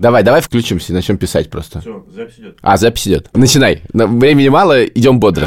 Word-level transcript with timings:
Давай, 0.00 0.22
давай 0.22 0.40
включимся 0.40 0.92
и 0.92 0.94
начнем 0.94 1.18
писать 1.18 1.50
просто. 1.50 1.82
Все, 1.82 2.02
запись 2.10 2.38
идет. 2.38 2.56
А, 2.62 2.78
запись 2.78 3.06
идет. 3.06 3.28
Начинай. 3.34 3.82
На- 3.92 4.06
Времени 4.06 4.48
мало, 4.48 4.82
идем 4.86 5.20
бодро. 5.20 5.46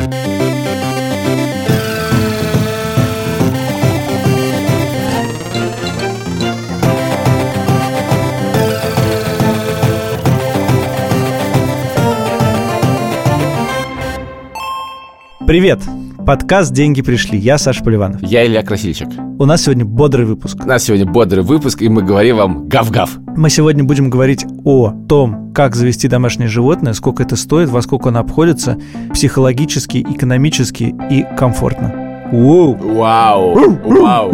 Привет! 15.45 15.81
Подкаст 16.25 16.71
«Деньги 16.71 17.01
пришли». 17.01 17.37
Я 17.37 17.57
Саша 17.57 17.83
Поливанов. 17.83 18.21
Я 18.21 18.45
Илья 18.45 18.63
Красильчик. 18.63 19.09
У 19.39 19.45
нас 19.45 19.63
сегодня 19.63 19.83
бодрый 19.83 20.25
выпуск. 20.25 20.57
У 20.63 20.67
нас 20.67 20.83
сегодня 20.83 21.05
бодрый 21.05 21.43
выпуск, 21.43 21.81
и 21.81 21.89
мы 21.89 22.01
говорим 22.01 22.37
вам 22.37 22.69
гав-гав. 22.69 23.09
Мы 23.35 23.49
сегодня 23.49 23.83
будем 23.83 24.09
говорить 24.09 24.45
о 24.63 24.91
том, 25.09 25.51
как 25.53 25.75
завести 25.75 26.07
домашнее 26.07 26.47
животное, 26.47 26.93
сколько 26.93 27.23
это 27.23 27.35
стоит, 27.35 27.67
во 27.67 27.81
сколько 27.81 28.07
оно 28.07 28.19
обходится 28.19 28.77
психологически, 29.13 29.97
экономически 29.97 30.95
и 31.09 31.25
комфортно. 31.37 31.93
Уоу! 32.31 32.75
Вау! 32.75 33.55
Вау! 33.83 34.31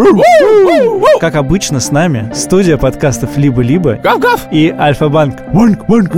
Как 1.19 1.35
обычно 1.35 1.79
с 1.79 1.89
нами 1.91 2.31
студия 2.35 2.77
подкастов 2.77 3.35
«Либо-либо» 3.35 3.99
Гав-гав! 4.03 4.47
и 4.51 4.69
Альфа-банк. 4.69 5.37
Банк, 5.53 5.87
банк. 5.87 6.11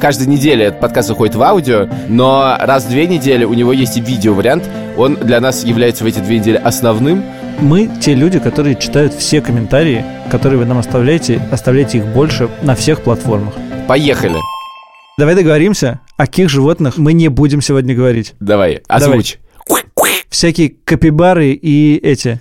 Каждую 0.00 0.30
неделю 0.30 0.64
этот 0.64 0.80
подкаст 0.80 1.10
выходит 1.10 1.34
в 1.34 1.42
аудио, 1.42 1.86
но 2.08 2.56
раз 2.58 2.86
в 2.86 2.88
две 2.88 3.06
недели 3.06 3.44
у 3.44 3.52
него 3.52 3.74
есть 3.74 3.98
и 3.98 4.00
видео-вариант. 4.00 4.64
Он 4.96 5.14
для 5.16 5.40
нас 5.40 5.62
является 5.62 6.04
в 6.04 6.06
эти 6.06 6.20
две 6.20 6.38
недели 6.38 6.56
основным. 6.56 7.22
Мы 7.60 7.90
те 8.00 8.14
люди, 8.14 8.38
которые 8.38 8.76
читают 8.76 9.12
все 9.12 9.42
комментарии, 9.42 10.02
которые 10.30 10.58
вы 10.58 10.64
нам 10.64 10.78
оставляете, 10.78 11.42
оставляйте 11.52 11.98
их 11.98 12.06
больше 12.06 12.48
на 12.62 12.74
всех 12.74 13.02
платформах. 13.02 13.52
Поехали. 13.86 14.36
Давай 15.18 15.34
договоримся, 15.34 16.00
о 16.16 16.24
каких 16.24 16.48
животных 16.48 16.96
мы 16.96 17.12
не 17.12 17.28
будем 17.28 17.60
сегодня 17.60 17.94
говорить. 17.94 18.32
Давай, 18.40 18.80
озвучь. 18.88 19.38
всякие 20.30 20.70
капибары 20.86 21.50
и 21.50 21.96
эти... 21.98 22.40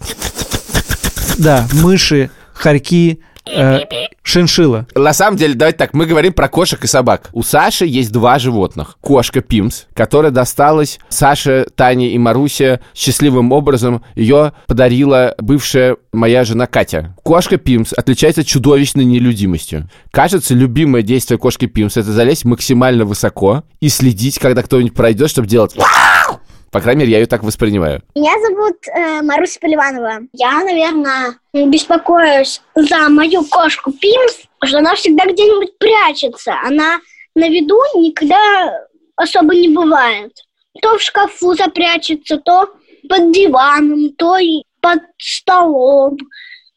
Да, 1.38 1.68
мыши, 1.74 2.30
хорьки, 2.54 3.20
э, 3.46 3.82
шиншилла. 4.24 4.88
На 4.96 5.14
самом 5.14 5.38
деле, 5.38 5.54
давайте 5.54 5.78
так, 5.78 5.94
мы 5.94 6.06
говорим 6.06 6.34
про 6.34 6.48
кошек 6.48 6.84
и 6.84 6.88
собак. 6.88 7.30
У 7.34 7.44
Саши 7.44 7.86
есть 7.86 8.12
два 8.12 8.40
животных. 8.40 8.98
Кошка 9.02 9.42
Пимс, 9.42 9.86
которая 9.94 10.32
досталась 10.32 11.00
Саше, 11.10 11.68
Тане 11.76 12.12
и 12.12 12.18
Марусе 12.18 12.80
счастливым 12.94 13.52
образом. 13.52 14.04
Ее 14.16 14.54
подарила 14.68 15.36
бывшая 15.40 15.98
моя 16.12 16.44
жена 16.44 16.68
Катя. 16.68 17.16
Кошка 17.24 17.58
Пимс 17.58 17.94
отличается 17.94 18.44
чудовищной 18.44 19.06
нелюдимостью. 19.06 19.90
Кажется, 20.12 20.54
любимое 20.54 21.02
действие 21.02 21.38
кошки 21.38 21.66
Пимс 21.66 21.98
это 21.98 22.12
залезть 22.12 22.46
максимально 22.46 23.06
высоко 23.06 23.64
и 23.80 23.90
следить, 23.90 24.40
когда 24.40 24.64
кто-нибудь 24.64 24.94
пройдет, 24.94 25.30
чтобы 25.30 25.48
делать... 25.48 25.76
По 26.72 26.82
крайней 26.82 27.02
мере, 27.02 27.12
я 27.14 27.20
ее 27.20 27.26
так 27.26 27.44
воспринимаю. 27.44 28.02
Меня 28.16 28.34
зовут 28.48 28.78
э, 28.88 29.22
Маруся 29.22 29.60
Поливанова. 29.60 30.20
Я, 30.34 30.64
наверное, 30.64 31.36
беспокоюсь 31.54 32.62
за 32.76 33.10
мою 33.10 33.44
кошку 33.46 33.92
Пимс, 33.92 34.44
что 34.64 34.78
она 34.78 34.96
всегда 34.96 35.26
где-нибудь 35.26 35.78
прячется. 35.78 36.54
Она 36.64 37.00
на 37.36 37.50
виду 37.50 37.78
никогда 37.96 38.38
особо 39.16 39.56
не 39.56 39.70
бывает. 39.70 40.32
То 40.82 40.98
в 40.98 41.02
шкафу 41.02 41.56
запрячется, 41.56 42.38
то 42.38 42.70
под 43.08 43.32
диваном, 43.32 44.14
то 44.18 44.38
и 44.38 44.64
под 44.82 45.00
столом. 45.18 46.18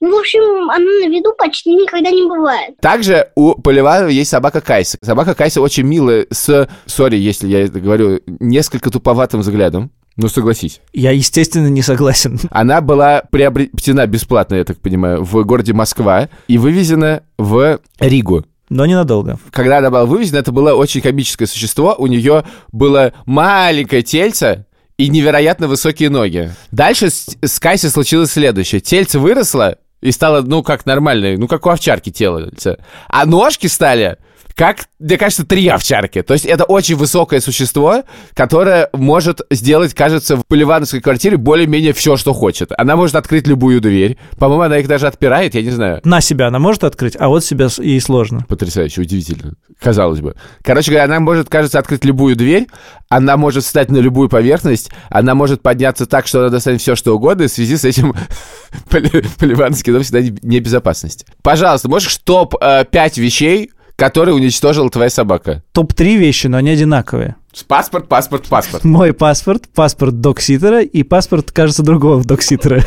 Ну, 0.02 0.16
в 0.16 0.18
общем, 0.18 0.68
она 0.68 0.84
на 0.84 1.08
виду 1.08 1.32
почти 1.38 1.72
никогда 1.76 2.10
не 2.10 2.26
бывает. 2.26 2.76
Также 2.80 3.30
у 3.36 3.54
Поливанова 3.54 4.08
есть 4.08 4.30
собака 4.30 4.60
Кайса. 4.60 4.98
Собака 5.00 5.36
Кайса 5.36 5.60
очень 5.60 5.84
милая, 5.84 6.26
с, 6.28 6.68
сори, 6.86 7.16
если 7.18 7.46
я 7.46 7.60
это 7.60 7.78
говорю, 7.78 8.20
несколько 8.40 8.90
туповатым 8.90 9.42
взглядом. 9.42 9.92
Ну, 10.16 10.26
согласись. 10.26 10.80
Я, 10.92 11.12
естественно, 11.12 11.68
не 11.68 11.82
согласен. 11.82 12.40
Она 12.50 12.80
была 12.80 13.22
приобретена 13.30 14.08
бесплатно, 14.08 14.56
я 14.56 14.64
так 14.64 14.80
понимаю, 14.80 15.22
в 15.22 15.44
городе 15.44 15.72
Москва 15.72 16.28
и 16.48 16.58
вывезена 16.58 17.22
в 17.38 17.78
Ригу. 18.00 18.44
Но 18.70 18.86
ненадолго. 18.86 19.38
Когда 19.52 19.78
она 19.78 19.90
была 19.90 20.06
вывезена, 20.06 20.38
это 20.38 20.50
было 20.50 20.74
очень 20.74 21.00
комическое 21.00 21.46
существо. 21.46 21.94
У 21.96 22.08
нее 22.08 22.44
было 22.72 23.12
маленькое 23.24 24.02
тельце 24.02 24.66
и 24.96 25.08
невероятно 25.08 25.68
высокие 25.68 26.10
ноги. 26.10 26.50
Дальше 26.72 27.10
с, 27.10 27.36
с 27.40 27.60
Кайси 27.60 27.86
случилось 27.86 28.32
следующее. 28.32 28.80
Тельце 28.80 29.18
выросло 29.18 29.76
и 30.02 30.10
стало, 30.10 30.42
ну, 30.42 30.62
как 30.62 30.84
нормальное, 30.84 31.38
ну, 31.38 31.48
как 31.48 31.64
у 31.64 31.70
овчарки 31.70 32.10
тельце. 32.10 32.78
А 33.08 33.24
ножки 33.24 33.68
стали 33.68 34.18
как, 34.54 34.86
мне 34.98 35.16
кажется, 35.16 35.44
три 35.46 35.66
овчарки. 35.68 36.22
То 36.22 36.34
есть 36.34 36.44
это 36.44 36.64
очень 36.64 36.96
высокое 36.96 37.40
существо, 37.40 38.02
которое 38.34 38.88
может 38.92 39.40
сделать, 39.50 39.94
кажется, 39.94 40.36
в 40.36 40.46
поливановской 40.46 41.00
квартире 41.00 41.36
более-менее 41.36 41.92
все, 41.92 42.16
что 42.16 42.32
хочет. 42.32 42.70
Она 42.76 42.96
может 42.96 43.16
открыть 43.16 43.46
любую 43.46 43.80
дверь. 43.80 44.18
По-моему, 44.38 44.62
она 44.64 44.78
их 44.78 44.88
даже 44.88 45.06
отпирает, 45.06 45.54
я 45.54 45.62
не 45.62 45.70
знаю. 45.70 46.00
На 46.04 46.20
себя 46.20 46.48
она 46.48 46.58
может 46.58 46.84
открыть, 46.84 47.16
а 47.18 47.28
вот 47.28 47.44
себя 47.44 47.68
ей 47.78 48.00
сложно. 48.00 48.44
Потрясающе, 48.48 49.00
удивительно. 49.02 49.54
Казалось 49.80 50.20
бы. 50.20 50.34
Короче 50.62 50.90
говоря, 50.90 51.04
она 51.04 51.20
может, 51.20 51.48
кажется, 51.48 51.78
открыть 51.78 52.04
любую 52.04 52.36
дверь, 52.36 52.66
она 53.08 53.36
может 53.36 53.64
встать 53.64 53.90
на 53.90 53.98
любую 53.98 54.28
поверхность, 54.28 54.90
она 55.10 55.34
может 55.34 55.62
подняться 55.62 56.06
так, 56.06 56.26
что 56.26 56.40
она 56.40 56.48
достанет 56.50 56.80
все, 56.80 56.94
что 56.94 57.14
угодно, 57.16 57.42
и 57.42 57.46
в 57.48 57.52
связи 57.52 57.76
с 57.76 57.84
этим 57.84 58.14
поли- 58.90 59.24
поливановский 59.38 59.92
дом 59.92 60.02
всегда 60.02 60.20
не- 60.20 60.38
небезопасности. 60.42 61.26
Пожалуйста, 61.42 61.88
можешь 61.88 62.16
топ-5 62.18 63.20
вещей, 63.20 63.70
которые 63.96 64.34
уничтожила 64.34 64.90
твоя 64.90 65.10
собака? 65.10 65.62
Топ-3 65.72 66.16
вещи, 66.16 66.46
но 66.46 66.58
они 66.58 66.70
одинаковые. 66.70 67.36
Паспорт, 67.68 68.08
паспорт, 68.08 68.46
паспорт. 68.48 68.84
Мой 68.84 69.12
паспорт, 69.12 69.64
паспорт 69.74 70.20
докситера 70.20 70.80
и 70.82 71.02
паспорт, 71.02 71.52
кажется, 71.52 71.82
другого 71.82 72.24
докситера. 72.24 72.82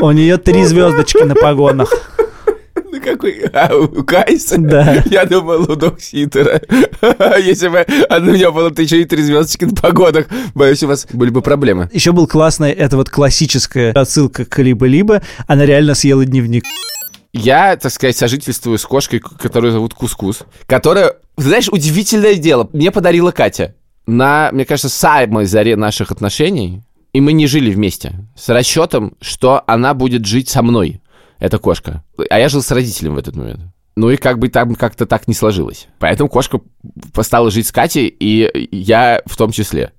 У 0.00 0.10
нее 0.10 0.36
три 0.36 0.64
звездочки 0.64 1.22
на 1.22 1.34
погонах. 1.34 1.90
Ну 2.92 3.00
какой? 3.00 3.44
А, 3.52 3.74
у 3.74 4.04
Кайса? 4.04 4.58
Да. 4.58 5.02
Я 5.06 5.24
думал, 5.24 5.70
у 5.70 5.76
Докситера. 5.76 6.60
Если 7.38 7.68
бы 7.68 7.84
у 8.10 8.20
меня 8.32 8.50
было 8.50 8.68
еще 8.76 9.00
и 9.00 9.04
три 9.04 9.22
звездочки 9.22 9.64
на 9.64 9.74
погодах, 9.74 10.26
боюсь, 10.54 10.82
у 10.82 10.88
вас 10.88 11.06
были 11.12 11.30
бы 11.30 11.42
проблемы. 11.42 11.88
Еще 11.92 12.12
был 12.12 12.26
классный, 12.26 12.72
это 12.72 12.96
вот 12.96 13.10
классическая 13.10 13.92
отсылка 13.92 14.44
к 14.44 14.58
либо-либо. 14.58 15.22
Она 15.46 15.66
реально 15.66 15.94
съела 15.94 16.24
дневник. 16.24 16.64
Я, 17.36 17.76
так 17.76 17.92
сказать, 17.92 18.16
сожительствую 18.16 18.78
с 18.78 18.84
кошкой, 18.84 19.20
которую 19.20 19.72
зовут 19.72 19.94
Кускус, 19.94 20.44
которая, 20.66 21.16
знаешь, 21.36 21.68
удивительное 21.68 22.36
дело, 22.36 22.68
мне 22.72 22.90
подарила 22.90 23.30
Катя 23.30 23.74
на, 24.06 24.50
мне 24.52 24.64
кажется, 24.64 24.88
самой 24.88 25.46
заре 25.46 25.76
наших 25.76 26.10
отношений, 26.10 26.82
и 27.12 27.20
мы 27.20 27.32
не 27.32 27.46
жили 27.46 27.70
вместе, 27.70 28.14
с 28.36 28.48
расчетом, 28.48 29.16
что 29.20 29.62
она 29.66 29.94
будет 29.94 30.24
жить 30.26 30.48
со 30.48 30.62
мной, 30.62 31.00
эта 31.38 31.58
кошка. 31.58 32.04
А 32.30 32.38
я 32.38 32.48
жил 32.48 32.62
с 32.62 32.70
родителем 32.70 33.14
в 33.14 33.18
этот 33.18 33.36
момент. 33.36 33.60
Ну 33.96 34.10
и 34.10 34.16
как 34.16 34.38
бы 34.38 34.48
там 34.48 34.74
как-то 34.74 35.06
так 35.06 35.26
не 35.26 35.34
сложилось. 35.34 35.88
Поэтому 35.98 36.28
кошка 36.28 36.60
стала 37.22 37.50
жить 37.50 37.66
с 37.66 37.72
Катей, 37.72 38.06
и 38.06 38.68
я 38.70 39.22
в 39.24 39.36
том 39.36 39.52
числе. 39.52 39.92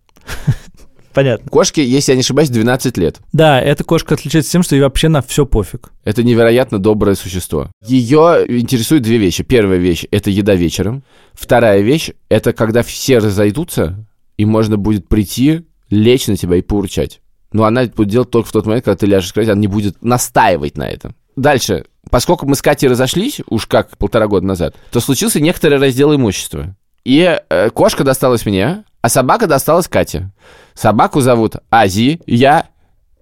Понятно. 1.18 1.50
Кошке, 1.50 1.84
если 1.84 2.12
я 2.12 2.16
не 2.16 2.20
ошибаюсь, 2.20 2.52
12 2.52 2.96
лет. 3.00 3.18
Да, 3.34 3.60
эта 3.60 3.84
кошка 3.84 4.14
отличается 4.14 4.52
тем, 4.52 4.62
что 4.62 4.76
ей 4.76 4.84
вообще 4.84 5.10
на 5.10 5.24
все 5.24 5.48
пофиг. 5.48 5.92
Это 6.04 6.22
невероятно 6.22 6.78
доброе 6.78 7.16
существо. 7.16 7.72
Ее 7.84 8.46
интересуют 8.48 9.02
две 9.04 9.18
вещи. 9.18 9.42
Первая 9.42 9.80
вещь— 9.80 10.06
это 10.12 10.30
еда 10.30 10.54
вечером. 10.54 11.04
Вторая 11.34 11.82
вещь— 11.82 12.12
это 12.30 12.54
когда 12.54 12.84
все 12.84 13.18
разойдутся, 13.18 14.06
и 14.38 14.46
можно 14.46 14.78
будет 14.78 15.08
прийти, 15.08 15.66
лечь 15.90 16.28
на 16.28 16.38
тебя 16.38 16.58
и 16.58 16.62
поурчать. 16.62 17.20
Но 17.52 17.64
она 17.64 17.82
это 17.82 17.96
будет 17.96 18.10
делать 18.10 18.30
только 18.30 18.50
в 18.50 18.52
тот 18.52 18.68
момент, 18.68 18.86
когда 18.86 18.98
ты 18.98 19.08
ляжешь 19.08 19.34
кровать, 19.34 19.50
она 19.50 19.60
не 19.60 19.66
будет 19.66 20.04
настаивать 20.04 20.78
на 20.78 20.88
этом. 20.88 21.16
Дальше. 21.36 21.86
Поскольку 22.12 22.46
мы 22.46 22.56
с 22.56 22.62
Катей 22.62 22.90
разошлись, 22.90 23.42
уж 23.50 23.66
как 23.66 23.98
полтора 23.98 24.28
года 24.28 24.46
назад, 24.46 24.76
то 24.92 25.00
случился 25.00 25.40
некоторый 25.40 25.80
раздел 25.80 26.14
имущества. 26.14 26.76
И 27.08 27.40
э, 27.50 27.70
кошка 27.70 28.04
досталась 28.04 28.46
мне, 28.46 28.84
а 29.02 29.08
собака 29.10 29.48
досталась 29.48 29.88
Кате. 29.88 30.30
Собаку 30.74 31.22
зовут 31.22 31.56
Ази, 31.72 32.20
я... 32.26 32.68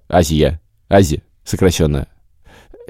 Азия. 0.09 0.59
Ази, 0.89 1.21
сокращенная 1.43 2.07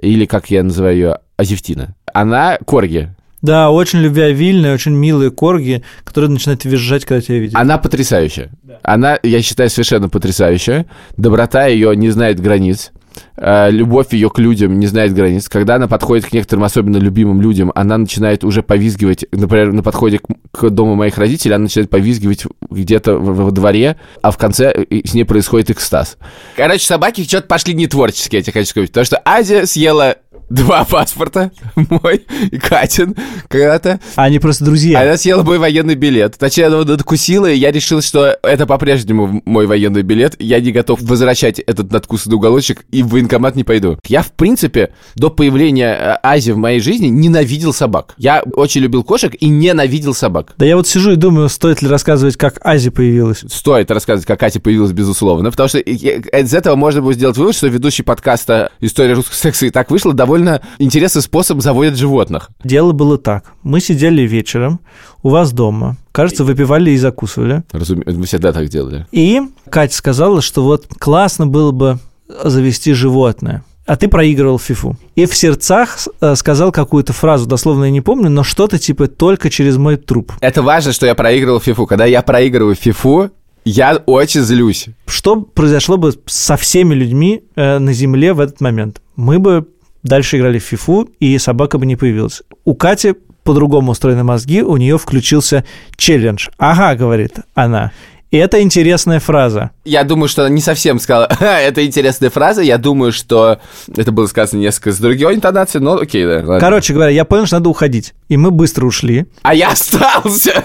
или, 0.01 0.25
как 0.25 0.50
я 0.50 0.63
называю 0.63 0.95
ее, 0.95 1.19
Азевтина. 1.38 1.95
Она 2.13 2.57
корги. 2.65 3.13
Да, 3.42 3.69
очень 3.69 4.00
любвеобильные, 4.00 4.74
очень 4.74 4.94
милые 4.94 5.30
корги, 5.30 5.83
которые 6.03 6.31
начинают 6.31 6.65
визжать, 6.65 7.06
когда 7.06 7.21
тебя 7.21 7.39
видят. 7.39 7.56
Она 7.56 7.77
потрясающая. 7.77 8.50
Она, 8.81 9.19
я 9.21 9.42
считаю, 9.42 9.69
совершенно 9.69 10.09
потрясающая. 10.09 10.86
Доброта 11.18 11.65
ее 11.68 11.95
не 11.95 12.09
знает 12.09 12.39
границ. 12.39 12.92
Э, 13.38 13.72
любовь 13.72 14.14
ее 14.14 14.30
к 14.30 14.40
людям 14.40 14.80
не 14.80 14.88
знает 14.88 15.14
границ. 15.14 15.50
Когда 15.50 15.76
она 15.76 15.88
подходит 15.88 16.26
к 16.26 16.34
некоторым 16.34 16.64
особенно 16.64 16.98
любимым 16.98 17.42
людям, 17.42 17.72
она 17.76 17.98
начинает 17.98 18.44
уже 18.44 18.64
повизгивать, 18.64 19.26
например, 19.32 19.74
на 19.74 19.84
подходе 19.84 20.20
к, 20.20 20.26
к 20.52 20.70
дому 20.70 20.96
моих 20.96 21.18
родителей, 21.18 21.56
она 21.56 21.64
начинает 21.64 21.90
повизгивать 21.90 22.46
где-то 22.70 23.18
во, 23.18 23.34
во 23.34 23.52
дворе, 23.52 23.98
а 24.22 24.32
в 24.32 24.38
конце 24.38 24.86
э, 24.90 25.02
с 25.06 25.14
ней 25.14 25.24
происходит 25.24 25.70
экстаз. 25.72 26.18
Короче, 26.56 26.86
собаки 26.86 27.24
что-то 27.24 27.48
пошли 27.48 27.74
не 27.74 27.88
творчески, 27.88 28.36
я 28.36 28.42
тебе 28.42 28.54
хочу 28.54 28.70
сказать. 28.70 28.90
Потому 28.90 29.06
что 29.06 29.22
Азия 29.26 29.66
съела 29.66 30.18
два 30.50 30.83
паспорта, 30.86 31.51
мой 31.75 32.25
и 32.51 32.57
Катин, 32.57 33.15
когда-то. 33.47 34.00
Они 34.15 34.39
просто 34.39 34.65
друзья. 34.65 35.01
Она 35.01 35.18
съела 35.18 35.44
мой 35.44 35.57
военный 35.57 35.95
билет. 35.95 36.38
Точнее, 36.38 36.68
она 36.68 36.83
надкусила, 36.83 37.50
и 37.50 37.57
я 37.57 37.71
решил, 37.71 38.01
что 38.01 38.38
это 38.44 38.65
по-прежнему 38.65 39.42
мой 39.45 39.68
военный 39.68 40.03
билет. 40.03 40.36
Я 40.39 40.59
не 40.59 40.71
готов 40.71 41.01
возвращать 41.01 41.59
этот 41.59 41.92
надкусанный 41.92 42.36
уголочек 42.36 42.86
и 42.92 43.03
в 43.03 43.09
военкомат 43.09 43.56
не 43.56 43.63
пойду. 43.63 43.97
Я, 44.07 44.21
в 44.21 44.31
принципе, 44.31 44.92
до 45.15 45.30
появления 45.30 45.94
э, 45.94 46.18
Ази 46.24 46.51
в 46.51 46.57
моей 46.57 46.80
жизни 46.80 47.07
ненавидел 47.07 47.74
собак. 47.74 48.13
Я 48.18 48.44
очень 48.53 48.81
любил 48.81 49.03
кошек 49.03 49.36
и 49.39 49.47
ненавидел 49.47 50.13
собак. 50.13 50.53
Да 50.57 50.65
я 50.65 50.75
вот 50.77 50.88
сижу 50.88 51.12
и 51.12 51.15
думаю, 51.15 51.50
стоит 51.50 51.81
ли 51.81 51.88
рассказывать, 51.88 52.38
как 52.38 52.59
Ази 52.65 52.89
появилась. 52.89 53.44
Стоит 53.50 53.92
рассказывать, 53.92 54.25
как 54.25 54.39
Катя 54.39 54.59
появилась, 54.59 54.92
безусловно, 54.92 55.51
потому 55.51 55.69
что 55.69 55.80
из 55.80 56.53
этого 56.53 56.75
можно 56.75 57.01
будет 57.01 57.18
сделать 57.18 57.38
вывод, 57.38 57.56
что 57.56 57.68
ведущий 57.68 58.03
подкаста 58.03 58.71
«История 58.80 59.13
русского 59.13 59.36
секса» 59.36 59.65
и 59.65 59.69
так 59.69 59.89
вышло 59.92 60.13
довольно 60.13 60.35
интересный 60.80 61.22
способ 61.22 61.62
заводят 61.62 61.98
животных. 61.98 62.50
Дело 62.64 62.92
было 62.92 63.18
так. 63.18 63.54
Мы 63.64 63.80
сидели 63.80 64.24
вечером 64.24 64.80
у 65.24 65.30
вас 65.30 65.52
дома. 65.52 65.98
Кажется, 66.12 66.44
выпивали 66.44 66.92
и 66.92 66.98
закусывали. 66.98 67.64
Разумеется, 67.72 68.20
мы 68.20 68.26
всегда 68.26 68.54
так 68.54 68.70
делали. 68.70 69.08
И 69.12 69.42
Катя 69.70 69.96
сказала, 69.96 70.42
что 70.42 70.64
вот 70.64 70.88
классно 71.00 71.48
было 71.48 71.72
бы 71.72 72.00
завести 72.44 72.94
животное. 72.94 73.64
А 73.86 73.98
ты 73.98 74.08
проигрывал 74.08 74.58
фифу. 74.58 74.98
И 75.16 75.28
в 75.28 75.36
сердцах 75.36 75.98
э, 76.20 76.36
сказал 76.36 76.72
какую-то 76.72 77.14
фразу, 77.14 77.46
дословно 77.46 77.86
я 77.86 77.92
не 77.92 78.02
помню, 78.02 78.30
но 78.30 78.44
что-то 78.44 78.80
типа 78.80 79.08
«только 79.08 79.52
через 79.52 79.78
мой 79.78 79.98
труп». 79.98 80.31
Это 80.42 80.64
важно, 80.64 80.92
что 80.92 81.06
я 81.06 81.14
проигрывал 81.14 81.60
фифу. 81.60 81.86
Когда 81.86 82.06
я 82.06 82.24
проигрываю 82.24 82.74
фифу, 82.74 83.30
я 83.64 84.02
очень 84.06 84.42
злюсь. 84.42 84.88
Что 85.06 85.42
произошло 85.42 85.98
бы 85.98 86.14
со 86.26 86.58
всеми 86.58 86.96
людьми 86.96 87.44
э, 87.56 87.78
на 87.78 87.94
Земле 87.94 88.34
в 88.34 88.40
этот 88.40 88.60
момент? 88.60 89.02
Мы 89.16 89.38
бы 89.38 89.68
дальше 90.06 90.38
играли 90.38 90.60
в 90.60 90.63
фифу, 90.63 91.10
и 91.19 91.38
собака 91.38 91.78
бы 91.78 91.86
не 91.86 91.96
появилась. 91.96 92.44
У 92.63 92.75
Кати 92.75 93.16
по-другому 93.44 93.92
устроены 93.92 94.24
мозги, 94.24 94.62
у 94.62 94.78
нее 94.78 94.98
включился 94.98 95.66
челлендж. 95.98 96.48
Ага, 96.57 96.96
говорит 96.96 97.40
она. 97.54 97.92
И 98.31 98.38
это 98.38 98.62
интересная 98.62 99.19
фраза. 99.19 99.72
Я 99.86 100.04
думаю, 100.04 100.28
что 100.28 100.42
она 100.42 100.54
не 100.54 100.60
совсем 100.62 101.00
сказала, 101.00 101.28
это 101.40 101.86
интересная 101.86 102.30
фраза. 102.30 102.62
Я 102.62 102.78
думаю, 102.78 103.12
что 103.12 103.60
это 103.96 104.12
было 104.12 104.28
сказано 104.28 104.60
несколько 104.60 104.92
с 104.92 104.98
другой 104.98 105.36
интонацией, 105.36 105.84
но 105.84 105.94
окей, 105.94 106.25
да. 106.25 106.38
Ладно. 106.38 106.60
Короче 106.60 106.94
говоря, 106.94 107.12
я 107.12 107.24
понял, 107.24 107.46
что 107.46 107.57
надо 107.57 107.69
уходить. 107.69 108.13
И 108.28 108.36
мы 108.36 108.52
быстро 108.52 108.86
ушли. 108.86 109.25
А 109.44 109.54
я 109.54 109.72
остался. 109.72 110.63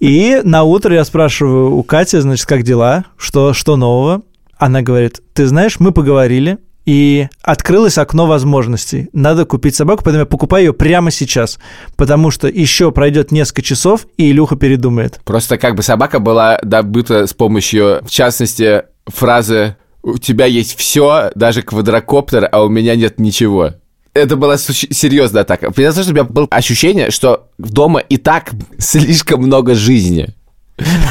И 0.00 0.40
на 0.42 0.64
утро 0.64 0.94
я 0.94 1.04
спрашиваю 1.04 1.76
у 1.76 1.82
Кати, 1.82 2.18
значит, 2.18 2.46
как 2.46 2.62
дела? 2.62 3.04
Что, 3.16 3.54
что 3.54 3.76
нового? 3.76 4.22
Она 4.58 4.82
говорит, 4.82 5.20
ты 5.32 5.46
знаешь, 5.46 5.78
мы 5.78 5.92
поговорили, 5.92 6.58
и 6.84 7.28
открылось 7.42 7.98
окно 7.98 8.26
возможностей. 8.26 9.08
Надо 9.12 9.44
купить 9.44 9.74
собаку, 9.74 10.02
поэтому 10.04 10.22
я 10.22 10.26
покупаю 10.26 10.66
ее 10.66 10.72
прямо 10.72 11.10
сейчас, 11.10 11.58
потому 11.96 12.30
что 12.30 12.48
еще 12.48 12.90
пройдет 12.92 13.30
несколько 13.32 13.62
часов, 13.62 14.06
и 14.16 14.30
Илюха 14.30 14.56
передумает. 14.56 15.20
Просто 15.24 15.58
как 15.58 15.76
бы 15.76 15.82
собака 15.82 16.18
была 16.18 16.58
добыта 16.62 17.26
с 17.26 17.34
помощью, 17.34 18.00
в 18.02 18.10
частности, 18.10 18.82
фразы 19.06 19.76
«У 20.02 20.18
тебя 20.18 20.46
есть 20.46 20.76
все, 20.76 21.30
даже 21.34 21.62
квадрокоптер, 21.62 22.48
а 22.50 22.64
у 22.64 22.68
меня 22.68 22.96
нет 22.96 23.20
ничего». 23.20 23.74
Это 24.14 24.36
была 24.36 24.58
серьезная 24.58 25.42
атака. 25.42 25.70
Потому 25.70 25.92
что 25.92 26.10
у 26.10 26.12
меня 26.12 26.24
было 26.24 26.46
ощущение, 26.50 27.10
что 27.10 27.48
дома 27.56 28.00
и 28.00 28.18
так 28.18 28.50
слишком 28.76 29.40
много 29.40 29.74
жизни, 29.74 30.28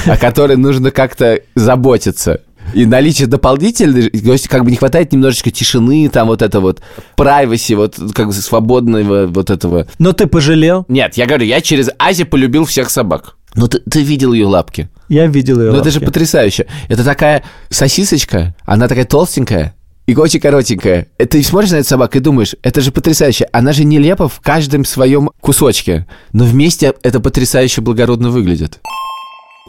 о 0.05 0.17
которой 0.17 0.55
нужно 0.55 0.91
как-то 0.91 1.39
заботиться 1.55 2.41
и 2.73 2.85
наличие 2.85 3.27
дополнительной, 3.27 4.09
то 4.09 4.31
есть 4.31 4.47
как 4.47 4.63
бы 4.63 4.71
не 4.71 4.77
хватает 4.77 5.11
немножечко 5.11 5.51
тишины, 5.51 6.09
там 6.09 6.27
вот 6.27 6.41
это 6.41 6.59
вот 6.59 6.81
privacy, 7.17 7.75
вот 7.75 7.97
как 8.13 8.27
бы 8.27 8.33
свободного 8.33 9.27
вот 9.27 9.49
этого. 9.49 9.87
Но 9.99 10.13
ты 10.13 10.27
пожалел? 10.27 10.85
Нет, 10.87 11.15
я 11.17 11.25
говорю, 11.25 11.45
я 11.45 11.61
через 11.61 11.89
Ази 11.99 12.23
полюбил 12.23 12.65
всех 12.65 12.89
собак. 12.89 13.35
Ну, 13.55 13.67
ты, 13.67 13.79
ты 13.79 14.01
видел 14.01 14.31
ее 14.33 14.45
лапки? 14.45 14.89
Я 15.09 15.27
видел 15.27 15.59
ее 15.59 15.71
Ну, 15.71 15.77
лапки. 15.77 15.89
это 15.89 15.99
же 15.99 16.05
потрясающе. 16.05 16.67
Это 16.87 17.03
такая 17.03 17.43
сосисочка, 17.69 18.55
она 18.65 18.87
такая 18.87 19.05
толстенькая, 19.05 19.75
и 20.07 20.15
очень 20.15 20.39
коротенькая. 20.39 21.07
И 21.19 21.25
Ты 21.25 21.43
смотришь 21.43 21.71
на 21.71 21.75
эту 21.77 21.87
собаку 21.89 22.17
и 22.17 22.21
думаешь, 22.21 22.55
это 22.63 22.81
же 22.81 22.91
потрясающе. 22.91 23.47
Она 23.51 23.71
же 23.73 23.83
нелепа 23.83 24.27
в 24.29 24.39
каждом 24.41 24.83
своем 24.85 25.29
кусочке. 25.41 26.07
Но 26.33 26.43
вместе 26.45 26.93
это 27.03 27.19
потрясающе 27.19 27.81
благородно 27.81 28.29
выглядит. 28.29 28.79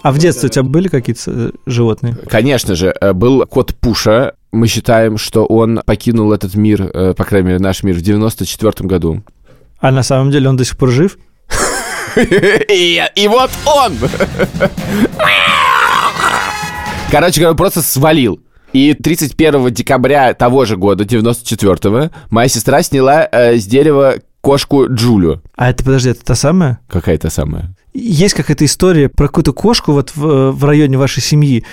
А 0.02 0.10
в 0.10 0.18
детстве 0.18 0.48
у 0.48 0.50
тебя 0.50 0.64
были 0.64 0.88
какие-то 0.88 1.22
э, 1.30 1.50
животные? 1.66 2.16
Конечно 2.28 2.74
же, 2.74 2.94
э, 3.00 3.12
был 3.12 3.46
кот 3.46 3.74
Пуша. 3.74 4.34
Мы 4.50 4.66
считаем, 4.66 5.16
что 5.16 5.46
он 5.46 5.80
покинул 5.86 6.32
этот 6.32 6.54
мир, 6.54 6.90
э, 6.92 7.14
по 7.14 7.24
крайней 7.24 7.48
мере, 7.48 7.58
наш 7.60 7.82
мир, 7.84 7.94
в 7.94 8.02
94 8.02 8.88
году. 8.88 9.22
А 9.80 9.90
на 9.92 10.02
самом 10.02 10.30
деле 10.30 10.48
он 10.48 10.56
до 10.56 10.64
сих 10.64 10.76
пор 10.76 10.90
жив? 10.90 11.18
И, 12.68 13.02
и 13.14 13.28
вот 13.28 13.50
он! 13.64 13.94
Короче 17.10 17.40
говоря, 17.40 17.56
просто 17.56 17.80
свалил. 17.82 18.40
И 18.72 18.94
31 18.94 19.72
декабря 19.72 20.34
того 20.34 20.64
же 20.64 20.76
года, 20.76 21.04
94-го, 21.04 22.10
моя 22.30 22.48
сестра 22.48 22.82
сняла 22.82 23.28
э, 23.30 23.56
с 23.56 23.66
дерева 23.66 24.16
кошку 24.40 24.86
Джулю. 24.92 25.42
А 25.56 25.70
это, 25.70 25.84
подожди, 25.84 26.10
это 26.10 26.24
та 26.24 26.34
самая? 26.34 26.80
Какая-то 26.88 27.30
самая. 27.30 27.74
Есть 27.94 28.34
какая-то 28.34 28.64
история 28.64 29.08
про 29.08 29.28
какую-то 29.28 29.52
кошку 29.52 29.92
вот 29.92 30.12
в, 30.14 30.52
в 30.52 30.64
районе 30.64 30.96
вашей 30.96 31.22
семьи, 31.22 31.64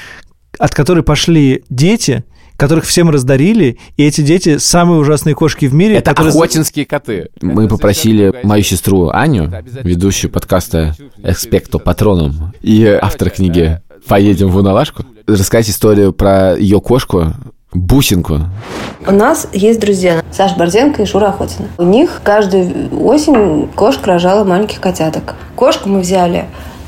от 0.58 0.74
которой 0.74 1.04
пошли 1.04 1.64
дети, 1.70 2.24
которых 2.58 2.84
всем 2.86 3.10
раздарили, 3.10 3.78
и 3.96 4.04
эти 4.04 4.20
дети 4.22 4.58
самые 4.58 5.00
ужасные 5.00 5.34
кошки 5.34 5.66
в 5.66 5.74
мире. 5.74 5.96
Это 5.96 6.12
которые... 6.12 6.34
охотинские 6.34 6.86
коты. 6.86 7.30
Мы 7.42 7.70
попросили 7.70 8.34
мою 8.44 8.64
сестру 8.64 9.10
Аню, 9.10 9.50
ведущую 9.84 10.30
подкаста 10.30 10.96
«Экспекто 11.24 11.80
Патроном» 11.80 12.54
и 12.62 12.86
автор 12.86 13.30
книги 13.30 13.82
«Поедем 14.08 14.50
в 14.50 14.58
Уналашку», 14.58 15.06
рассказать 15.26 15.70
историю 15.70 16.12
про 16.12 16.58
ее 16.58 16.82
кошку, 16.82 17.34
Бусинку. 17.74 18.40
У 19.06 19.12
нас 19.12 19.48
есть 19.54 19.80
друзья 19.80 20.24
Саша 20.32 20.56
Борзенко 20.56 21.04
и 21.04 21.06
Шура 21.06 21.28
Охотина. 21.28 21.68
У 21.78 21.84
них 21.84 22.22
каждую 22.24 22.90
осень 23.06 23.70
кошка 23.76 24.08
рожала 24.08 24.44
маленьких 24.44 24.80
котяток. 24.80 25.36
Кошку 25.56 25.88
мы 25.88 26.00
взяли 26.00 26.46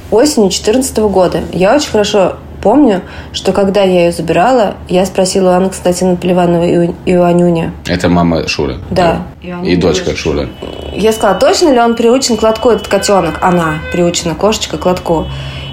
осенью 0.10 0.50
2014 0.50 0.98
года. 0.98 1.42
Я 1.54 1.75
очень 1.75 1.92
хорошо 1.92 2.38
помню, 2.62 3.01
что 3.31 3.51
когда 3.54 3.83
я 3.83 4.06
ее 4.06 4.12
забирала, 4.12 4.75
я 4.89 5.06
спросила 5.06 5.50
у 5.50 5.54
Анны 5.54 5.69
Константиновны 5.69 6.18
Поливановой 6.18 6.95
и 7.06 7.16
у 7.16 7.24
Анюни. 7.24 7.72
Это 7.88 8.10
мама 8.10 8.48
Шуры. 8.48 8.80
Да. 8.89 9.24
И 9.63 9.75
дочка 9.75 10.16
Шуры. 10.16 10.50
Я 10.94 11.11
сказала, 11.14 11.40
точно 11.40 11.69
ли 11.69 11.80
он 11.80 11.95
приучен 11.95 12.38
к 12.38 12.44
лотку, 12.44 12.69
этот 12.69 12.88
котенок? 12.88 13.38
Она 13.42 13.76
приучена, 13.92 14.35
кошечка, 14.35 14.78
к 14.78 14.85
лотку. 14.85 15.28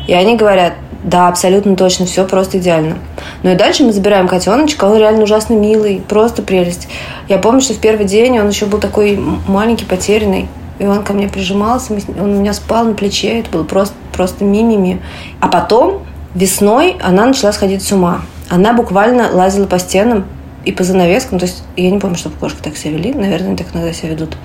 И 0.06 0.12
они 0.12 0.36
говорят, 0.36 0.74
да, 1.02 1.28
абсолютно 1.28 1.76
точно, 1.76 2.06
все 2.06 2.26
просто 2.26 2.58
идеально. 2.58 2.98
Ну 3.42 3.52
и 3.52 3.54
дальше 3.54 3.84
мы 3.84 3.92
забираем 3.92 4.26
котеночка, 4.26 4.84
он 4.84 4.98
реально 4.98 5.22
ужасно 5.22 5.54
милый, 5.54 6.02
просто 6.08 6.42
прелесть. 6.42 6.88
Я 7.28 7.38
помню, 7.38 7.60
что 7.60 7.74
в 7.74 7.78
первый 7.78 8.04
день 8.04 8.38
он 8.40 8.48
еще 8.48 8.66
был 8.66 8.78
такой 8.78 9.16
маленький, 9.46 9.84
потерянный. 9.84 10.48
И 10.78 10.86
он 10.86 11.02
ко 11.02 11.12
мне 11.12 11.28
прижимался, 11.28 11.92
он 12.20 12.36
у 12.36 12.40
меня 12.40 12.52
спал 12.52 12.84
на 12.84 12.94
плече, 12.94 13.40
это 13.40 13.50
было 13.50 13.64
просто, 13.64 13.94
просто 14.12 14.44
мимими. 14.44 15.02
А 15.40 15.48
потом 15.48 16.02
весной 16.34 16.96
она 17.02 17.26
начала 17.26 17.52
сходить 17.52 17.82
с 17.82 17.90
ума. 17.90 18.22
Она 18.48 18.72
буквально 18.72 19.28
лазила 19.32 19.66
по 19.66 19.78
стенам 19.78 20.24
и 20.64 20.72
по 20.72 20.84
занавескам. 20.84 21.38
То 21.38 21.46
есть 21.46 21.62
я 21.76 21.90
не 21.90 21.98
помню, 21.98 22.16
чтобы 22.16 22.36
кошки 22.36 22.58
так 22.62 22.76
себя 22.76 22.92
вели. 22.92 23.12
Наверное, 23.12 23.56
так 23.56 23.68
иногда 23.74 23.92
себя 23.92 24.10
ведут 24.10 24.36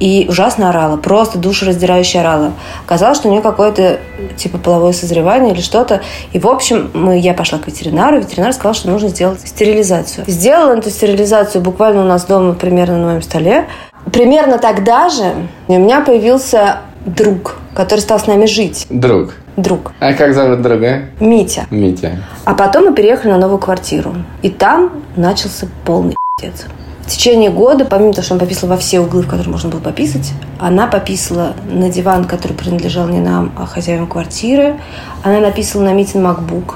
и 0.00 0.26
ужасно 0.28 0.70
орала, 0.70 0.96
просто 0.96 1.38
душераздирающе 1.38 2.20
орала. 2.20 2.54
Казалось, 2.86 3.18
что 3.18 3.28
у 3.28 3.30
нее 3.30 3.42
какое-то 3.42 4.00
типа 4.36 4.58
половое 4.58 4.92
созревание 4.92 5.52
или 5.52 5.60
что-то. 5.60 6.00
И, 6.32 6.38
в 6.38 6.48
общем, 6.48 6.90
мы, 6.94 7.18
я 7.18 7.34
пошла 7.34 7.58
к 7.58 7.66
ветеринару, 7.66 8.18
ветеринар 8.18 8.54
сказал, 8.54 8.74
что 8.74 8.88
нужно 8.88 9.10
сделать 9.10 9.40
стерилизацию. 9.40 10.24
Сделала 10.26 10.76
эту 10.76 10.90
стерилизацию 10.90 11.62
буквально 11.62 12.02
у 12.02 12.06
нас 12.06 12.24
дома, 12.24 12.54
примерно 12.54 12.98
на 12.98 13.06
моем 13.08 13.22
столе. 13.22 13.66
Примерно 14.10 14.58
тогда 14.58 15.10
же 15.10 15.34
у 15.68 15.78
меня 15.78 16.00
появился 16.00 16.78
друг, 17.04 17.58
который 17.74 18.00
стал 18.00 18.18
с 18.18 18.26
нами 18.26 18.46
жить. 18.46 18.86
Друг. 18.88 19.34
Друг. 19.56 19.92
А 20.00 20.14
как 20.14 20.32
зовут 20.32 20.62
друга? 20.62 21.02
Митя. 21.18 21.66
Митя. 21.70 22.22
А 22.44 22.54
потом 22.54 22.86
мы 22.86 22.94
переехали 22.94 23.32
на 23.32 23.38
новую 23.38 23.58
квартиру. 23.58 24.14
И 24.40 24.48
там 24.48 24.99
начался 25.16 25.66
полный 25.84 26.16
пиздец. 26.38 26.66
В 27.02 27.12
течение 27.12 27.50
года, 27.50 27.84
помимо 27.84 28.12
того, 28.12 28.24
что 28.24 28.34
она 28.34 28.44
пописала 28.44 28.70
во 28.70 28.76
все 28.76 29.00
углы, 29.00 29.22
в 29.22 29.26
которые 29.26 29.50
можно 29.50 29.68
было 29.68 29.80
пописать, 29.80 30.32
она 30.60 30.86
пописала 30.86 31.54
на 31.68 31.90
диван, 31.90 32.24
который 32.24 32.52
принадлежал 32.52 33.08
не 33.08 33.18
нам, 33.18 33.52
а 33.58 33.66
хозяевам 33.66 34.06
квартиры. 34.06 34.76
Она 35.24 35.40
написала 35.40 35.82
на 35.82 35.92
Митин 35.92 36.24
MacBook. 36.24 36.74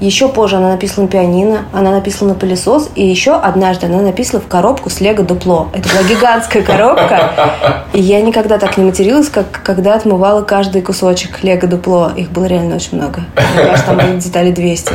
Еще 0.00 0.28
позже 0.28 0.56
она 0.56 0.70
написала 0.70 1.04
на 1.04 1.10
пианино, 1.10 1.64
она 1.72 1.90
написала 1.90 2.28
на 2.28 2.34
пылесос, 2.34 2.88
и 2.94 3.04
еще 3.04 3.34
однажды 3.34 3.86
она 3.86 4.00
написала 4.00 4.40
в 4.40 4.46
коробку 4.46 4.90
с 4.90 5.00
лего 5.00 5.24
дупло. 5.24 5.68
Это 5.74 5.88
была 5.88 6.04
гигантская 6.04 6.62
коробка, 6.62 7.84
и 7.92 8.00
я 8.00 8.22
никогда 8.22 8.58
так 8.58 8.76
не 8.76 8.84
материлась, 8.84 9.28
как 9.28 9.60
когда 9.64 9.94
отмывала 9.94 10.42
каждый 10.42 10.82
кусочек 10.82 11.42
лего 11.42 11.66
дупло. 11.66 12.12
Их 12.16 12.30
было 12.30 12.44
реально 12.44 12.76
очень 12.76 12.96
много. 12.96 13.22
Мне 13.54 13.64
кажется, 13.64 13.86
там 13.86 13.96
было 13.96 14.14
деталей 14.14 14.52
200. 14.52 14.92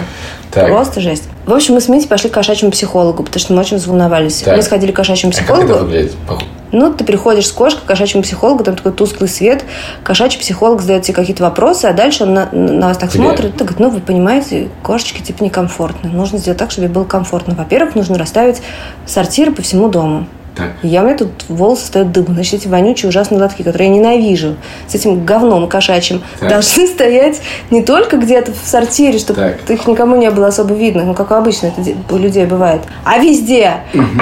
Так. 0.54 0.68
Просто 0.68 1.02
жесть. 1.02 1.24
В 1.46 1.54
общем, 1.54 1.74
мы 1.74 1.82
с 1.82 1.88
Митей 1.88 2.08
пошли 2.08 2.30
к 2.30 2.34
кошачьему 2.34 2.72
психологу, 2.72 3.24
потому 3.24 3.40
что 3.40 3.54
мы 3.54 3.62
очень 3.62 3.78
взволновались. 3.78 4.42
Так. 4.42 4.56
Мы 4.56 4.62
сходили 4.62 4.92
к 4.92 4.96
кошачьему 4.96 5.32
А 5.34 5.36
как 5.36 5.46
психологу. 5.46 5.74
это 5.74 5.84
выглядит? 5.84 6.14
Ну, 6.72 6.92
ты 6.92 7.04
приходишь 7.04 7.48
с 7.48 7.52
кошкой 7.52 7.82
к 7.82 7.86
кошачьему 7.86 8.24
психологу, 8.24 8.64
там 8.64 8.76
такой 8.76 8.94
тусклый 8.94 9.30
свет, 9.30 9.64
кошачий 10.04 10.40
психолог 10.40 10.82
задает 10.82 11.04
тебе 11.04 11.14
какие-то 11.14 11.44
вопросы, 11.44 11.86
а 11.86 11.94
дальше 11.94 12.24
он 12.24 12.34
на, 12.34 12.50
на 12.52 12.88
вас 12.88 12.98
так 12.98 13.12
Тебе? 13.12 13.24
смотрит, 13.24 13.54
и 13.54 13.58
говорит, 13.60 13.80
ну, 13.80 13.90
вы 13.92 14.00
понимаете, 14.00 14.70
кошечке 14.82 15.22
типа 15.22 15.44
некомфортно. 15.44 16.10
Нужно 16.10 16.40
сделать 16.40 16.58
так, 16.58 16.72
чтобы 16.72 16.88
ей 16.88 16.92
было 16.94 17.04
комфортно. 17.04 17.54
Во-первых, 17.54 17.94
нужно 17.94 18.18
расставить 18.18 18.64
сортиры 19.06 19.52
по 19.52 19.62
всему 19.62 19.88
дому. 19.88 20.26
Так. 20.56 20.72
И 20.84 20.88
я, 20.88 21.02
у 21.02 21.06
меня 21.06 21.18
тут 21.18 21.30
волосы 21.50 21.88
стоят 21.88 22.12
дыбом. 22.12 22.36
Значит, 22.36 22.62
эти 22.62 22.68
вонючие 22.68 23.10
ужасные 23.10 23.42
лотки, 23.42 23.64
которые 23.64 23.90
я 23.90 23.96
ненавижу, 23.96 24.56
с 24.88 24.94
этим 24.94 25.26
говном 25.26 25.68
кошачьим, 25.68 26.22
Так. 26.40 26.50
должны 26.50 26.88
стоять 26.94 27.42
не 27.72 27.82
только 27.82 28.18
где-то 28.18 28.52
в 28.52 28.68
сортире, 28.68 29.18
чтобы 29.18 29.40
Так. 29.40 29.70
их 29.70 29.88
никому 29.88 30.16
не 30.16 30.30
было 30.30 30.48
особо 30.48 30.74
видно, 30.76 31.04
ну, 31.04 31.14
как 31.14 31.32
обычно 31.32 31.68
это 31.68 31.82
у 32.14 32.18
людей 32.18 32.46
бывает, 32.46 32.82
а 33.04 33.18
везде. 33.18 33.78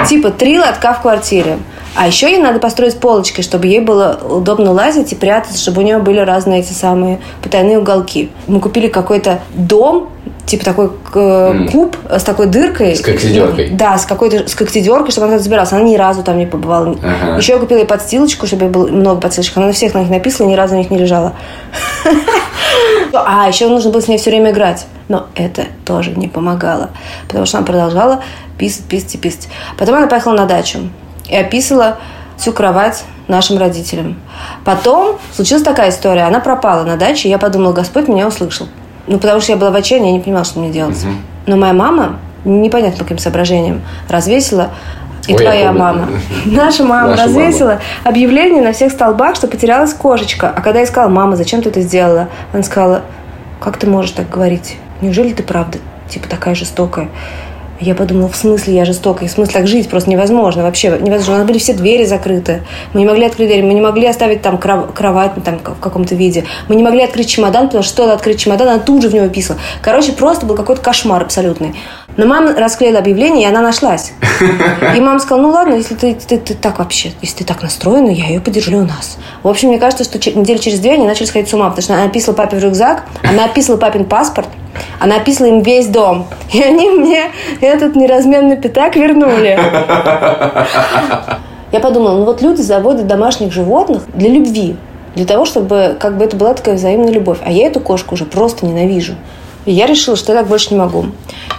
Типа 0.08 0.30
три 0.30 0.58
лотка 0.58 0.94
в 0.94 1.02
квартире. 1.02 1.58
А 1.94 2.06
еще 2.06 2.30
ей 2.30 2.38
надо 2.38 2.58
построить 2.58 2.98
полочки, 2.98 3.42
чтобы 3.42 3.66
ей 3.66 3.80
было 3.80 4.18
удобно 4.30 4.72
лазить 4.72 5.12
и 5.12 5.14
прятаться, 5.14 5.58
чтобы 5.58 5.82
у 5.82 5.84
нее 5.84 5.98
были 5.98 6.20
разные 6.20 6.60
эти 6.60 6.72
самые 6.72 7.20
потайные 7.42 7.78
уголки. 7.78 8.30
Мы 8.46 8.60
купили 8.60 8.88
какой-то 8.88 9.40
дом, 9.52 10.08
типа 10.46 10.64
такой 10.64 10.90
М. 11.14 11.68
куб 11.68 11.96
с 12.10 12.22
такой 12.24 12.46
дыркой. 12.46 12.94
С 12.96 13.00
когтедеркой. 13.00 13.70
Да, 13.70 13.96
с 13.96 14.06
какой-то 14.06 14.48
с 14.48 14.54
когтедеркой, 14.54 15.10
чтобы 15.10 15.28
она 15.28 15.38
забиралась. 15.38 15.72
Она 15.72 15.82
ни 15.82 15.96
разу 15.96 16.22
там 16.22 16.38
не 16.38 16.46
побывала. 16.46 16.96
Ага. 17.02 17.36
Еще 17.38 17.52
я 17.52 17.58
купила 17.58 17.78
ей 17.78 17.86
подстилочку, 17.86 18.46
чтобы 18.46 18.68
было 18.68 18.88
много 18.88 19.20
подстилочек. 19.20 19.56
Она 19.56 19.66
на 19.66 19.72
всех 19.72 19.94
на 19.94 19.98
них 19.98 20.10
написала, 20.10 20.48
ни 20.48 20.54
разу 20.54 20.74
на 20.74 20.78
них 20.78 20.90
не 20.90 20.98
лежала. 20.98 21.32
А, 23.14 23.46
еще 23.48 23.68
нужно 23.68 23.90
было 23.90 24.00
с 24.00 24.08
ней 24.08 24.18
все 24.18 24.30
время 24.30 24.50
играть. 24.52 24.86
Но 25.08 25.26
это 25.34 25.66
тоже 25.84 26.12
не 26.12 26.28
помогало. 26.28 26.90
Потому 27.28 27.46
что 27.46 27.58
она 27.58 27.66
продолжала 27.66 28.22
писать, 28.58 28.84
писать 28.84 29.14
и 29.14 29.18
писать. 29.18 29.48
Потом 29.78 29.96
она 29.96 30.06
поехала 30.06 30.34
на 30.34 30.46
дачу 30.46 30.78
и 31.28 31.36
описала 31.36 31.98
всю 32.38 32.52
кровать 32.52 33.04
нашим 33.28 33.58
родителям. 33.58 34.20
Потом 34.64 35.18
случилась 35.34 35.62
такая 35.62 35.90
история. 35.90 36.22
Она 36.22 36.40
пропала 36.40 36.84
на 36.84 36.96
даче, 36.96 37.28
и 37.28 37.30
я 37.30 37.38
подумала, 37.38 37.72
Господь 37.72 38.08
меня 38.08 38.26
услышал. 38.26 38.66
Ну, 39.06 39.18
потому 39.18 39.40
что 39.40 39.52
я 39.52 39.58
была 39.58 39.70
в 39.70 39.74
отчаянии, 39.74 40.08
я 40.08 40.12
не 40.14 40.20
понимала, 40.20 40.44
что 40.44 40.60
мне 40.60 40.70
делать. 40.70 41.04
Но 41.46 41.56
моя 41.56 41.72
мама, 41.72 42.18
непонятно 42.44 42.98
по 42.98 43.04
каким 43.04 43.18
соображениям, 43.18 43.82
развесила 44.08 44.70
и 45.26 45.32
Ой, 45.34 45.38
твоя 45.38 45.66
помню. 45.68 45.80
мама. 45.80 46.08
Наша 46.46 46.84
мама 46.84 47.10
Наша 47.10 47.22
мама. 47.28 47.38
развесила 47.40 47.80
объявление 48.04 48.62
на 48.62 48.72
всех 48.72 48.92
столбах, 48.92 49.36
что 49.36 49.46
потерялась 49.46 49.92
кошечка. 49.94 50.52
А 50.54 50.60
когда 50.60 50.80
я 50.80 50.86
сказала, 50.86 51.10
мама, 51.10 51.36
зачем 51.36 51.62
ты 51.62 51.68
это 51.68 51.80
сделала? 51.80 52.28
Она 52.52 52.62
сказала, 52.62 53.02
как 53.60 53.76
ты 53.76 53.86
можешь 53.86 54.12
так 54.12 54.28
говорить? 54.28 54.76
Неужели 55.00 55.32
ты 55.32 55.42
правда, 55.42 55.78
типа, 56.08 56.28
такая 56.28 56.54
жестокая? 56.54 57.08
Я 57.82 57.96
подумала, 57.96 58.28
в 58.28 58.36
смысле 58.36 58.76
я 58.76 58.84
жестокая? 58.84 59.28
В 59.28 59.32
смысле 59.32 59.54
так 59.54 59.66
жить 59.66 59.90
просто 59.90 60.08
невозможно 60.08 60.62
вообще. 60.62 60.90
Невозможно. 61.00 61.34
У 61.34 61.38
нас 61.38 61.46
были 61.48 61.58
все 61.58 61.72
двери 61.72 62.04
закрыты. 62.04 62.62
Мы 62.92 63.00
не 63.00 63.06
могли 63.06 63.24
открыть 63.24 63.48
двери. 63.48 63.62
Мы 63.62 63.74
не 63.74 63.80
могли 63.80 64.06
оставить 64.06 64.40
там 64.40 64.56
кров- 64.56 64.92
кровать 64.92 65.32
там, 65.44 65.58
в 65.58 65.80
каком-то 65.80 66.14
виде. 66.14 66.44
Мы 66.68 66.76
не 66.76 66.84
могли 66.84 67.02
открыть 67.02 67.28
чемодан, 67.28 67.66
потому 67.66 67.82
что 67.82 67.92
стоило 67.92 68.12
открыть 68.12 68.38
чемодан, 68.38 68.68
она 68.68 68.78
тут 68.78 69.02
же 69.02 69.08
в 69.08 69.14
него 69.14 69.28
писала. 69.28 69.58
Короче, 69.82 70.12
просто 70.12 70.46
был 70.46 70.54
какой-то 70.54 70.80
кошмар 70.80 71.22
абсолютный. 71.22 71.74
Но 72.16 72.26
мама 72.26 72.54
расклеила 72.54 73.00
объявление, 73.00 73.48
и 73.48 73.50
она 73.50 73.62
нашлась. 73.62 74.12
И 74.94 75.00
мама 75.00 75.18
сказала, 75.18 75.42
ну 75.42 75.50
ладно, 75.50 75.74
если 75.74 75.94
ты, 75.96 76.14
ты, 76.14 76.38
ты 76.38 76.54
так 76.54 76.78
вообще, 76.78 77.10
если 77.20 77.38
ты 77.38 77.44
так 77.44 77.62
настроена, 77.62 78.10
я 78.10 78.26
ее 78.26 78.40
подержу 78.40 78.78
у 78.78 78.84
нас. 78.84 79.18
В 79.42 79.48
общем, 79.48 79.70
мне 79.70 79.78
кажется, 79.78 80.04
что 80.04 80.18
недели 80.38 80.58
через 80.58 80.78
две 80.78 80.92
они 80.92 81.06
начали 81.06 81.26
сходить 81.26 81.48
с 81.48 81.54
ума, 81.54 81.70
потому 81.70 81.82
что 81.82 81.94
она 81.94 82.04
описала 82.04 82.36
папе 82.36 82.58
в 82.58 82.62
рюкзак, 82.62 83.04
она 83.24 83.46
описала 83.46 83.76
папин 83.76 84.04
паспорт, 84.04 84.48
она 84.98 85.16
описала 85.16 85.48
им 85.48 85.62
весь 85.62 85.86
дом. 85.86 86.26
И 86.52 86.62
они 86.62 86.88
мне 86.90 87.30
этот 87.60 87.96
неразменный 87.96 88.56
пятак 88.56 88.96
вернули. 88.96 89.58
Я 91.72 91.80
подумала, 91.80 92.18
ну 92.18 92.24
вот 92.24 92.42
люди 92.42 92.60
заводят 92.60 93.06
домашних 93.06 93.52
животных 93.52 94.02
для 94.14 94.28
любви. 94.30 94.76
Для 95.14 95.26
того, 95.26 95.44
чтобы 95.44 95.96
как 95.98 96.16
бы 96.16 96.24
это 96.24 96.36
была 96.36 96.54
такая 96.54 96.76
взаимная 96.76 97.12
любовь. 97.12 97.38
А 97.44 97.50
я 97.50 97.66
эту 97.66 97.80
кошку 97.80 98.14
уже 98.14 98.24
просто 98.24 98.66
ненавижу. 98.66 99.14
И 99.64 99.72
я 99.72 99.86
решила, 99.86 100.16
что 100.16 100.32
я 100.32 100.38
так 100.38 100.48
больше 100.48 100.74
не 100.74 100.80
могу. 100.80 101.06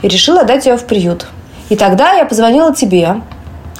И 0.01 0.07
решила 0.07 0.41
отдать 0.41 0.65
ее 0.65 0.77
в 0.77 0.85
приют. 0.85 1.27
И 1.69 1.75
тогда 1.75 2.13
я 2.13 2.25
позвонила 2.25 2.73
тебе, 2.75 3.21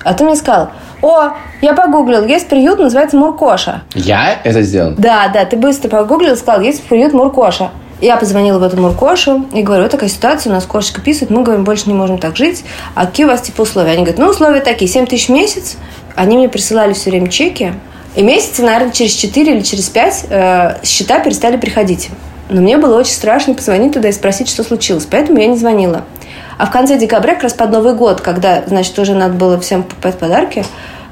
а 0.03 0.13
ты 0.13 0.23
мне 0.23 0.35
сказал, 0.35 0.69
о, 1.01 1.31
я 1.61 1.73
погуглил, 1.73 2.25
есть 2.25 2.47
приют, 2.47 2.79
называется 2.79 3.17
Муркоша. 3.17 3.81
Я 3.93 4.39
это 4.43 4.61
сделал? 4.61 4.93
Да, 4.97 5.27
да, 5.27 5.45
ты 5.45 5.57
быстро 5.57 5.89
погуглил 5.89 6.35
сказал, 6.37 6.61
есть 6.61 6.83
приют 6.83 7.13
Муркоша. 7.13 7.71
Я 8.03 8.17
позвонила 8.17 8.59
в 8.59 8.63
эту 8.63 8.75
Муркошу 8.81 9.45
и 9.53 9.61
говорю, 9.61 9.83
вот 9.83 9.91
такая 9.93 10.09
ситуация, 10.09 10.49
у 10.49 10.53
нас 10.53 10.65
кошечка 10.65 10.99
писает, 10.99 11.31
мы 11.31 11.41
говорим, 11.41 11.63
больше 11.63 11.87
не 11.87 11.93
можем 11.93 12.17
так 12.17 12.35
жить. 12.35 12.65
А 12.95 13.05
какие 13.05 13.25
у 13.25 13.29
вас 13.29 13.43
типа 13.43 13.61
условия? 13.61 13.91
Они 13.91 14.01
говорят, 14.01 14.17
ну 14.17 14.27
условия 14.27 14.59
такие, 14.59 14.91
7 14.91 15.05
тысяч 15.05 15.29
в 15.29 15.31
месяц. 15.31 15.77
Они 16.13 16.35
мне 16.35 16.49
присылали 16.49 16.91
все 16.91 17.11
время 17.11 17.29
чеки. 17.29 17.71
И 18.17 18.21
месяца, 18.21 18.61
наверное, 18.61 18.91
через 18.91 19.13
4 19.13 19.55
или 19.55 19.61
через 19.61 19.87
5 19.87 20.25
э, 20.29 20.75
счета 20.83 21.19
перестали 21.19 21.55
приходить. 21.55 22.09
Но 22.49 22.59
мне 22.59 22.77
было 22.77 22.99
очень 22.99 23.13
страшно 23.13 23.53
позвонить 23.53 23.93
туда 23.93 24.09
и 24.09 24.11
спросить, 24.11 24.49
что 24.49 24.65
случилось. 24.65 25.07
Поэтому 25.09 25.39
я 25.39 25.47
не 25.47 25.55
звонила. 25.55 26.03
А 26.57 26.65
в 26.65 26.71
конце 26.71 26.97
декабря, 26.97 27.35
как 27.35 27.43
раз 27.43 27.53
под 27.53 27.71
Новый 27.71 27.93
год, 27.93 28.19
когда, 28.19 28.63
значит, 28.67 28.99
уже 28.99 29.15
надо 29.15 29.35
было 29.35 29.57
всем 29.61 29.81
покупать 29.81 30.19
подарки, 30.19 30.65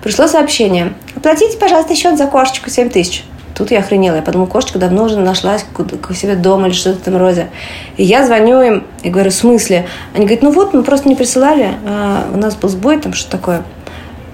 пришло 0.04 0.28
сообщение. 0.28 0.94
Оплатите, 1.16 1.58
пожалуйста, 1.58 1.96
счет 1.96 2.18
за 2.18 2.28
кошечку 2.28 2.70
7 2.70 2.90
тысяч. 2.90 3.24
Тут 3.56 3.72
я 3.72 3.80
охренела. 3.80 4.16
Я 4.16 4.22
подумала, 4.22 4.48
кошечка 4.48 4.80
давно 4.80 5.04
уже 5.04 5.18
нашлась 5.18 5.66
к 5.74 6.14
себе 6.14 6.36
дома 6.36 6.68
или 6.68 6.74
что-то 6.74 6.98
в 6.98 7.02
этом 7.02 7.18
роде. 7.18 7.50
И 7.98 8.04
я 8.04 8.26
звоню 8.26 8.62
им 8.62 8.84
и 9.04 9.10
говорю, 9.10 9.30
в 9.30 9.34
смысле? 9.34 9.88
Они 10.14 10.26
говорят, 10.26 10.44
ну 10.44 10.52
вот, 10.52 10.74
мы 10.74 10.84
просто 10.84 11.10
не 11.10 11.16
присылали. 11.16 11.74
а 11.86 12.28
у 12.34 12.38
нас 12.38 12.56
был 12.56 12.70
сбой, 12.70 13.00
там 13.00 13.14
что 13.14 13.30
такое. 13.30 13.64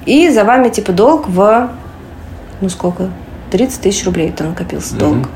И 0.06 0.30
за 0.30 0.44
вами, 0.44 0.70
типа, 0.70 0.94
долг 0.94 1.28
в... 1.28 1.70
Ну, 2.62 2.70
сколько? 2.70 3.10
30 3.52 3.82
тысяч 3.82 4.06
рублей 4.06 4.32
там 4.32 4.50
накопился 4.50 4.96
долг. 4.96 5.30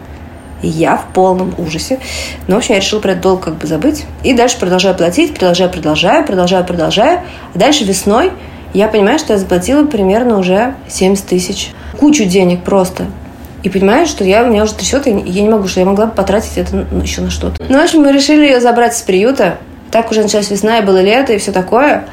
И 0.62 0.68
я 0.68 0.96
в 0.96 1.14
полном 1.14 1.56
ужасе. 1.58 2.00
Ну, 2.48 2.56
в 2.56 2.58
общем, 2.60 2.76
я 2.76 2.80
решила 2.80 3.00
про 3.00 3.12
этот 3.12 3.24
долг 3.24 3.42
как 3.42 3.56
бы 3.56 3.68
забыть. 3.68 4.06
И 4.24 4.34
дальше 4.34 4.60
продолжаю 4.60 4.96
платить, 4.96 5.34
продолжаю, 5.34 5.72
продолжаю, 5.72 6.26
продолжаю, 6.26 6.66
продолжаю. 6.66 7.20
А 7.54 7.58
дальше 7.58 7.84
весной 7.84 8.32
я 8.74 8.88
понимаю, 8.88 9.20
что 9.20 9.34
я 9.34 9.40
заплатила 9.40 9.86
примерно 9.86 10.38
уже 10.38 10.76
70 10.88 11.26
тысяч. 11.26 11.72
Кучу 11.98 12.26
денег 12.26 12.64
просто. 12.64 13.08
И 13.64 13.70
понимаю, 13.70 14.08
что 14.08 14.24
я, 14.24 14.42
меня 14.44 14.64
уже 14.64 14.74
трясет, 14.74 15.06
и 15.08 15.12
я 15.12 15.42
не 15.42 15.50
могу, 15.50 15.68
что 15.68 15.80
я 15.80 15.86
могла 15.86 16.08
бы 16.08 16.14
потратить 16.14 16.58
это 16.58 16.86
еще 17.04 17.22
на 17.22 17.30
что-то. 17.30 17.64
Ну, 17.68 17.80
в 17.80 17.84
общем, 17.84 18.02
мы 18.02 18.12
решили 18.12 18.44
ее 18.46 18.60
забрать 18.60 18.96
с 18.96 19.02
приюта. 19.02 19.58
Так 19.92 20.10
уже 20.10 20.24
началась 20.24 20.50
весна, 20.50 20.80
и 20.80 20.86
было 20.86 21.02
лето, 21.02 21.34
и 21.34 21.38
все 21.38 21.52
такое. 21.52 22.06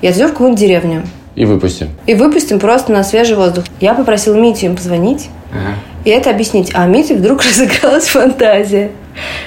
И 0.00 0.06
отвезем 0.08 0.28
в 0.28 0.32
какую-нибудь 0.32 0.60
деревню. 0.60 1.02
И 1.36 1.44
выпустим. 1.44 1.90
И 2.06 2.14
выпустим 2.14 2.58
просто 2.58 2.90
на 2.90 3.04
свежий 3.04 3.36
воздух. 3.36 3.64
Я 3.80 3.94
попросила 3.94 4.34
Митю 4.34 4.66
им 4.66 4.76
позвонить 4.76 5.28
Ага. 5.52 5.74
и 6.04 6.10
это 6.10 6.30
объяснить. 6.30 6.72
А 6.74 6.86
Мите 6.86 7.14
вдруг 7.14 7.42
разыгралась 7.44 8.08
фантазия. 8.08 8.90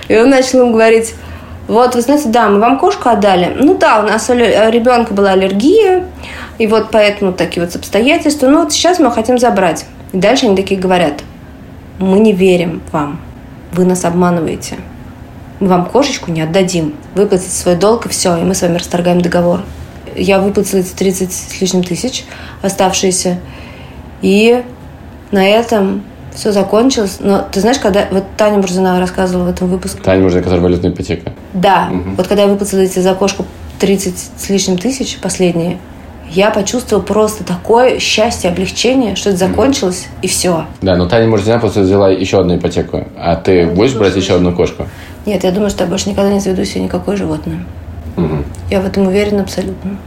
И 0.08 0.18
он 0.18 0.30
начал 0.30 0.62
им 0.62 0.72
говорить, 0.72 1.14
вот, 1.68 1.96
вы 1.96 2.02
знаете, 2.02 2.30
да, 2.30 2.48
мы 2.50 2.60
вам 2.60 2.80
кошку 2.80 3.10
отдали. 3.10 3.56
Ну 3.60 3.78
да, 3.78 4.00
у 4.00 4.04
нас 4.04 4.30
у 4.30 4.34
ребенка 4.34 5.14
была 5.14 5.32
аллергия, 5.32 6.06
и 6.58 6.68
вот 6.68 6.92
поэтому 6.92 7.34
такие 7.34 7.66
вот 7.66 7.76
обстоятельства. 7.76 8.48
Ну 8.48 8.60
вот 8.64 8.72
сейчас 8.72 9.00
мы 9.00 9.12
хотим 9.12 9.38
забрать. 9.38 9.86
И 10.14 10.18
дальше 10.18 10.46
они 10.46 10.56
такие 10.56 10.80
говорят, 10.80 11.16
мы 12.02 12.20
не 12.20 12.34
верим 12.34 12.82
вам, 12.92 13.20
вы 13.72 13.86
нас 13.86 14.06
обманываете. 14.06 14.78
Мы 15.60 15.68
вам 15.68 15.86
кошечку 15.86 16.32
не 16.32 16.42
отдадим. 16.42 16.96
Выплатите 17.16 17.52
свой 17.52 17.76
долг, 17.76 18.08
и 18.08 18.10
все, 18.10 18.36
и 18.38 18.42
мы 18.42 18.56
с 18.56 18.62
вами 18.62 18.78
расторгаем 18.78 19.22
договор. 19.22 19.62
Я 20.16 20.40
выплатила 20.40 20.80
эти 20.80 20.92
30 20.94 21.32
с 21.32 21.62
лишним 21.62 21.84
тысяч 21.84 22.26
оставшиеся. 22.62 23.40
И 24.22 24.64
на 25.32 25.48
этом 25.48 26.04
все 26.34 26.52
закончилось. 26.52 27.18
Но 27.20 27.46
ты 27.52 27.62
знаешь, 27.62 27.80
когда 27.80 28.08
вот 28.12 28.24
Таня 28.38 28.60
Бурзина 28.60 29.00
рассказывала 29.00 29.46
в 29.46 29.50
этом 29.50 29.68
выпуске. 29.68 30.02
Таня 30.02 30.24
может, 30.24 30.40
которая 30.40 30.62
валютная 30.62 30.92
ипотека. 30.92 31.34
Да, 31.54 31.90
вот 32.18 32.28
когда 32.28 32.44
я 32.44 32.48
выплатила 32.48 32.80
эти 32.80 33.00
за 33.00 33.14
кошку 33.14 33.46
30 33.80 34.32
с 34.38 34.50
лишним 34.50 34.78
тысяч, 34.78 35.20
последние, 35.22 35.78
я 36.34 36.50
почувствовала 36.50 37.04
просто 37.04 37.44
такое 37.44 38.00
счастье, 38.00 38.50
облегчение, 38.50 39.16
что 39.16 39.30
это 39.30 39.40
закончилось, 39.40 40.08
и 40.22 40.28
все. 40.28 40.66
Да, 40.82 40.96
но 40.96 41.08
Таня 41.08 41.28
может, 41.28 41.46
просто 41.60 41.82
взяла 41.82 42.10
еще 42.10 42.40
одну 42.40 42.56
ипотеку. 42.56 43.08
А 43.18 43.36
ты 43.36 43.68
будешь 43.68 43.94
брать 43.94 44.16
еще 44.16 44.36
одну 44.36 44.56
кошку? 44.56 44.88
Нет, 45.26 45.44
я 45.44 45.52
думаю, 45.52 45.70
что 45.70 45.84
я 45.84 45.90
больше 45.90 46.10
никогда 46.10 46.32
не 46.32 46.40
заведу 46.40 46.64
себе 46.64 46.84
никакое 46.84 47.18
животное. 47.18 47.66
Мгм. 48.16 48.46
Я 48.70 48.82
в 48.82 48.86
этом 48.86 49.08
уверена 49.08 49.44
абсолютно. 49.44 49.98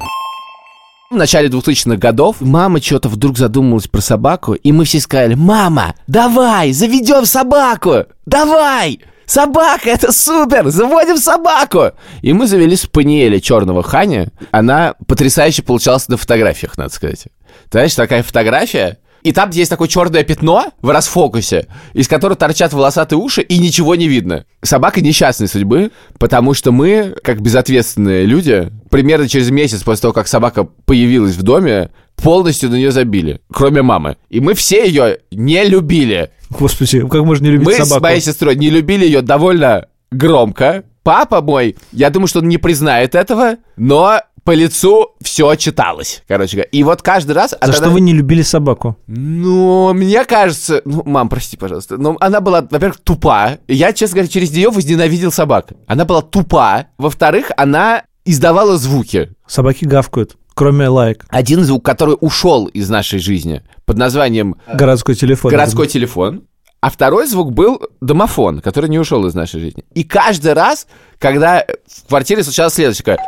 В 1.10 1.16
начале 1.16 1.48
2000-х 1.48 1.96
годов 1.96 2.36
мама 2.40 2.80
что-то 2.80 3.08
вдруг 3.08 3.38
задумалась 3.38 3.86
про 3.86 4.00
собаку, 4.00 4.54
и 4.54 4.72
мы 4.72 4.84
все 4.84 5.00
сказали, 5.00 5.34
«Мама, 5.34 5.94
давай, 6.06 6.72
заведем 6.72 7.26
собаку! 7.26 8.06
Давай!» 8.26 9.00
Собака, 9.26 9.90
это 9.90 10.12
супер! 10.12 10.68
Заводим 10.70 11.16
собаку! 11.16 11.92
И 12.22 12.32
мы 12.32 12.46
завели 12.46 12.76
спаниеля 12.76 13.40
черного 13.40 13.82
Ханя. 13.82 14.28
Она 14.50 14.94
потрясающе 15.06 15.62
получалась 15.62 16.08
на 16.08 16.16
фотографиях, 16.16 16.76
надо 16.76 16.92
сказать. 16.92 17.24
Ты 17.24 17.78
знаешь, 17.78 17.94
такая 17.94 18.22
фотография, 18.22 18.98
и 19.24 19.32
там 19.32 19.48
есть 19.50 19.70
такое 19.70 19.88
черное 19.88 20.22
пятно 20.22 20.66
в 20.82 20.90
расфокусе, 20.90 21.66
из 21.94 22.08
которого 22.08 22.36
торчат 22.36 22.74
волосатые 22.74 23.18
уши, 23.18 23.40
и 23.40 23.58
ничего 23.58 23.94
не 23.94 24.06
видно. 24.06 24.44
Собака 24.62 25.00
несчастной 25.00 25.48
судьбы, 25.48 25.92
потому 26.18 26.52
что 26.52 26.72
мы, 26.72 27.14
как 27.24 27.40
безответственные 27.40 28.26
люди, 28.26 28.70
примерно 28.90 29.26
через 29.26 29.48
месяц 29.48 29.82
после 29.82 30.02
того, 30.02 30.12
как 30.12 30.28
собака 30.28 30.64
появилась 30.64 31.36
в 31.36 31.42
доме, 31.42 31.90
полностью 32.16 32.70
на 32.70 32.74
нее 32.76 32.90
забили, 32.90 33.40
кроме 33.52 33.82
мамы. 33.82 34.16
И 34.30 34.40
мы 34.40 34.54
все 34.54 34.86
ее 34.86 35.18
не 35.30 35.64
любили. 35.64 36.30
Господи, 36.50 37.00
как 37.08 37.22
можно 37.24 37.44
не 37.44 37.50
любить 37.52 37.66
Мы 37.66 37.74
собаку? 37.74 37.98
с 37.98 38.02
моей 38.02 38.20
сестрой 38.20 38.56
не 38.56 38.70
любили 38.70 39.04
ее 39.04 39.22
довольно 39.22 39.86
громко. 40.10 40.84
Папа 41.02 41.42
мой, 41.42 41.76
я 41.92 42.08
думаю, 42.10 42.28
что 42.28 42.38
он 42.38 42.48
не 42.48 42.56
признает 42.56 43.14
этого, 43.14 43.56
но 43.76 44.20
по 44.42 44.52
лицу 44.52 45.12
все 45.22 45.54
читалось, 45.56 46.22
короче 46.28 46.56
говоря. 46.56 46.68
И 46.70 46.82
вот 46.82 47.02
каждый 47.02 47.32
раз... 47.32 47.50
За 47.52 47.58
она- 47.60 47.72
что 47.72 47.90
вы 47.90 48.00
не 48.00 48.12
любили 48.12 48.42
собаку? 48.42 48.96
Ну, 49.06 49.92
мне 49.94 50.24
кажется... 50.24 50.80
Ну, 50.84 51.02
мам, 51.04 51.28
прости, 51.28 51.56
пожалуйста. 51.56 51.96
Но 51.98 52.16
она 52.20 52.40
была, 52.40 52.60
во-первых, 52.70 52.98
тупа. 53.02 53.58
Я, 53.68 53.92
честно 53.92 54.16
говоря, 54.16 54.28
через 54.28 54.50
нее 54.52 54.70
возненавидел 54.70 55.32
собак. 55.32 55.72
Она 55.86 56.04
была 56.04 56.22
тупа. 56.22 56.86
Во-вторых, 56.98 57.50
она 57.56 58.04
издавала 58.26 58.76
звуки. 58.78 59.30
Собаки 59.46 59.84
гавкают, 59.84 60.36
кроме 60.54 60.88
лайк. 60.88 61.24
Один 61.28 61.64
звук, 61.64 61.84
который 61.84 62.16
ушел 62.20 62.66
из 62.66 62.88
нашей 62.88 63.18
жизни 63.18 63.62
под 63.84 63.96
названием 63.98 64.56
Городской 64.72 65.14
телефон. 65.14 65.50
городской 65.50 65.86
телефон. 65.86 66.44
А 66.80 66.90
второй 66.90 67.26
звук 67.26 67.52
был 67.52 67.80
домофон, 68.00 68.60
который 68.60 68.90
не 68.90 68.98
ушел 68.98 69.24
из 69.26 69.34
нашей 69.34 69.60
жизни. 69.60 69.84
И 69.94 70.04
каждый 70.04 70.52
раз, 70.52 70.86
когда 71.18 71.64
в 72.04 72.08
квартире 72.08 72.42
случалось 72.42 72.74
следующее, 72.74 73.04
такое, 73.04 73.26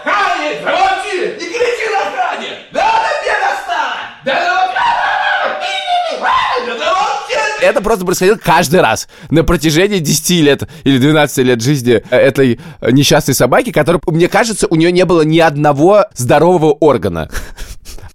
Охране! 0.00 0.60
Замолчи! 0.62 1.18
Не 1.38 1.48
кричи 1.48 1.86
на 1.92 2.00
охране! 2.08 2.48
Да 2.72 2.80
она 2.80 3.08
меня 3.22 3.36
достала! 3.44 3.96
Да 4.24 4.32
замолчи! 4.40 5.76
Да 6.66 6.78
замолчи! 6.78 7.34
Это 7.60 7.80
просто 7.80 8.04
происходило 8.04 8.36
каждый 8.36 8.80
раз 8.80 9.08
на 9.30 9.44
протяжении 9.44 9.98
10 9.98 10.30
лет 10.42 10.68
или 10.84 10.98
12 10.98 11.38
лет 11.38 11.62
жизни 11.62 12.02
э, 12.10 12.16
этой 12.16 12.60
э, 12.80 12.90
несчастной 12.90 13.34
собаки, 13.34 13.70
которая, 13.72 14.00
мне 14.06 14.28
кажется, 14.28 14.66
у 14.68 14.76
нее 14.76 14.92
не 14.92 15.04
было 15.04 15.22
ни 15.22 15.38
одного 15.38 16.06
здорового 16.14 16.72
органа. 16.72 17.30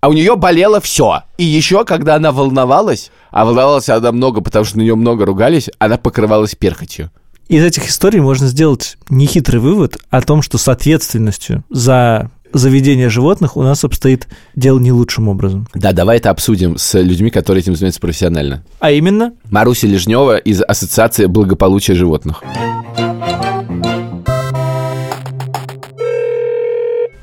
А 0.02 0.10
у 0.10 0.14
нее 0.14 0.36
болело 0.36 0.80
все. 0.82 1.24
И 1.38 1.44
еще, 1.44 1.84
когда 1.84 2.16
она 2.16 2.32
волновалась, 2.32 3.10
а 3.32 3.44
волновалась 3.44 3.90
она 3.90 4.12
много, 4.12 4.42
потому 4.42 4.64
что 4.64 4.78
на 4.78 4.84
нее 4.84 4.94
много 4.94 5.26
ругались, 5.26 5.70
она 5.80 5.98
покрывалась 5.98 6.54
перхотью. 6.54 7.10
Из 7.48 7.64
этих 7.64 7.88
историй 7.88 8.20
можно 8.20 8.48
сделать 8.48 8.98
нехитрый 9.10 9.60
вывод 9.60 9.98
о 10.10 10.22
том, 10.22 10.42
что 10.42 10.58
с 10.58 10.68
ответственностью 10.68 11.64
за 11.70 12.32
заведение 12.58 13.10
животных 13.10 13.58
у 13.58 13.64
нас 13.64 13.84
обстоит 13.84 14.28
дело 14.56 14.80
не 14.80 14.92
лучшим 14.92 15.28
образом. 15.28 15.68
Да, 15.74 15.92
давай 15.92 16.18
это 16.18 16.30
обсудим 16.30 16.78
с 16.78 17.00
людьми, 17.00 17.30
которые 17.30 17.62
этим 17.62 17.76
занимаются 17.76 18.00
профессионально. 18.00 18.64
А 18.80 18.92
именно, 18.92 19.34
Маруся 19.50 19.88
Лежнева 19.88 20.38
из 20.38 20.62
Ассоциации 20.62 21.26
благополучия 21.26 21.96
животных. 21.96 22.44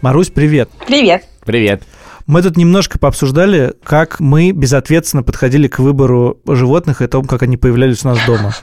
Марусь, 0.02 0.30
привет. 0.30 0.68
Привет. 0.86 1.24
Привет. 1.44 1.82
Мы 2.26 2.42
тут 2.42 2.56
немножко 2.56 2.98
пообсуждали, 2.98 3.74
как 3.82 4.20
мы 4.20 4.52
безответственно 4.52 5.22
подходили 5.22 5.68
к 5.68 5.78
выбору 5.78 6.38
животных 6.46 7.00
и 7.00 7.04
о 7.04 7.08
том, 7.08 7.24
как 7.24 7.42
они 7.42 7.56
появлялись 7.56 8.04
у 8.04 8.08
нас 8.08 8.18
дома. 8.26 8.54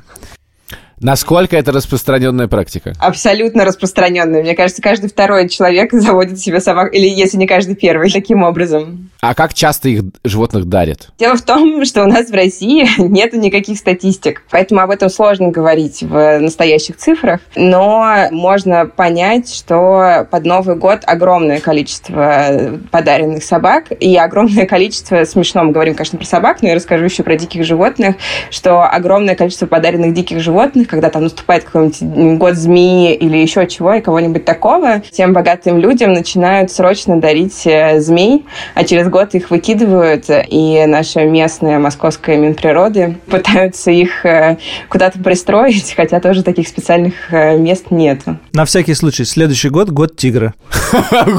Насколько 1.01 1.55
это 1.57 1.71
распространенная 1.71 2.47
практика? 2.47 2.93
Абсолютно 2.99 3.63
распространенный. 3.63 4.41
Мне 4.41 4.55
кажется, 4.55 4.81
каждый 4.81 5.09
второй 5.09 5.47
человек 5.47 5.91
заводит 5.93 6.39
себе 6.39 6.59
собак, 6.59 6.93
или 6.93 7.07
если 7.07 7.37
не 7.37 7.47
каждый 7.47 7.75
первый, 7.75 8.11
таким 8.11 8.43
образом. 8.43 9.09
А 9.21 9.33
как 9.33 9.53
часто 9.53 9.89
их 9.89 10.03
животных 10.23 10.65
дарят? 10.65 11.09
Дело 11.17 11.35
в 11.35 11.41
том, 11.41 11.85
что 11.89 12.03
у 12.03 12.07
нас 12.07 12.29
в 12.29 12.33
России 12.33 12.87
нет 12.97 13.33
никаких 13.33 13.77
статистик, 13.77 14.43
поэтому 14.49 14.81
об 14.81 14.91
этом 14.91 15.09
сложно 15.09 15.49
говорить 15.49 16.01
в 16.01 16.39
настоящих 16.39 16.97
цифрах, 16.97 17.39
но 17.55 18.27
можно 18.31 18.85
понять, 18.85 19.53
что 19.53 20.27
под 20.29 20.45
Новый 20.45 20.75
год 20.75 21.01
огромное 21.05 21.59
количество 21.59 22.79
подаренных 22.91 23.43
собак 23.43 23.91
и 23.91 24.15
огромное 24.17 24.65
количество, 24.65 25.23
смешно 25.23 25.63
мы 25.63 25.71
говорим, 25.71 25.95
конечно, 25.95 26.17
про 26.17 26.25
собак, 26.25 26.61
но 26.61 26.69
я 26.69 26.75
расскажу 26.75 27.05
еще 27.05 27.23
про 27.23 27.35
диких 27.35 27.63
животных, 27.63 28.15
что 28.49 28.83
огромное 28.83 29.35
количество 29.35 29.65
подаренных 29.65 30.13
диких 30.13 30.39
животных, 30.39 30.88
когда 30.89 31.09
там 31.09 31.23
наступает 31.23 31.63
какой-нибудь 31.63 32.37
год 32.37 32.55
змеи 32.55 33.13
или 33.13 33.37
еще 33.37 33.67
чего, 33.67 33.93
и 33.93 34.01
кого-нибудь 34.01 34.45
такого, 34.45 35.01
тем 35.11 35.33
богатым 35.33 35.77
людям 35.77 36.13
начинают 36.13 36.71
срочно 36.71 37.19
дарить 37.19 37.65
э, 37.65 37.99
змей, 37.99 38.45
а 38.73 38.83
через 38.83 39.07
год 39.07 39.35
их 39.35 39.51
выкидывают, 39.51 40.25
и 40.29 40.83
наша 40.87 41.25
местная 41.25 41.79
московская 41.79 42.37
Минприроды 42.37 43.17
пытаются 43.27 43.91
их 43.91 44.25
э, 44.25 44.57
куда-то 44.89 45.19
пристроить, 45.19 45.93
хотя 45.95 46.19
тоже 46.19 46.43
таких 46.43 46.67
специальных 46.67 47.13
э, 47.31 47.57
мест 47.57 47.91
нет. 47.91 48.21
На 48.53 48.65
всякий 48.65 48.93
случай, 48.93 49.25
следующий 49.25 49.69
год– 49.69 49.89
год 49.91 50.15
тигра. 50.15 50.53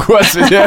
Господи. 0.07 0.59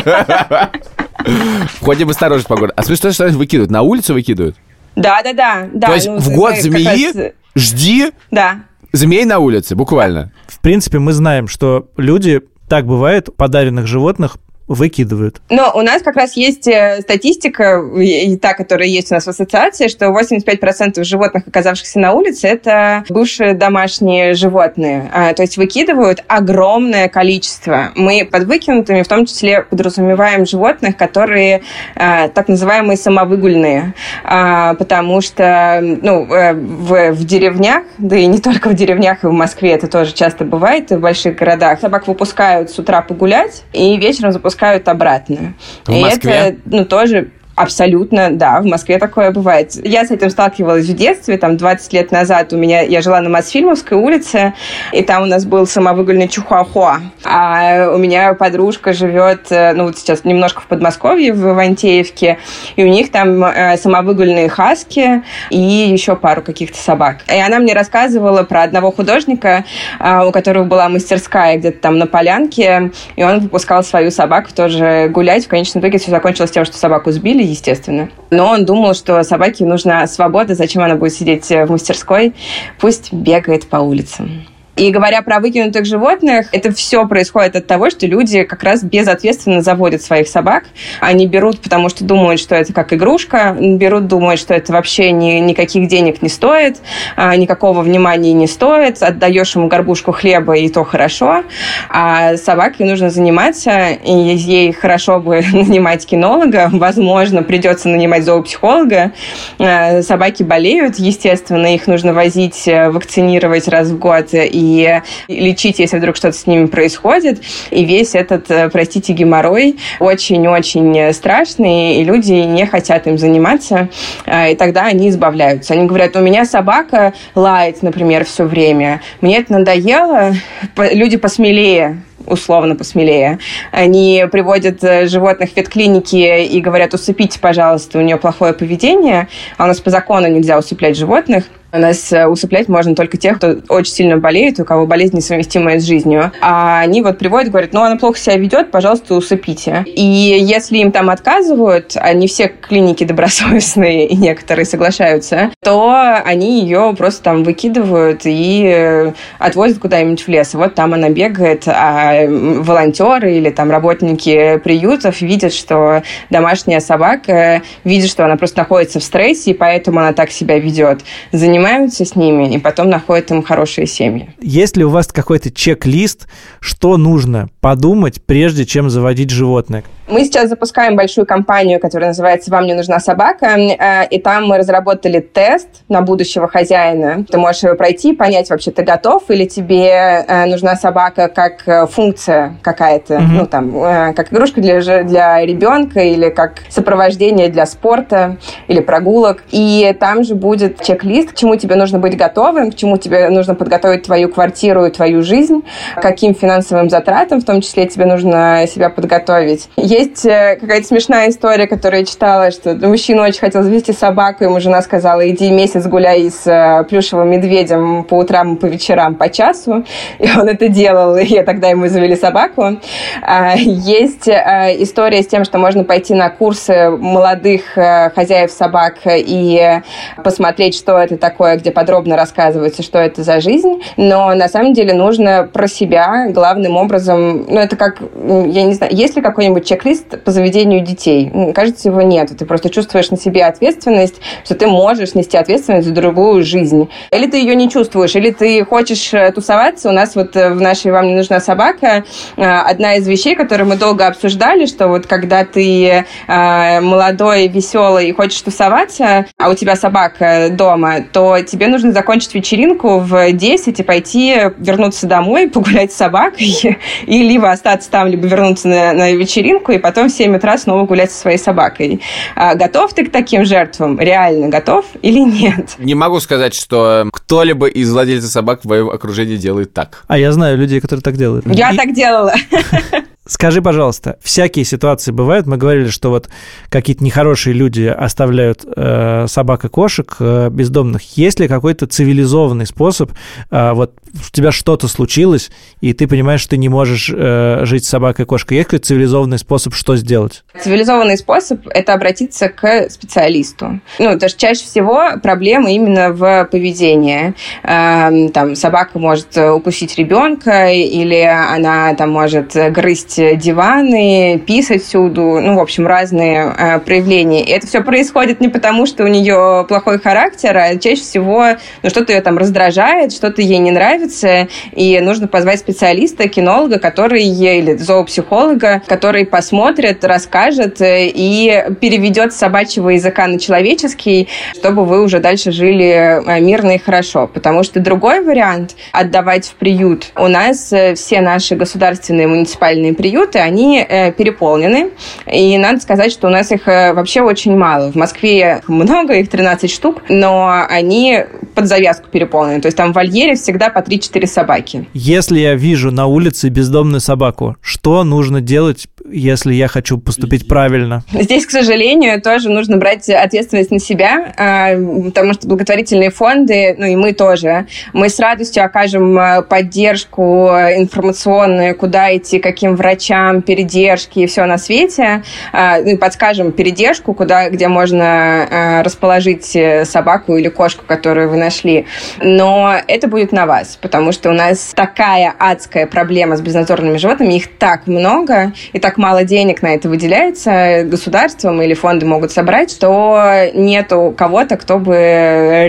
Ходим 1.81 2.11
осторожно 2.11 2.49
по 2.49 2.57
городу. 2.57 2.75
А 2.77 2.83
смешно, 2.83 3.13
что 3.13 3.25
они 3.25 3.37
выкидывают? 3.37 3.71
На 3.71 3.83
улицу 3.83 4.15
выкидывают? 4.15 4.57
Да-да-да. 4.97 5.69
да, 5.73 5.89
То 5.89 5.95
есть 5.95 6.07
ну, 6.07 6.19
в 6.19 6.31
год 6.31 6.57
змеи 6.57 7.33
жди 7.57 8.13
Да, 8.31 8.61
змей 8.95 9.25
на 9.25 9.39
улице, 9.39 9.75
буквально. 9.75 10.33
В 10.47 10.61
принципе, 10.61 10.99
мы 10.99 11.13
знаем, 11.13 11.49
что 11.49 11.89
люди, 11.97 12.41
так 12.69 12.87
бывает, 12.87 13.35
подаренных 13.37 13.87
животных 13.87 14.39
выкидывают. 14.67 15.43
Но 15.51 15.73
у 15.75 15.83
нас 15.83 16.03
как 16.03 16.17
раз 16.17 16.37
есть 16.37 16.67
э, 16.67 17.01
статистика, 17.03 17.83
и 17.97 18.37
та, 18.37 18.55
которая 18.55 18.89
есть 18.89 19.11
у 19.11 19.15
нас 19.15 19.25
в 19.25 19.29
ассоциации, 19.29 19.89
что 19.89 20.07
85% 20.07 21.05
животных, 21.05 21.45
оказавшихся 21.47 21.99
на 21.99 22.13
улице, 22.13 22.49
это 22.49 23.05
бывшие 23.11 23.53
домашние 23.55 24.35
животные. 24.35 25.11
А, 25.13 25.35
То 25.35 25.43
есть 25.43 25.59
выкидывают 25.59 26.25
огромное 26.29 27.09
количество. 27.09 27.93
Мы 27.95 28.27
под 28.31 28.45
выкинутыми 28.45 29.03
в 29.03 29.09
том 29.09 29.27
числе 29.27 29.63
подразумеваем 29.63 30.47
животных, 30.47 30.97
которые 30.97 31.63
а, 31.95 32.29
так 32.29 32.49
называемые 32.49 32.97
самовыгульные, 32.97 33.95
А, 34.25 34.75
потому 34.75 35.21
что 35.21 35.81
ну, 35.83 36.27
э, 36.33 36.55
в, 36.55 37.13
в 37.13 37.25
деревнях, 37.25 37.85
да 37.99 38.17
и 38.17 38.25
не 38.27 38.39
только 38.39 38.71
в 38.71 38.75
деревнях, 38.75 39.25
и 39.25 39.27
в 39.27 39.33
Москве 39.33 39.73
это 39.73 39.89
тоже 39.89 40.15
часто 40.15 40.45
бывает, 40.45 40.91
и 40.91 40.97
в 40.97 41.01
больших 41.01 41.37
городах, 41.37 41.81
собак 41.81 42.07
выпускают 42.09 42.71
с 42.71 42.79
утра 42.79 43.03
погулять, 43.03 43.63
и 43.73 43.97
вечером 43.99 44.33
запускают 44.33 44.54
обратно. 44.89 45.55
В 45.85 45.93
и 45.93 46.01
Москве? 46.01 46.33
это, 46.33 46.59
ну, 46.67 46.85
тоже 46.85 47.31
Абсолютно, 47.57 48.31
да, 48.33 48.61
в 48.61 48.65
Москве 48.65 48.99
такое 48.99 49.31
бывает. 49.31 49.73
Я 49.85 50.05
с 50.05 50.11
этим 50.11 50.29
сталкивалась 50.31 50.87
в 50.87 50.97
детстве, 50.97 51.39
там, 51.39 51.57
20 51.57 51.93
лет 51.93 52.11
назад 52.11 52.53
у 52.53 52.57
меня, 52.57 52.83
я 52.83 53.01
жила 53.01 53.21
на 53.21 53.29
Мосфильмовской 53.29 53.97
улице, 53.97 54.55
и 54.93 55.03
там 55.03 55.23
у 55.23 55.27
нас 55.27 55.45
был 55.45 55.65
самовыгульный 55.65 56.27
Чухуахуа. 56.27 57.01
А 57.25 57.91
у 57.95 57.99
меня 57.99 58.35
подружка 58.35 58.93
живет, 58.93 59.47
э, 59.51 59.73
ну, 59.73 59.85
вот 59.85 59.99
сейчас 59.99 60.25
немножко 60.25 60.63
в 60.63 60.67
Подмосковье, 60.67 61.33
в 61.33 61.49
Ивантеевке, 61.49 62.39
и 62.75 62.83
у 62.83 62.89
них 62.89 63.13
там 63.13 63.45
э, 63.45 63.77
самовыгульные 63.77 64.49
хаски 64.49 65.23
и 65.51 65.59
еще 65.59 66.17
пару 66.17 66.43
каких-то 66.43 66.79
собак. 66.79 67.19
И 67.33 67.39
она 67.39 67.61
мне 67.61 67.73
рассказывала 67.73 68.43
про 68.43 68.65
одного 68.65 68.91
художника, 68.91 69.65
а, 70.01 70.27
у 70.27 70.33
которого 70.33 70.65
была 70.65 70.89
мастерская 70.89 71.57
где-то 71.57 71.79
там 71.79 71.99
на 71.99 72.07
полянке, 72.07 72.91
и 73.15 73.23
он 73.23 73.41
выпускал 73.41 73.85
свою 73.85 74.11
собаку 74.11 74.51
тоже 74.55 75.09
гулять. 75.09 75.45
В 75.45 75.49
конечном 75.49 75.83
итоге 75.83 75.99
все 75.99 76.11
закончилось 76.11 76.51
тем, 76.51 76.65
что 76.65 76.77
собаку 76.77 77.13
сбили, 77.13 77.44
естественно. 77.45 78.11
Но 78.31 78.49
он 78.49 78.65
думал, 78.65 78.95
что 78.95 79.23
собаке 79.23 79.65
нужна 79.65 80.07
свобода, 80.07 80.55
зачем 80.55 80.83
она 80.83 80.97
будет 80.97 81.15
сидеть 81.15 81.49
в 81.49 81.67
мастерской, 81.67 82.35
пусть 82.81 83.13
бегает 83.13 83.67
по 83.69 83.77
улицам. 83.77 84.47
И 84.77 84.91
говоря 84.91 85.23
про 85.23 85.39
выкинутых 85.39 85.85
животных, 85.85 86.49
это 86.51 86.73
все 86.73 87.07
происходит 87.07 87.55
от 87.55 87.67
того, 87.67 87.91
что 87.91 88.07
люди 88.07 88.43
как 88.43 88.65
раз 88.65 88.83
безответственно 88.83 89.63
заводят 89.63 90.03
своих 90.03 90.27
собак. 90.27 90.65
Они 91.01 91.29
берут, 91.29 91.61
потому 91.61 91.89
что 91.89 92.05
думают, 92.05 92.41
что 92.41 92.57
это 92.57 92.73
как 92.73 92.93
игрушка, 92.93 93.57
берут, 93.57 94.09
думают, 94.09 94.41
что 94.41 94.53
это 94.53 94.73
вообще 94.73 95.13
ни, 95.13 95.39
никаких 95.39 95.87
денег 95.87 96.23
не 96.23 96.29
стоит, 96.29 96.79
а, 97.17 97.37
никакого 97.37 97.83
внимания 97.83 98.33
не 98.33 98.49
стоит, 98.49 99.01
отдаешь 99.01 99.55
ему 99.55 99.69
горбушку 99.69 100.11
хлеба, 100.11 100.57
и 100.57 100.69
то 100.69 100.83
хорошо. 100.83 101.45
А 101.89 102.37
собакой 102.37 102.87
нужно 102.87 103.11
заниматься, 103.11 103.91
и 103.91 104.13
ей 104.13 104.73
хорошо 104.73 105.21
бы 105.21 105.41
нанимать 105.53 106.05
кинолога, 106.05 106.69
возможно, 106.73 107.45
придется 107.45 107.89
нанимать 107.89 108.25
зоопсихолога. 108.25 109.13
А, 109.61 110.03
Собаки 110.03 110.43
болеют, 110.43 110.97
естественно, 110.97 111.73
их 111.73 111.87
нужно 111.87 112.13
возить, 112.13 112.67
э, 112.67 112.91
вакцинировать 112.91 113.69
раз 113.69 113.89
в 113.89 113.99
год 113.99 114.31
и 114.33 114.64
и 114.65 115.03
лечить, 115.29 115.79
если 115.79 115.99
вдруг 115.99 116.17
что-то 116.17 116.37
с 116.37 116.47
ними 116.47 116.67
происходит. 116.67 117.43
И 117.71 117.85
весь 117.85 118.15
этот, 118.15 118.51
э, 118.51 118.69
простите, 118.71 119.13
геморрой 119.13 119.77
очень-очень 120.01 121.13
страшный, 121.13 121.97
и 121.97 122.05
люди 122.05 122.33
не 122.33 122.67
хотят 122.67 123.07
им 123.07 123.19
заниматься, 123.19 123.89
э, 124.27 124.53
и 124.53 124.57
тогда 124.57 124.87
они 124.87 125.09
избавляются. 125.09 125.75
Они 125.75 125.87
говорят, 125.87 126.17
у 126.17 126.21
меня 126.21 126.45
собака 126.45 127.13
лает, 127.35 127.83
например, 127.83 128.25
все 128.25 128.45
время, 128.45 129.01
мне 129.21 129.39
это 129.39 129.53
надоело, 129.53 130.33
люди 130.77 131.17
посмелее 131.17 132.03
условно 132.27 132.77
посмелее. 132.77 133.39
Они 133.71 134.25
приводят 134.31 134.83
э, 134.83 135.07
животных 135.09 135.51
в 135.51 135.57
ветклиники 135.57 136.45
и 136.45 136.61
говорят, 136.61 136.95
усыпите, 136.95 137.39
пожалуйста, 137.39 137.99
у 137.99 138.03
нее 138.03 138.17
плохое 138.17 138.55
поведение, 138.55 139.29
а 139.57 139.65
у 139.65 139.67
нас 139.67 139.81
по 139.81 139.91
закону 139.91 140.29
нельзя 140.29 140.59
усыплять 140.59 140.97
животных. 140.97 141.45
Нас 141.77 142.13
э, 142.13 142.27
усыплять 142.27 142.69
можно 142.69 142.95
только 142.95 143.17
тех, 143.17 143.39
кто 143.39 143.57
очень 143.69 143.93
сильно 143.93 144.17
болеет, 144.17 144.61
у 144.61 144.65
кого 144.65 144.87
болезнь 144.87 145.17
несовместимая 145.17 145.81
с 145.81 145.83
жизнью. 145.83 146.31
А 146.41 146.79
они 146.79 147.03
вот 147.03 147.19
приводят, 147.19 147.51
говорят, 147.51 147.73
ну, 147.73 147.83
она 147.83 147.97
плохо 147.97 148.17
себя 148.17 148.37
ведет, 148.37 148.71
пожалуйста, 148.71 149.15
усыпите. 149.17 149.83
И 149.87 150.03
если 150.03 150.79
им 150.79 150.93
там 150.93 151.11
отказывают, 151.11 151.97
а 151.97 152.15
все 152.29 152.47
клиники 152.49 153.03
добросовестные, 153.03 154.07
и 154.07 154.15
некоторые 154.15 154.67
соглашаются, 154.67 155.51
то 155.63 155.93
они 156.25 156.61
ее 156.61 156.95
просто 156.97 157.25
там 157.25 157.43
выкидывают 157.43 158.21
и 158.25 158.65
э, 158.73 159.13
отвозят 159.41 159.81
куда-нибудь 159.81 160.23
в 160.23 160.29
лес. 160.29 160.55
Вот 160.55 160.77
там 160.77 160.95
она 160.95 161.09
бегает, 161.09 161.65
а 161.67 162.25
волонтеры 162.29 163.35
или 163.35 163.51
там 163.51 163.73
работники 163.73 164.59
приютов 164.59 165.21
видят, 165.21 165.53
что 165.53 166.05
домашняя 166.31 166.79
собака 166.79 167.63
видит, 167.83 168.11
что 168.11 168.25
она 168.25 168.37
просто 168.37 168.59
находится 168.59 169.01
в 169.01 169.03
стрессе, 169.03 169.51
и 169.51 169.55
поэтому 169.55 169.99
она 169.99 170.13
так 170.13 170.31
себя 170.31 170.57
ведет. 170.61 171.01
Занимается 171.33 171.64
занимаются 171.65 172.05
с 172.05 172.15
ними 172.15 172.55
и 172.55 172.59
потом 172.59 172.91
находят 172.91 173.31
им 173.31 173.43
хорошие 173.43 173.87
семьи. 173.87 174.29
Есть 174.41 174.77
ли 174.77 174.85
у 174.85 174.91
вас 174.91 175.07
какой-то 175.09 175.51
чек-лист, 175.51 176.29
что 176.61 176.97
нужно 176.97 177.49
подумать, 177.61 178.21
прежде 178.25 178.67
чем 178.67 178.91
заводить 178.91 179.31
животное? 179.31 179.85
Мы 180.07 180.25
сейчас 180.25 180.51
запускаем 180.51 180.97
большую 180.97 181.27
кампанию, 181.27 181.81
которая 181.81 182.11
называется 182.11 182.51
«Вам 182.51 182.67
не 182.67 182.75
нужна 182.75 183.01
собака», 183.01 183.57
э, 183.57 184.07
и 184.09 184.21
там 184.21 184.47
мы 184.47 184.59
разработали 184.59 185.21
тест 185.21 185.69
на 185.89 186.03
будущего 186.03 186.47
хозяина. 186.47 187.25
Ты 187.25 187.39
можешь 187.39 187.63
его 187.63 187.75
пройти, 187.75 188.13
понять, 188.13 188.51
вообще 188.51 188.71
ты 188.71 188.83
готов 188.83 189.23
или 189.31 189.47
тебе 189.47 190.25
э, 190.29 190.45
нужна 190.45 190.77
собака 190.77 191.29
как 191.29 191.67
э, 191.67 191.87
функция 191.87 192.57
какая-то, 192.61 193.15
mm-hmm. 193.15 193.33
ну 193.33 193.47
там, 193.47 194.15
как 194.15 194.31
игрушка 194.31 194.61
для, 194.61 195.03
для 195.05 195.45
ребенка 195.45 196.01
или 196.01 196.29
как 196.29 196.57
сопровождение 196.69 197.49
для 197.49 197.65
спорта 197.65 198.37
или 198.69 198.81
прогулок. 198.81 199.43
И 199.53 199.97
там 199.99 200.23
же 200.23 200.35
будет 200.35 200.83
чек-лист, 200.83 201.33
к 201.33 201.35
чему 201.35 201.57
тебе 201.57 201.77
нужно 201.77 201.99
быть 201.99 202.17
готовым, 202.17 202.73
к 202.73 202.75
чему 202.75 202.99
тебе 202.99 203.31
нужно 203.31 203.55
подготовить 203.55 204.03
твою 204.03 204.29
квартиру 204.29 204.85
и 204.85 204.91
твою 204.91 205.23
жизнь, 205.23 205.63
каким 205.97 206.35
финансовым 206.35 206.91
затратам 206.91 207.41
в 207.41 207.45
том 207.45 207.63
числе 207.63 207.87
тебе 207.87 208.05
нужно 208.05 208.67
себя 208.67 208.91
подготовить 208.91 209.71
есть 209.95 210.27
э, 210.27 210.57
какая-то 210.61 210.87
смешная 210.87 211.31
история, 211.31 211.67
которую 211.67 212.01
я 212.01 212.07
читала, 212.07 212.51
что 212.51 212.75
мужчина 212.75 213.23
очень 213.23 213.41
хотел 213.41 213.63
завести 213.63 213.93
собаку, 213.93 214.45
ему 214.45 214.61
жена 214.61 214.83
сказала, 214.83 215.29
иди 215.29 215.51
месяц 215.51 215.87
гуляй 215.87 216.31
с 216.31 216.47
э, 216.47 216.85
плюшевым 216.89 217.31
медведем 217.31 218.05
по 218.05 218.15
утрам 218.15 218.55
и 218.55 218.59
по 218.59 218.67
вечерам 218.67 219.15
по 219.15 219.29
часу. 219.29 219.85
И 220.19 220.29
он 220.37 220.49
это 220.49 220.69
делал, 220.69 221.17
и 221.17 221.43
тогда 221.43 221.69
ему 221.69 221.87
завели 221.89 222.17
собаку. 222.17 222.79
А, 223.23 223.55
есть 223.57 224.29
э, 224.29 224.77
история 224.79 225.23
с 225.23 225.27
тем, 225.27 225.45
что 225.45 225.59
можно 225.59 225.85
пойти 225.85 226.15
на 226.15 226.31
курсы 226.31 226.91
молодых 226.91 227.63
хозяев 227.75 228.51
собак 228.51 228.95
и 229.07 229.81
посмотреть, 230.23 230.77
что 230.77 230.99
это 230.99 231.17
такое, 231.17 231.57
где 231.57 231.71
подробно 231.71 232.17
рассказывается, 232.17 232.83
что 232.83 232.99
это 232.99 233.23
за 233.23 233.41
жизнь. 233.41 233.83
Но 233.97 234.35
на 234.35 234.49
самом 234.49 234.73
деле 234.73 234.95
нужно 234.95 235.49
про 235.53 235.69
себя 235.69 236.27
главным 236.31 236.77
образом, 236.77 237.47
ну 237.49 237.61
это 237.61 237.77
как, 237.77 238.01
я 238.01 238.65
не 238.65 238.75
знаю, 238.75 238.95
есть 238.95 239.17
ли 239.17 239.23
какой-нибудь 239.23 239.67
чек 239.67 239.84
чек-лист 239.85 240.25
по 240.25 240.31
заведению 240.31 240.81
детей. 240.81 241.31
Кажется, 241.55 241.89
его 241.89 242.03
нет. 242.03 242.31
Ты 242.37 242.45
просто 242.47 242.71
чувствуешь 242.71 243.11
на 243.11 243.17
себе 243.17 243.45
ответственность, 243.45 244.17
что 244.45 244.55
ты 244.55 244.67
можешь 244.67 245.15
нести 245.15 245.37
ответственность 245.37 245.87
за 245.87 245.95
другую 245.95 246.45
жизнь. 246.45 246.89
Или 247.11 247.27
ты 247.27 247.39
ее 247.39 247.55
не 247.55 247.71
чувствуешь, 247.71 248.15
или 248.17 248.31
ты 248.31 248.65
хочешь 248.65 249.13
э, 249.13 249.31
тусоваться. 249.33 249.89
У 249.89 249.93
нас 249.93 250.15
вот 250.15 250.37
э, 250.37 250.51
в 250.51 250.61
нашей 250.61 250.93
«Вам 250.93 251.07
не 251.07 251.15
нужна 251.15 251.41
собака» 251.41 252.05
э, 252.37 252.43
одна 252.43 252.97
из 252.97 253.07
вещей, 253.07 253.35
которую 253.35 253.69
мы 253.69 253.77
долго 253.77 254.07
обсуждали, 254.07 254.67
что 254.67 254.89
вот 254.89 255.07
когда 255.07 255.45
ты 255.45 256.05
молодой, 256.27 257.49
веселый 257.49 258.09
и 258.09 258.13
хочешь 258.13 258.41
тусоваться, 258.41 259.27
а 259.39 259.51
у 259.51 259.55
тебя 259.55 259.77
собака 259.77 260.49
дома, 260.51 261.05
то 261.13 261.41
тебе 261.41 261.69
нужно 261.69 261.93
закончить 261.93 262.35
вечеринку 262.35 262.99
в 262.99 263.33
10 263.33 263.79
и 263.79 263.83
пойти 263.83 264.37
вернуться 264.59 265.07
домой, 265.07 265.49
погулять 265.55 265.93
с 265.93 265.97
собакой, 265.97 266.79
и 267.07 267.23
либо 267.23 267.51
остаться 267.51 267.91
там, 267.91 268.09
либо 268.09 268.27
вернуться 268.27 268.69
на, 268.69 268.93
на 268.93 269.13
вечеринку, 269.13 269.74
и 269.75 269.79
потом 269.79 270.09
в 270.09 270.13
7 270.13 270.37
утра 270.37 270.57
снова 270.59 270.87
гулять 270.87 271.11
со 271.11 271.21
своей 271.21 271.39
собакой. 271.39 272.01
А 272.35 272.55
готов 272.55 272.93
ты 272.95 273.05
к 273.07 273.13
таким 273.13 273.45
жертвам? 273.45 273.99
Реально 273.99 274.49
готов 274.49 274.85
или 275.03 275.21
нет? 275.21 275.75
Не 275.79 275.95
могу 275.95 276.21
сказать, 276.21 276.55
что 276.55 277.09
кто-либо 277.13 277.67
из 277.67 277.93
владельцев 277.93 278.31
собак 278.31 278.61
в 278.63 278.69
моем 278.69 278.91
окружении 278.91 279.37
делает 279.37 279.73
так. 279.73 280.05
А 280.07 280.19
я 280.19 280.33
знаю 280.33 280.59
людей, 280.59 280.81
которые 280.81 281.03
так 281.03 281.17
делают. 281.17 281.45
Я 281.47 281.73
и... 281.73 281.77
так 281.77 281.93
делала. 281.93 282.35
Скажи, 283.27 283.63
пожалуйста, 283.63 284.19
всякие 284.23 284.67
ситуации 284.67 285.11
бывают. 285.11 285.47
Мы 285.47 285.57
говорили, 285.57 285.89
что 285.89 286.11
вот 286.11 286.29
какие-то 286.69 287.03
нехорошие 287.03 287.55
люди 287.55 287.85
оставляют 287.85 288.67
э, 288.67 289.25
собак 289.29 289.65
и 289.65 289.69
кошек 289.69 290.15
э, 290.21 290.51
бездомных. 290.51 291.17
Есть 291.17 291.41
ли 291.41 291.49
какой-то 291.49 291.87
цивилизованный 291.87 292.67
способ? 292.67 293.13
Э, 293.51 293.73
вот 293.73 293.95
у 294.13 294.31
тебя 294.31 294.53
что-то 294.53 294.89
случилось, 294.89 295.51
и 295.81 295.95
ты 295.95 296.07
понимаешь, 296.07 296.41
что 296.41 296.51
ты 296.51 296.57
не 296.59 296.69
можешь 296.69 297.11
э, 297.11 297.61
жить 297.65 297.87
с 297.87 297.89
собакой 297.89 298.27
и 298.27 298.29
кошкой. 298.29 298.59
Есть 298.59 298.69
какой-то 298.69 298.89
цивилизованный 298.89 299.39
способ, 299.39 299.75
что 299.75 299.97
сделать? 299.97 300.45
Цивилизованный 300.61 301.17
способ– 301.17 301.67
это 301.71 301.95
обратиться 301.95 302.51
к 302.51 302.91
специалисту. 302.91 303.81
Ну, 303.99 304.13
потому 304.13 304.29
что 304.29 304.39
чаще 304.39 304.65
всего 304.65 305.13
проблемы 305.23 305.75
именно 305.75 306.13
в 306.13 306.45
поведении. 306.53 307.35
Э, 307.63 308.29
там 308.35 308.55
собака 308.55 308.99
может 308.99 309.35
укусить 309.35 309.97
ребенка, 309.97 310.71
или 310.71 311.23
она 311.23 311.95
там 311.95 312.11
может 312.11 312.55
грызть 312.55 313.14
есть 313.19 313.39
диваны, 313.39 314.43
писать 314.47 314.83
всюду, 314.83 315.41
ну, 315.41 315.57
в 315.57 315.61
общем, 315.61 315.87
разные 315.87 316.55
э, 316.57 316.79
проявления. 316.81 317.45
И 317.45 317.51
это 317.51 317.67
все 317.67 317.83
происходит 317.83 318.41
не 318.41 318.49
потому, 318.49 318.87
что 318.87 319.05
у 319.05 319.09
нее 319.09 319.65
плохой 319.69 319.99
характер, 319.99 320.57
а 320.57 320.77
чаще 320.77 321.03
всего 321.03 321.47
ну, 321.83 321.91
что-то 321.91 322.13
ее 322.13 322.21
там 322.21 322.39
раздражает, 322.39 323.13
что-то 323.13 323.43
ей 323.43 323.59
не 323.59 323.71
нравится, 323.71 324.49
и 324.73 325.01
нужно 325.01 325.29
позвать 325.29 325.61
специалиста, 325.61 326.29
кинолога, 326.29 326.79
который 326.79 327.25
или 327.25 327.75
зоопсихолога, 327.75 328.83
который 328.87 329.27
посмотрит, 329.27 330.05
расскажет 330.05 330.81
э, 330.81 331.09
и 331.09 331.65
переведет 331.81 332.33
с 332.33 332.37
собачьего 332.37 332.91
языка 332.91 333.27
на 333.27 333.39
человеческий, 333.39 334.29
чтобы 334.55 334.85
вы 334.85 335.03
уже 335.03 335.21
дальше 335.21 335.53
жили 335.53 336.23
э, 336.27 336.41
мирно 336.41 336.73
и 336.73 336.79
хорошо. 336.79 337.27
Потому 337.27 337.63
что 337.63 337.81
другой 337.81 338.23
вариант– 338.23 338.77
отдавать 338.93 339.47
в 339.47 339.55
приют. 339.55 340.13
У 340.17 340.29
нас 340.29 340.73
э, 340.73 340.95
все 340.95 341.21
наши 341.21 341.57
государственные 341.57 342.27
муниципальные 342.27 342.95
они 343.41 343.85
э, 343.87 344.13
переполнены. 344.13 344.91
И 345.31 345.57
надо 345.59 345.81
сказать, 345.81 346.13
что 346.13 346.29
у 346.29 346.31
нас 346.31 346.51
их 346.53 346.69
э, 346.69 346.93
вообще 346.93 347.23
очень 347.23 347.57
мало. 347.57 347.93
В 347.93 347.95
Москве 347.95 348.63
много, 348.67 349.15
их 349.15 349.29
13 349.29 349.71
штук, 349.71 350.03
но 350.09 350.65
они 350.69 351.25
под 351.55 351.67
завязку 351.67 352.09
переполнены. 352.11 352.61
То 352.61 352.67
есть 352.67 352.77
там 352.77 352.93
в 352.93 352.97
вольере 352.97 353.35
всегда 353.35 353.71
по 353.71 353.79
3-4 353.79 354.27
собаки. 354.27 354.89
Если 354.93 355.39
я 355.39 355.55
вижу 355.55 355.91
на 355.91 356.07
улице 356.07 356.49
бездомную 356.49 357.01
собаку, 357.01 357.57
что 357.61 358.05
нужно 358.05 358.41
делать, 358.41 358.87
если 359.11 359.55
я 359.55 359.69
хочу 359.69 359.99
поступить 359.99 360.49
правильно? 360.49 361.03
Здесь, 361.13 361.47
к 361.47 361.51
сожалению, 361.51 362.21
тоже 362.21 362.49
нужно 362.51 362.77
брать 362.77 363.09
ответственность 363.09 363.71
на 363.71 363.79
себя, 363.79 364.33
а, 364.37 364.75
потому 365.05 365.35
что 365.35 365.47
благотворительные 365.47 366.11
фонды, 366.11 366.75
ну 366.79 366.87
и 366.87 366.97
мы 366.97 367.13
тоже, 367.13 367.67
мы 367.93 368.09
с 368.09 368.19
радостью 368.19 368.65
окажем 368.65 369.19
э, 369.19 369.43
поддержку 369.43 370.49
информационную, 370.49 371.77
куда 371.77 372.17
идти, 372.17 372.39
каким 372.39 372.77
врачам, 372.77 373.43
передержки 373.43 374.21
и 374.21 374.27
все 374.27 374.45
на 374.47 374.59
свете. 374.59 375.23
А, 375.53 375.79
ну, 375.81 375.99
подскажем 375.99 376.53
передержку, 376.53 377.15
куда, 377.15 377.51
где 377.51 377.69
можно 377.69 378.05
а, 378.05 378.83
расположить 378.83 379.55
э, 379.55 379.85
собаку 379.85 380.37
или 380.37 380.49
кошку, 380.49 380.85
которую 380.87 381.29
вы 381.31 381.37
нашли. 381.37 381.87
Но 382.21 382.75
это 382.87 383.09
будет 383.09 383.33
на 383.33 383.47
вас, 383.47 383.79
потому 383.81 384.13
что 384.13 384.31
у 384.31 384.33
нас 384.33 384.73
такая 384.75 385.35
адская 385.39 385.87
проблема 385.87 386.37
с 386.37 386.41
безнадзорными 386.41 386.97
животными, 386.97 387.35
их 387.35 387.57
так 387.59 387.87
много, 387.87 388.53
и 388.73 388.79
так 388.79 388.94
мало 388.99 389.25
денег 389.25 389.63
на 389.63 389.75
это 389.75 389.89
выделяется 389.89 390.85
государством 390.85 391.61
или 391.63 391.75
фонды 391.75 392.07
могут 392.07 392.33
собрать, 392.33 392.71
что 392.71 393.51
нету 393.55 394.15
кого-то, 394.17 394.57
кто 394.57 394.79
бы 394.79 394.95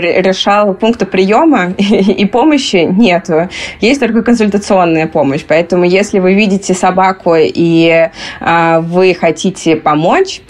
решал 0.00 0.74
пункты 0.74 1.06
приема 1.06 1.72
и 1.78 2.24
помощи 2.26 2.88
нету. 2.90 3.48
Есть 3.80 4.00
только 4.00 4.22
консультационная 4.22 5.06
помощь. 5.06 5.44
Поэтому 5.46 5.84
если 5.84 6.18
вы 6.18 6.34
видите 6.34 6.74
собаку, 6.74 7.34
и 7.36 8.08
э, 8.40 8.80
вы 8.80 9.14
хотите 9.14 9.76
помочь, 9.76 10.40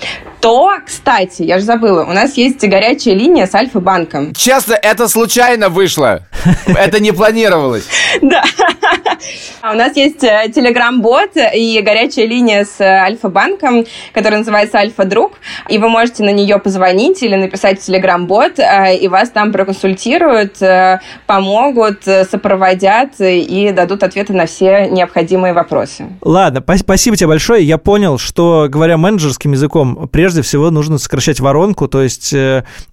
то, 0.47 0.71
кстати, 0.87 1.43
я 1.43 1.59
же 1.59 1.65
забыла, 1.65 2.05
у 2.05 2.13
нас 2.13 2.37
есть 2.37 2.65
горячая 2.65 3.17
линия 3.17 3.49
с 3.49 3.55
Альфа-банком. 3.57 4.33
Честно, 4.33 4.75
это 4.75 5.09
случайно 5.09 5.71
вышло. 5.71 6.21
Это 6.67 7.01
не 7.01 7.11
планировалось. 7.11 7.89
Да. 8.23 8.45
У 9.63 9.75
нас 9.75 9.97
есть 9.97 10.23
э, 10.23 10.51
телеграм-бот 10.55 11.31
и 11.55 11.81
горячая 11.81 12.27
линия 12.27 12.65
с 12.65 12.81
Альфа-банком, 12.81 13.85
которая 14.13 14.41
называется 14.41 14.79
Альфа-друг. 14.79 15.33
И 15.69 15.79
вы 15.79 15.89
можете 15.89 16.23
на 16.23 16.31
нее 16.31 16.59
позвонить 16.59 17.23
или 17.23 17.35
написать 17.35 17.81
в 17.81 17.85
телеграм-бот, 17.85 18.59
э, 18.59 18.97
и 18.97 19.09
вас 19.09 19.31
там 19.31 19.53
проконсультируют, 19.53 20.63
э, 20.63 21.01
помогут, 21.27 22.05
сопроводят 22.05 23.15
и 23.19 23.73
дадут 23.73 24.03
ответы 24.03 24.33
на 24.33 24.47
все 24.47 24.87
необходимые 24.89 25.53
вопросы. 25.53 26.07
Ладно, 26.21 26.63
спасибо 26.77 27.17
тебе 27.17 27.29
большое. 27.29 27.65
Я 27.65 27.79
понял, 27.79 28.19
что, 28.19 28.67
говоря 28.69 28.97
менеджерским 28.97 29.53
языком, 29.53 30.09
прежде 30.13 30.36
всего 30.43 30.71
нужно 30.71 30.99
сокращать 30.99 31.41
воронку, 31.41 31.89
то 31.89 32.03
есть 32.03 32.35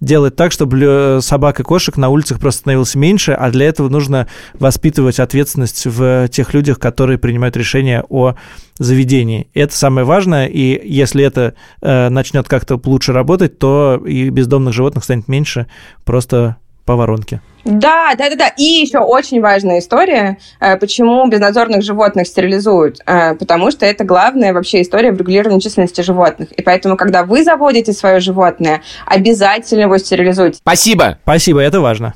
делать 0.00 0.36
так, 0.36 0.52
чтобы 0.52 1.18
собак 1.22 1.60
и 1.60 1.62
кошек 1.62 1.96
на 1.96 2.08
улицах 2.08 2.40
просто 2.40 2.60
становилось 2.60 2.94
меньше, 2.94 3.32
а 3.32 3.50
для 3.50 3.66
этого 3.66 3.88
нужно 3.88 4.28
воспитывать 4.54 5.18
ответственность 5.18 5.86
в 5.86 6.28
тех 6.28 6.54
людях, 6.54 6.78
которые 6.78 7.18
принимают 7.18 7.56
решения 7.56 8.04
о 8.08 8.34
заведении. 8.78 9.48
Это 9.54 9.74
самое 9.76 10.04
важное, 10.04 10.46
и 10.46 10.80
если 10.86 11.24
это 11.24 11.54
э, 11.80 12.08
начнет 12.08 12.48
как-то 12.48 12.80
лучше 12.84 13.12
работать, 13.12 13.58
то 13.58 14.02
и 14.04 14.30
бездомных 14.30 14.74
животных 14.74 15.04
станет 15.04 15.28
меньше 15.28 15.66
просто 16.04 16.56
по 16.84 16.96
воронке. 16.96 17.40
Да, 17.64 18.14
да, 18.16 18.28
да, 18.28 18.36
да. 18.36 18.48
И 18.48 18.62
еще 18.62 18.98
очень 18.98 19.40
важная 19.40 19.78
история, 19.78 20.38
э, 20.60 20.76
почему 20.76 21.26
безнадзорных 21.28 21.82
животных 21.82 22.26
стерилизуют. 22.26 22.98
Э, 23.06 23.34
потому 23.34 23.70
что 23.70 23.86
это 23.86 24.04
главная 24.04 24.52
вообще 24.52 24.82
история 24.82 25.12
в 25.12 25.18
регулировании 25.18 25.60
численности 25.60 26.02
животных. 26.02 26.52
И 26.52 26.62
поэтому, 26.62 26.96
когда 26.96 27.24
вы 27.24 27.42
заводите 27.42 27.92
свое 27.92 28.20
животное, 28.20 28.82
обязательно 29.06 29.82
его 29.82 29.96
стерилизуйте. 29.96 30.58
Спасибо. 30.58 31.18
Спасибо, 31.22 31.60
это 31.60 31.80
важно. 31.80 32.14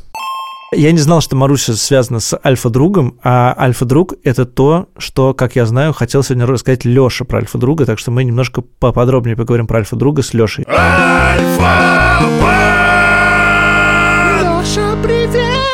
Я 0.71 0.93
не 0.93 0.99
знал, 0.99 1.23
что 1.23 1.35
Маруся 1.35 1.75
связана 1.77 2.21
с 2.21 2.39
альфа-другом, 2.45 3.19
а 3.25 3.55
альфа-друг— 3.59 4.17
это 4.23 4.45
то, 4.45 4.89
что, 4.99 5.33
как 5.33 5.57
я 5.57 5.65
знаю, 5.65 5.95
хотел 5.95 6.23
сегодня 6.23 6.45
рассказать 6.45 6.85
Лёша 6.85 7.25
про 7.25 7.39
альфа-друга, 7.39 7.87
так 7.87 7.99
что 7.99 8.11
мы 8.11 8.23
немножко 8.23 8.61
поподробнее 8.61 9.35
поговорим 9.35 9.67
про 9.67 9.79
альфа-друга 9.79 10.23
с 10.23 10.35
Лёшей. 10.35 10.67
Альфа 10.69 12.19
Лёша, 12.21 12.88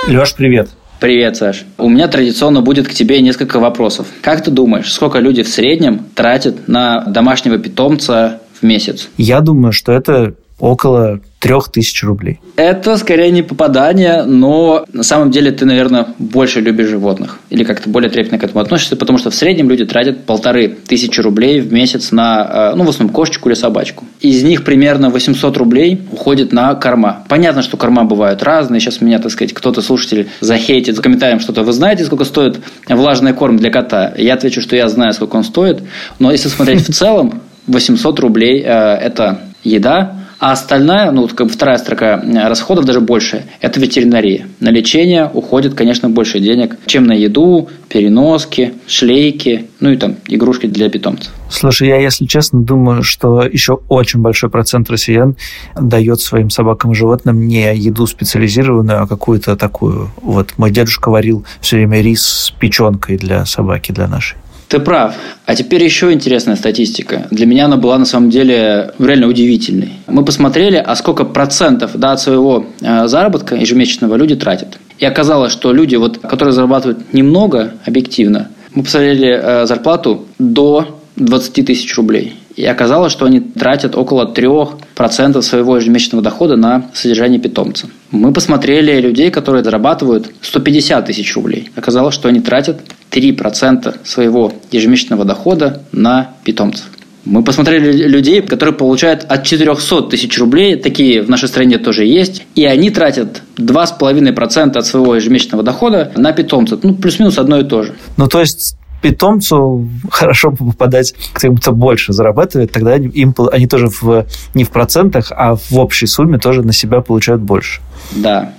Лёш, 0.06 0.34
привет! 0.34 0.68
Привет, 1.00 1.36
Саш. 1.36 1.64
У 1.78 1.88
меня 1.88 2.08
традиционно 2.08 2.60
будет 2.60 2.86
к 2.86 2.92
тебе 2.92 3.20
несколько 3.22 3.58
вопросов. 3.58 4.06
Как 4.20 4.44
ты 4.44 4.50
думаешь, 4.50 4.92
сколько 4.92 5.18
люди 5.18 5.42
в 5.42 5.48
среднем 5.48 6.00
тратят 6.14 6.68
на 6.68 7.04
домашнего 7.04 7.58
питомца 7.58 8.40
в 8.52 8.62
месяц? 8.62 9.08
Я 9.16 9.40
думаю, 9.40 9.72
что 9.72 9.92
это 9.92 10.34
около 10.58 11.20
трех 11.40 11.68
тысяч 11.68 12.02
рублей. 12.02 12.40
Это 12.56 12.96
скорее 12.96 13.30
не 13.30 13.42
попадание, 13.42 14.22
но 14.22 14.86
на 14.92 15.02
самом 15.02 15.30
деле 15.30 15.50
ты, 15.50 15.66
наверное, 15.66 16.06
больше 16.18 16.60
любишь 16.60 16.88
животных. 16.88 17.38
Или 17.50 17.64
как-то 17.64 17.90
более 17.90 18.08
трепетно 18.08 18.38
к 18.38 18.44
этому 18.44 18.60
относишься, 18.60 18.96
потому 18.96 19.18
что 19.18 19.30
в 19.30 19.34
среднем 19.34 19.68
люди 19.68 19.84
тратят 19.84 20.24
полторы 20.24 20.68
тысячи 20.68 21.20
рублей 21.20 21.60
в 21.60 21.70
месяц 21.70 22.12
на, 22.12 22.70
э, 22.72 22.76
ну, 22.76 22.84
в 22.84 22.88
основном, 22.88 23.14
кошечку 23.14 23.50
или 23.50 23.56
собачку. 23.56 24.06
Из 24.20 24.42
них 24.42 24.64
примерно 24.64 25.10
800 25.10 25.56
рублей 25.58 26.00
уходит 26.12 26.52
на 26.52 26.74
корма. 26.76 27.24
Понятно, 27.28 27.60
что 27.60 27.76
корма 27.76 28.04
бывают 28.04 28.42
разные. 28.42 28.80
Сейчас 28.80 29.02
меня, 29.02 29.18
так 29.18 29.32
сказать, 29.32 29.52
кто-то 29.52 29.82
слушатель 29.82 30.28
захейтит 30.40 30.96
за 30.96 31.02
комментарием 31.02 31.40
что-то. 31.40 31.62
Вы 31.62 31.72
знаете, 31.72 32.04
сколько 32.04 32.24
стоит 32.24 32.60
влажный 32.88 33.34
корм 33.34 33.58
для 33.58 33.70
кота? 33.70 34.14
Я 34.16 34.34
отвечу, 34.34 34.62
что 34.62 34.76
я 34.76 34.88
знаю, 34.88 35.12
сколько 35.12 35.36
он 35.36 35.44
стоит. 35.44 35.82
Но 36.18 36.30
если 36.30 36.48
смотреть 36.48 36.88
в 36.88 36.94
целом, 36.94 37.42
800 37.66 38.20
рублей 38.20 38.62
э,– 38.64 38.64
это 39.02 39.40
еда, 39.62 40.23
а 40.44 40.52
остальная, 40.52 41.10
ну, 41.10 41.26
как 41.26 41.46
бы 41.46 41.52
вторая 41.54 41.78
строка 41.78 42.22
э, 42.22 42.48
расходов 42.48 42.84
даже 42.84 43.00
больше, 43.00 43.46
это 43.62 43.80
ветеринария. 43.80 44.46
На 44.60 44.68
лечение 44.68 45.30
уходит, 45.32 45.72
конечно, 45.72 46.10
больше 46.10 46.38
денег, 46.38 46.76
чем 46.84 47.06
на 47.06 47.14
еду, 47.14 47.70
переноски, 47.88 48.74
шлейки, 48.86 49.68
ну 49.80 49.92
и 49.92 49.96
там 49.96 50.16
игрушки 50.28 50.66
для 50.66 50.90
питомцев. 50.90 51.32
Слушай, 51.48 51.88
я, 51.88 51.96
если 51.96 52.26
честно, 52.26 52.60
думаю, 52.60 53.02
что 53.02 53.42
еще 53.42 53.78
очень 53.88 54.20
большой 54.20 54.50
процент 54.50 54.90
россиян 54.90 55.34
дает 55.80 56.20
своим 56.20 56.50
собакам 56.50 56.92
и 56.92 56.94
животным 56.94 57.48
не 57.48 57.74
еду 57.74 58.06
специализированную, 58.06 59.00
а 59.00 59.06
какую-то 59.06 59.56
такую. 59.56 60.10
Вот 60.20 60.52
мой 60.58 60.70
дедушка 60.70 61.08
варил 61.08 61.46
все 61.62 61.76
время 61.76 62.02
рис 62.02 62.22
с 62.22 62.50
печенкой 62.50 63.16
для 63.16 63.46
собаки, 63.46 63.92
для 63.92 64.08
нашей. 64.08 64.36
Ты 64.68 64.80
прав. 64.80 65.14
А 65.46 65.54
теперь 65.54 65.84
еще 65.84 66.12
интересная 66.12 66.56
статистика. 66.56 67.26
Для 67.30 67.46
меня 67.46 67.66
она 67.66 67.76
была 67.76 67.98
на 67.98 68.06
самом 68.06 68.30
деле 68.30 68.92
реально 68.98 69.28
удивительной. 69.28 69.92
Мы 70.06 70.24
посмотрели, 70.24 70.76
а 70.76 70.96
сколько 70.96 71.24
процентов 71.24 71.92
да, 71.94 72.12
от 72.12 72.20
своего 72.20 72.66
э, 72.80 73.06
заработка 73.06 73.54
ежемесячного 73.54 74.16
люди 74.16 74.36
тратят. 74.36 74.78
И 74.98 75.04
оказалось, 75.04 75.52
что 75.52 75.72
люди, 75.72 75.96
вот, 75.96 76.18
которые 76.18 76.52
зарабатывают 76.52 77.12
немного 77.12 77.74
объективно, 77.84 78.48
мы 78.74 78.82
посмотрели 78.82 79.28
э, 79.28 79.66
зарплату 79.66 80.24
до 80.38 80.98
20 81.16 81.66
тысяч 81.66 81.96
рублей. 81.96 82.34
И 82.56 82.64
оказалось, 82.64 83.12
что 83.12 83.26
они 83.26 83.40
тратят 83.40 83.96
около 83.96 84.32
3% 84.32 85.42
своего 85.42 85.76
ежемесячного 85.76 86.22
дохода 86.22 86.56
на 86.56 86.90
содержание 86.94 87.40
питомца. 87.40 87.88
Мы 88.12 88.32
посмотрели 88.32 89.00
людей, 89.00 89.30
которые 89.30 89.64
зарабатывают 89.64 90.30
150 90.40 91.06
тысяч 91.06 91.34
рублей. 91.34 91.70
Оказалось, 91.74 92.14
что 92.14 92.28
они 92.28 92.40
тратят 92.40 92.80
3% 93.14 93.96
своего 94.04 94.52
ежемесячного 94.72 95.24
дохода 95.24 95.82
на 95.92 96.32
питомцев. 96.44 96.86
Мы 97.24 97.42
посмотрели 97.42 98.06
людей, 98.06 98.42
которые 98.42 98.74
получают 98.74 99.24
от 99.24 99.44
400 99.44 100.02
тысяч 100.02 100.38
рублей, 100.38 100.76
такие 100.76 101.22
в 101.22 101.30
нашей 101.30 101.48
стране 101.48 101.78
тоже 101.78 102.04
есть, 102.04 102.46
и 102.54 102.66
они 102.66 102.90
тратят 102.90 103.42
2,5% 103.56 104.76
от 104.76 104.86
своего 104.86 105.14
ежемесячного 105.14 105.62
дохода 105.62 106.12
на 106.16 106.32
питомцев. 106.32 106.80
Ну, 106.82 106.94
плюс-минус 106.94 107.38
одно 107.38 107.58
и 107.60 107.64
то 107.64 107.82
же. 107.82 107.94
Ну, 108.18 108.28
то 108.28 108.40
есть 108.40 108.76
питомцу 109.00 109.88
хорошо 110.10 110.50
попадать 110.50 111.14
к 111.32 111.40
тем, 111.40 111.56
кто 111.56 111.72
больше 111.72 112.12
зарабатывает, 112.12 112.72
тогда 112.72 112.96
им, 112.96 113.34
они 113.52 113.66
тоже 113.66 113.88
в, 113.88 114.26
не 114.52 114.64
в 114.64 114.70
процентах, 114.70 115.30
а 115.30 115.56
в 115.56 115.78
общей 115.78 116.06
сумме 116.06 116.38
тоже 116.38 116.62
на 116.62 116.72
себя 116.72 117.00
получают 117.00 117.40
больше. 117.40 117.80
Да. 118.12 118.52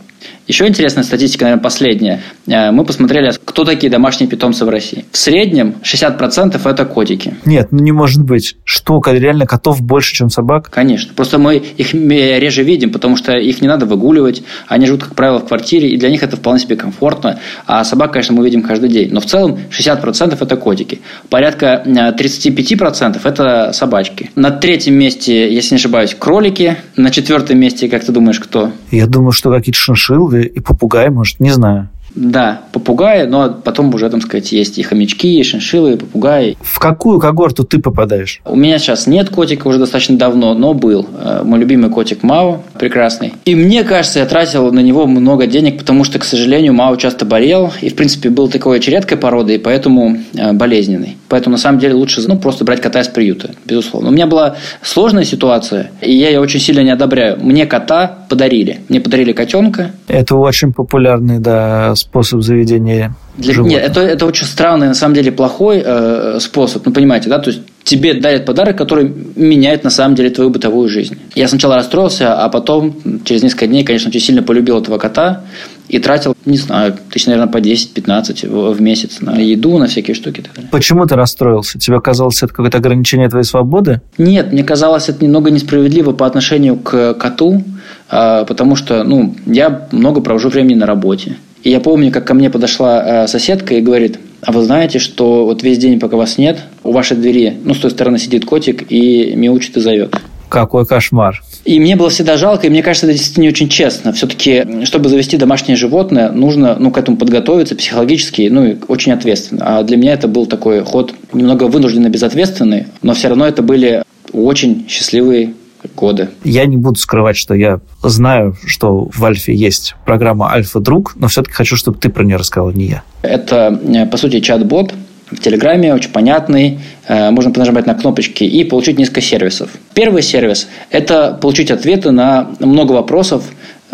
Еще 0.47 0.67
интересная 0.67 1.03
статистика, 1.03 1.45
наверное, 1.45 1.63
последняя. 1.63 2.21
Э, 2.47 2.69
мы 2.71 2.85
посмотрели, 2.85 3.31
кто 3.43 3.63
такие 3.63 3.91
домашние 3.91 4.29
питомцы 4.29 4.63
в 4.65 4.69
России. 4.69 5.05
В 5.11 5.17
среднем 5.17 5.75
60% 5.83 6.61
это 6.63 6.85
котики. 6.85 7.35
Нет, 7.45 7.69
ну 7.71 7.79
не 7.79 7.91
может 7.91 8.23
быть. 8.23 8.55
Что, 8.63 9.01
реально 9.07 9.47
котов 9.47 9.81
больше, 9.81 10.13
чем 10.13 10.29
собак? 10.29 10.69
Конечно. 10.69 11.13
Просто 11.15 11.39
мы 11.39 11.55
их 11.55 11.93
реже 11.93 12.63
видим, 12.63 12.91
потому 12.91 13.17
что 13.17 13.35
их 13.35 13.61
не 13.61 13.67
надо 13.67 13.87
выгуливать. 13.87 14.43
Они 14.67 14.85
живут, 14.85 15.03
как 15.03 15.15
правило, 15.15 15.39
в 15.39 15.47
квартире, 15.47 15.89
и 15.89 15.97
для 15.97 16.09
них 16.09 16.21
это 16.21 16.37
вполне 16.37 16.59
себе 16.59 16.75
комфортно. 16.75 17.39
А 17.65 17.83
собак, 17.83 18.13
конечно, 18.13 18.35
мы 18.35 18.45
видим 18.45 18.61
каждый 18.61 18.89
день. 18.89 19.09
Но 19.11 19.21
в 19.21 19.25
целом 19.25 19.57
60% 19.71 20.37
это 20.39 20.57
котики. 20.57 21.01
Порядка 21.29 21.83
35% 21.85 23.15
э, 23.15 23.27
это 23.27 23.71
собачки. 23.73 24.29
На 24.35 24.51
третьем 24.51 24.93
месте, 24.93 25.51
если 25.51 25.73
не 25.75 25.79
ошибаюсь, 25.79 26.15
кролики. 26.17 26.77
На 26.95 27.09
четвертом 27.09 27.59
месте, 27.59 27.89
как 27.89 28.05
ты 28.05 28.11
думаешь, 28.11 28.39
кто? 28.39 28.71
Я 28.91 29.07
думаю, 29.07 29.31
что 29.31 29.51
какие-то 29.51 29.79
шиншиллы 29.79 30.34
и 30.43 30.59
попугай, 30.59 31.09
может, 31.09 31.39
не 31.39 31.51
знаю. 31.51 31.89
Да, 32.15 32.61
попугаи, 32.71 33.25
но 33.25 33.49
потом 33.49 33.93
уже, 33.93 34.09
там 34.09 34.21
сказать, 34.21 34.51
есть 34.51 34.77
и 34.77 34.83
хомячки, 34.83 35.39
и 35.39 35.43
шиншиллы, 35.43 35.93
и 35.93 35.97
попугаи. 35.97 36.57
В 36.61 36.79
какую 36.79 37.19
когорту 37.19 37.63
ты 37.63 37.79
попадаешь? 37.79 38.41
У 38.45 38.55
меня 38.55 38.79
сейчас 38.79 39.05
нет 39.05 39.29
котика 39.29 39.67
уже 39.67 39.79
достаточно 39.79 40.17
давно, 40.17 40.53
но 40.53 40.73
был. 40.73 41.07
Э, 41.19 41.41
мой 41.43 41.59
любимый 41.59 41.89
котик 41.89 42.23
Мао, 42.23 42.61
прекрасный. 42.79 43.33
И 43.43 43.55
мне 43.55 43.83
кажется, 43.83 44.19
я 44.19 44.25
тратил 44.25 44.71
на 44.71 44.79
него 44.79 45.05
много 45.05 45.45
денег, 45.45 45.77
потому 45.77 46.03
что, 46.03 46.19
к 46.19 46.23
сожалению, 46.23 46.73
Мао 46.73 46.95
часто 46.95 47.25
болел, 47.25 47.71
и, 47.81 47.89
в 47.89 47.95
принципе, 47.95 48.29
был 48.29 48.47
такой 48.47 48.77
очень 48.77 48.93
редкой 48.93 49.17
породы, 49.17 49.55
и 49.55 49.57
поэтому 49.57 50.17
э, 50.33 50.53
болезненный. 50.53 51.17
Поэтому, 51.27 51.55
на 51.55 51.57
самом 51.57 51.79
деле, 51.79 51.95
лучше 51.95 52.21
ну, 52.27 52.37
просто 52.37 52.63
брать 52.63 52.81
кота 52.81 53.01
из 53.01 53.07
приюта, 53.07 53.51
безусловно. 53.65 54.09
У 54.09 54.11
меня 54.11 54.27
была 54.27 54.55
сложная 54.81 55.25
ситуация, 55.25 55.91
и 56.01 56.15
я 56.15 56.29
ее 56.29 56.39
очень 56.39 56.59
сильно 56.59 56.81
не 56.81 56.91
одобряю. 56.91 57.37
Мне 57.41 57.65
кота 57.65 58.19
подарили. 58.29 58.79
Мне 58.89 59.01
подарили 59.01 59.33
котенка. 59.33 59.91
Это 60.07 60.35
очень 60.35 60.73
популярный, 60.73 61.39
да, 61.39 61.93
способ 62.05 62.41
заведения 62.41 63.15
Для, 63.37 63.53
животных. 63.53 63.81
Нет, 63.81 63.91
это, 63.91 64.01
это 64.01 64.25
очень 64.25 64.45
странный, 64.45 64.87
на 64.87 64.93
самом 64.93 65.15
деле, 65.15 65.31
плохой 65.31 65.81
э, 65.83 66.37
способ. 66.39 66.85
Ну, 66.85 66.93
понимаете, 66.93 67.29
да? 67.29 67.39
То 67.39 67.49
есть, 67.49 67.61
тебе 67.83 68.13
дарят 68.13 68.45
подарок, 68.45 68.77
который 68.77 69.11
меняет, 69.35 69.83
на 69.83 69.89
самом 69.89 70.15
деле, 70.15 70.29
твою 70.29 70.49
бытовую 70.49 70.87
жизнь. 70.87 71.17
Я 71.35 71.47
сначала 71.47 71.75
расстроился, 71.75 72.33
а 72.35 72.49
потом, 72.49 72.95
через 73.25 73.43
несколько 73.43 73.67
дней, 73.67 73.83
конечно, 73.83 74.09
очень 74.09 74.21
сильно 74.21 74.43
полюбил 74.43 74.79
этого 74.79 74.97
кота 74.97 75.41
и 75.87 75.99
тратил, 75.99 76.35
не 76.45 76.57
знаю, 76.57 76.95
тысяч, 77.11 77.27
наверное, 77.27 77.51
по 77.51 77.57
10-15 77.57 78.47
в, 78.47 78.73
в 78.73 78.81
месяц 78.81 79.21
на 79.21 79.39
еду, 79.39 79.77
на 79.77 79.87
всякие 79.87 80.15
штуки. 80.15 80.43
Почему 80.71 81.05
ты 81.05 81.15
расстроился? 81.15 81.79
Тебе 81.79 81.99
казалось, 82.01 82.37
это 82.37 82.47
какое-то 82.47 82.77
ограничение 82.77 83.29
твоей 83.29 83.45
свободы? 83.45 84.01
Нет, 84.17 84.51
мне 84.51 84.63
казалось, 84.63 85.09
это 85.09 85.23
немного 85.23 85.51
несправедливо 85.51 86.11
по 86.11 86.25
отношению 86.25 86.77
к 86.77 87.13
коту, 87.15 87.63
а, 88.09 88.45
потому 88.45 88.75
что, 88.75 89.03
ну, 89.03 89.35
я 89.45 89.87
много 89.91 90.21
провожу 90.21 90.49
времени 90.49 90.75
на 90.75 90.85
работе. 90.85 91.37
И 91.65 91.71
я 91.71 91.79
помню, 91.79 92.11
как 92.11 92.25
ко 92.25 92.35
мне 92.35 92.51
подошла 92.51 93.23
э, 93.23 93.27
соседка 93.27 93.73
и 93.73 93.81
говорит, 93.81 94.19
а 94.43 94.51
вы 94.51 94.63
знаете, 94.63 94.99
что 94.99 95.45
вот 95.45 95.63
весь 95.63 95.79
день, 95.79 95.99
пока 95.99 96.15
вас 96.15 96.37
нет, 96.37 96.59
у 96.83 96.91
вашей 96.91 97.17
двери, 97.17 97.57
ну, 97.63 97.73
с 97.73 97.79
той 97.79 97.89
стороны 97.89 98.19
сидит 98.19 98.45
котик 98.45 98.85
и 98.91 99.33
мяучит 99.35 99.75
и 99.75 99.79
зовет. 99.79 100.15
Какой 100.47 100.85
кошмар. 100.85 101.41
И 101.65 101.79
мне 101.79 101.95
было 101.95 102.11
всегда 102.11 102.37
жалко, 102.37 102.67
и 102.67 102.69
мне 102.69 102.83
кажется, 102.83 103.07
это 103.07 103.13
действительно 103.13 103.45
не 103.45 103.49
очень 103.49 103.67
честно. 103.67 104.13
Все-таки, 104.13 104.85
чтобы 104.85 105.09
завести 105.09 105.37
домашнее 105.37 105.75
животное, 105.75 106.29
нужно 106.31 106.75
ну, 106.77 106.91
к 106.91 106.99
этому 106.99 107.17
подготовиться 107.17 107.75
психологически, 107.75 108.47
ну 108.51 108.63
и 108.63 108.75
очень 108.87 109.13
ответственно. 109.13 109.79
А 109.79 109.83
для 109.83 109.97
меня 109.97 110.13
это 110.13 110.27
был 110.27 110.45
такой 110.45 110.83
ход 110.83 111.15
немного 111.33 111.63
вынужденно 111.63 112.09
безответственный, 112.09 112.85
но 113.01 113.15
все 113.15 113.29
равно 113.29 113.47
это 113.47 113.63
были 113.63 114.03
очень 114.33 114.85
счастливые 114.87 115.55
годы. 115.95 116.29
Я 116.43 116.65
не 116.65 116.77
буду 116.77 116.99
скрывать, 116.99 117.37
что 117.37 117.53
я 117.53 117.79
знаю, 118.03 118.55
что 118.65 119.09
в 119.13 119.25
Альфе 119.25 119.53
есть 119.53 119.95
программа 120.05 120.51
Альфа-друг, 120.51 121.13
но 121.15 121.27
все-таки 121.27 121.53
хочу, 121.53 121.75
чтобы 121.75 121.97
ты 121.97 122.09
про 122.09 122.23
нее 122.23 122.37
рассказал, 122.37 122.71
не 122.71 122.85
я. 122.85 123.03
Это, 123.21 123.79
э, 123.87 124.05
по 124.05 124.17
сути, 124.17 124.39
чат-бот, 124.39 124.93
в 125.31 125.39
Телеграме, 125.39 125.93
очень 125.93 126.11
понятный. 126.11 126.79
Э, 127.07 127.31
можно 127.31 127.51
нажимать 127.55 127.85
на 127.87 127.95
кнопочки 127.95 128.43
и 128.43 128.63
получить 128.63 128.97
несколько 128.99 129.21
сервисов. 129.21 129.69
Первый 129.93 130.21
сервис– 130.21 130.67
это 130.91 131.37
получить 131.41 131.71
ответы 131.71 132.11
на 132.11 132.49
много 132.59 132.91
вопросов, 132.93 133.43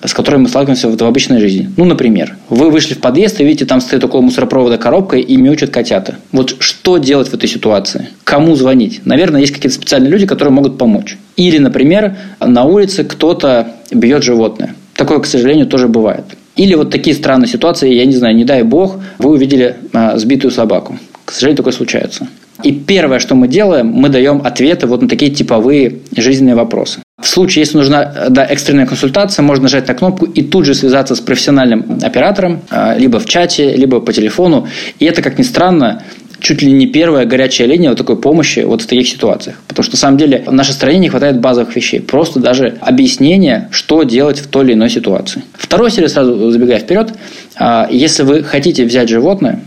с 0.04 0.14
которыми 0.14 0.44
мы 0.44 0.50
сталкиваемся 0.50 0.90
в 0.90 1.04
обычной 1.04 1.40
жизни. 1.40 1.70
Ну, 1.78 1.86
например, 1.86 2.38
вы 2.50 2.70
вышли 2.70 2.94
в 2.94 3.00
подъезд 3.00 3.40
и 3.40 3.44
видите, 3.44 3.66
там 3.66 3.82
стоит 3.82 4.04
около 4.04 4.22
мусоропровода 4.22 4.78
коробка 4.78 5.18
и 5.18 5.36
мяучат 5.38 5.70
котята. 5.70 6.16
Вот 6.32 6.56
что 6.60 6.98
делать 6.98 7.30
в 7.30 7.34
этой 7.34 7.48
ситуации? 7.48 8.10
Кому 8.24 8.56
звонить? 8.56 9.02
Наверное, 9.06 9.42
есть 9.42 9.54
какие-то 9.54 9.76
специальные 9.76 10.12
люди, 10.12 10.26
которые 10.26 10.54
могут 10.54 10.78
помочь. 10.78 11.18
Или, 11.36 11.58
например, 11.58 12.18
на 12.40 12.64
улице 12.64 13.04
кто-то 13.04 13.76
бьет 13.92 14.24
животное. 14.24 14.76
Такое, 14.96 15.20
к 15.20 15.26
сожалению, 15.26 15.68
тоже 15.68 15.88
бывает. 15.88 16.26
Или 16.56 16.76
вот 16.76 16.92
такие 16.92 17.16
странные 17.16 17.48
ситуации, 17.48 17.94
я 17.94 18.06
не 18.06 18.16
знаю, 18.16 18.36
не 18.36 18.44
дай 18.44 18.64
бог, 18.64 19.00
вы 19.20 19.32
увидели 19.32 19.78
а, 19.94 20.18
сбитую 20.18 20.52
собаку. 20.52 21.00
К 21.26 21.32
сожалению, 21.32 21.58
такое 21.58 21.74
случается. 21.74 22.28
И 22.64 22.72
первое, 22.72 23.20
что 23.20 23.36
мы 23.36 23.48
делаем, 23.48 23.88
мы 23.88 24.10
даем 24.10 24.42
ответы 24.44 24.88
вот 24.88 25.02
на 25.02 25.10
такие 25.10 25.32
типовые 25.32 26.00
жизненные 26.16 26.56
вопросы. 26.56 27.00
В 27.22 27.28
случае, 27.28 27.62
если 27.62 27.78
нужна 27.78 28.28
да, 28.30 28.46
экстренная 28.46 28.88
консультация, 28.88 29.44
можно 29.44 29.64
нажать 29.64 29.88
на 29.88 29.94
кнопку 29.94 30.26
и 30.26 30.42
тут 30.42 30.66
же 30.66 30.74
связаться 30.74 31.16
с 31.16 31.20
профессиональным 31.20 32.00
оператором, 32.02 32.62
а, 32.70 32.98
либо 32.98 33.20
в 33.20 33.26
чате, 33.26 33.76
либо 33.76 34.00
по 34.00 34.12
телефону. 34.12 34.68
И 35.00 35.06
это, 35.06 35.22
как 35.22 35.38
ни 35.38 35.44
странно, 35.44 36.04
чуть 36.42 36.62
ли 36.64 36.72
не 36.72 36.88
первая 36.88 37.26
горячая 37.26 37.68
линия 37.68 37.90
вот 37.90 37.98
такой 37.98 38.20
помощи 38.20 38.60
вот 38.60 38.82
в 38.82 38.88
таких 38.88 39.08
ситуациях. 39.08 39.58
Потому 39.68 39.84
что, 39.84 39.94
на 39.94 40.00
самом 40.00 40.18
деле, 40.18 40.44
в 40.46 40.52
нашей 40.52 40.72
стране 40.72 40.98
не 40.98 41.10
хватает 41.10 41.40
базовых 41.40 41.76
вещей. 41.76 42.02
Просто 42.02 42.40
даже 42.40 42.78
объяснение, 42.82 43.70
что 43.72 44.04
делать 44.04 44.40
в 44.40 44.48
той 44.48 44.66
или 44.66 44.74
иной 44.74 44.90
ситуации. 44.90 45.44
Второй 45.54 45.92
сервис, 45.92 46.14
сразу 46.14 46.50
забегая 46.50 46.80
вперед, 46.80 47.14
а, 47.56 47.88
если 47.92 48.24
вы 48.24 48.44
хотите 48.44 48.84
взять 48.84 49.10
животное, 49.10 49.60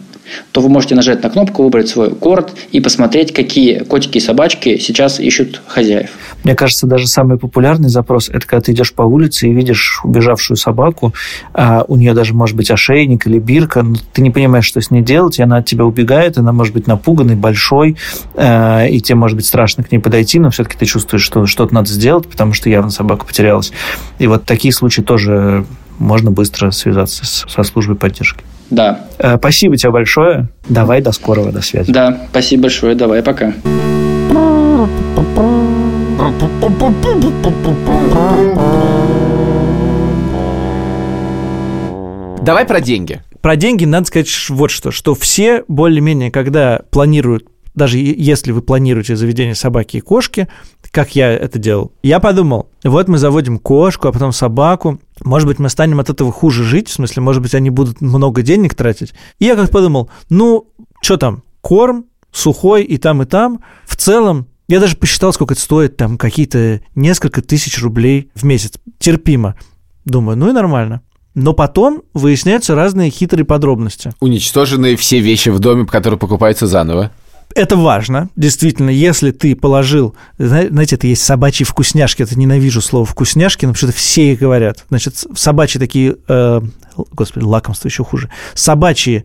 то 0.52 0.60
вы 0.60 0.68
можете 0.68 0.94
нажать 0.94 1.22
на 1.22 1.30
кнопку, 1.30 1.62
выбрать 1.62 1.88
свой 1.88 2.10
город 2.10 2.52
и 2.72 2.80
посмотреть, 2.80 3.32
какие 3.32 3.80
котики 3.80 4.18
и 4.18 4.20
собачки 4.20 4.78
сейчас 4.78 5.20
ищут 5.20 5.60
хозяев. 5.66 6.10
Мне 6.44 6.54
кажется, 6.54 6.86
даже 6.86 7.06
самый 7.06 7.38
популярный 7.38 7.88
запрос– 7.88 8.28
это 8.32 8.46
когда 8.46 8.60
ты 8.60 8.72
идешь 8.72 8.92
по 8.92 9.02
улице 9.02 9.48
и 9.48 9.52
видишь 9.52 10.00
убежавшую 10.04 10.56
собаку, 10.56 11.14
а 11.52 11.84
у 11.88 11.96
нее 11.96 12.14
даже 12.14 12.34
может 12.34 12.56
быть 12.56 12.70
ошейник 12.70 13.26
или 13.26 13.38
бирка, 13.38 13.82
но 13.82 13.96
ты 14.12 14.22
не 14.22 14.30
понимаешь, 14.30 14.66
что 14.66 14.80
с 14.80 14.90
ней 14.90 15.02
делать, 15.02 15.38
и 15.38 15.42
она 15.42 15.58
от 15.58 15.66
тебя 15.66 15.84
убегает, 15.84 16.38
она 16.38 16.52
может 16.52 16.74
быть 16.74 16.86
напуганной, 16.86 17.34
большой, 17.34 17.96
э, 18.34 18.88
и 18.90 19.00
тебе 19.00 19.16
может 19.16 19.36
быть 19.36 19.46
страшно 19.46 19.84
к 19.84 19.92
ней 19.92 19.98
подойти, 19.98 20.38
но 20.38 20.50
все-таки 20.50 20.76
ты 20.78 20.86
чувствуешь, 20.86 21.22
что 21.22 21.46
что-то 21.46 21.74
надо 21.74 21.88
сделать, 21.88 22.28
потому 22.28 22.52
что 22.52 22.68
явно 22.68 22.90
собака 22.90 23.24
потерялась. 23.24 23.72
И 24.18 24.26
вот 24.26 24.44
такие 24.44 24.72
случаи 24.72 25.02
тоже 25.02 25.64
можно 25.98 26.30
быстро 26.30 26.70
связаться 26.70 27.24
со 27.24 27.62
службой 27.62 27.96
поддержки. 27.96 28.42
Да. 28.74 29.00
Э, 29.18 29.36
спасибо 29.36 29.76
тебе 29.76 29.92
большое. 29.92 30.48
Давай 30.68 31.00
до 31.00 31.12
скорого, 31.12 31.52
до 31.52 31.62
связи. 31.62 31.92
Да, 31.92 32.18
спасибо 32.30 32.62
большое. 32.62 32.94
Давай, 32.94 33.22
пока. 33.22 33.52
Давай 42.42 42.66
про 42.66 42.80
деньги. 42.80 43.22
Про 43.40 43.56
деньги 43.56 43.84
надо 43.84 44.06
сказать 44.06 44.28
вот 44.48 44.70
что, 44.70 44.90
что 44.90 45.14
все 45.14 45.64
более-менее, 45.68 46.30
когда 46.30 46.80
планируют 46.90 47.46
даже 47.74 47.98
если 47.98 48.52
вы 48.52 48.62
планируете 48.62 49.16
заведение 49.16 49.56
собаки 49.56 49.96
и 49.96 50.00
кошки, 50.00 50.46
как 50.92 51.16
я 51.16 51.32
это 51.32 51.58
делал, 51.58 51.92
я 52.04 52.20
подумал, 52.20 52.68
вот 52.84 53.08
мы 53.08 53.18
заводим 53.18 53.58
кошку, 53.58 54.06
а 54.06 54.12
потом 54.12 54.30
собаку, 54.30 55.00
может 55.24 55.48
быть, 55.48 55.58
мы 55.58 55.68
станем 55.68 56.00
от 56.00 56.10
этого 56.10 56.30
хуже 56.30 56.64
жить, 56.64 56.88
в 56.88 56.92
смысле, 56.92 57.22
может 57.22 57.42
быть, 57.42 57.54
они 57.54 57.70
будут 57.70 58.00
много 58.00 58.42
денег 58.42 58.74
тратить. 58.74 59.14
И 59.38 59.46
я 59.46 59.56
как 59.56 59.70
подумал, 59.70 60.10
ну, 60.28 60.68
что 61.00 61.16
там, 61.16 61.42
корм, 61.60 62.06
сухой 62.30 62.84
и 62.84 62.98
там, 62.98 63.22
и 63.22 63.24
там, 63.24 63.60
в 63.86 63.96
целом, 63.96 64.46
я 64.68 64.80
даже 64.80 64.96
посчитал, 64.96 65.32
сколько 65.32 65.54
это 65.54 65.62
стоит, 65.62 65.96
там, 65.96 66.18
какие-то 66.18 66.80
несколько 66.94 67.42
тысяч 67.42 67.80
рублей 67.82 68.30
в 68.34 68.44
месяц, 68.44 68.74
терпимо. 68.98 69.56
Думаю, 70.04 70.36
ну 70.36 70.50
и 70.50 70.52
нормально. 70.52 71.02
Но 71.34 71.52
потом 71.52 72.02
выясняются 72.12 72.74
разные 72.74 73.10
хитрые 73.10 73.44
подробности. 73.44 74.12
Уничтоженные 74.20 74.96
все 74.96 75.18
вещи 75.18 75.48
в 75.48 75.58
доме, 75.58 75.84
которые 75.84 76.18
покупаются 76.18 76.66
заново. 76.66 77.10
Это 77.54 77.76
важно, 77.76 78.30
действительно, 78.34 78.90
если 78.90 79.30
ты 79.30 79.54
положил, 79.54 80.16
знаете, 80.38 80.96
это 80.96 81.06
есть 81.06 81.22
собачьи 81.22 81.64
вкусняшки, 81.64 82.22
это 82.22 82.36
ненавижу 82.36 82.80
слово 82.80 83.06
вкусняшки, 83.06 83.64
но 83.64 83.72
почему-то 83.72 83.96
все 83.96 84.32
их 84.32 84.40
говорят. 84.40 84.84
Значит, 84.88 85.24
собачьи 85.36 85.78
такие, 85.78 86.16
э, 86.26 86.60
господи, 87.12 87.44
лакомство 87.44 87.86
еще 87.86 88.02
хуже, 88.02 88.28
собачьи 88.54 89.24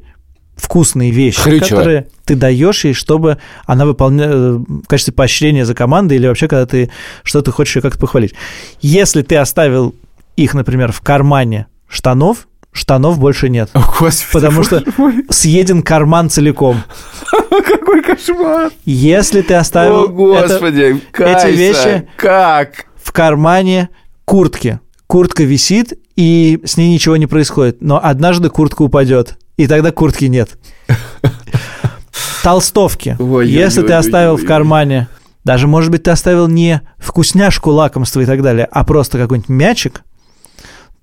вкусные 0.56 1.10
вещи, 1.10 1.40
Хрючево. 1.40 1.78
которые 1.78 2.08
ты 2.26 2.36
даешь 2.36 2.86
ей, 2.86 2.94
чтобы 2.94 3.38
она 3.66 3.86
выполняла 3.86 4.58
э, 4.58 4.58
в 4.58 4.88
качестве 4.88 5.14
поощрения 5.14 5.66
за 5.66 5.74
командой 5.74 6.18
или 6.18 6.28
вообще, 6.28 6.48
когда 6.48 6.66
ты 6.68 6.92
что-то 7.24 7.52
хочешь 7.52 7.78
ее 7.78 7.82
как-то 7.82 8.00
похвалить. 8.00 8.36
Если 8.82 9.24
ты 9.24 9.38
оставил 9.38 9.96
их, 10.36 10.54
например, 10.54 10.92
в 10.92 11.02
кармане 11.02 11.68
штанов, 11.88 12.49
штанов 12.72 13.20
больше 13.20 13.50
нет. 13.50 13.70
О, 13.74 13.82
Господи, 14.00 14.34
потому 14.34 14.64
что 14.64 14.84
мой. 14.98 15.26
съеден 15.30 15.82
карман 15.82 16.30
целиком. 16.30 16.84
Какой 17.50 18.02
кошмар! 18.02 18.72
Если 18.86 19.42
ты 19.42 19.56
оставил 19.56 20.04
О, 20.04 20.08
Господи, 20.08 20.82
это, 20.82 21.02
Кайса, 21.12 21.48
эти 21.48 21.58
вещи 21.58 22.08
как? 22.18 22.86
в 23.02 23.12
кармане 23.12 23.90
куртки, 24.26 24.80
куртка 25.08 25.44
висит, 25.44 25.94
и 26.16 26.60
с 26.64 26.78
ней 26.78 26.94
ничего 26.94 27.18
не 27.18 27.28
происходит, 27.28 27.82
но 27.82 28.00
однажды 28.04 28.50
куртка 28.50 28.84
упадет, 28.84 29.38
и 29.58 29.68
тогда 29.68 29.92
куртки 29.92 30.26
нет. 30.26 30.58
Толстовки. 32.44 33.16
Ой, 33.20 33.50
Если 33.50 33.82
ой, 33.82 33.88
ты 33.88 33.94
ой, 33.94 34.00
оставил 34.00 34.38
в 34.38 34.46
кармане, 34.46 35.08
даже, 35.44 35.68
может 35.68 35.92
быть, 35.92 36.04
ты 36.04 36.12
оставил 36.12 36.48
не 36.48 36.82
вкусняшку, 36.98 37.72
лакомство 37.72 38.22
и 38.22 38.26
так 38.26 38.42
далее, 38.42 38.68
а 38.70 38.84
просто 38.84 39.18
какой-нибудь 39.18 39.50
мячик, 39.50 40.04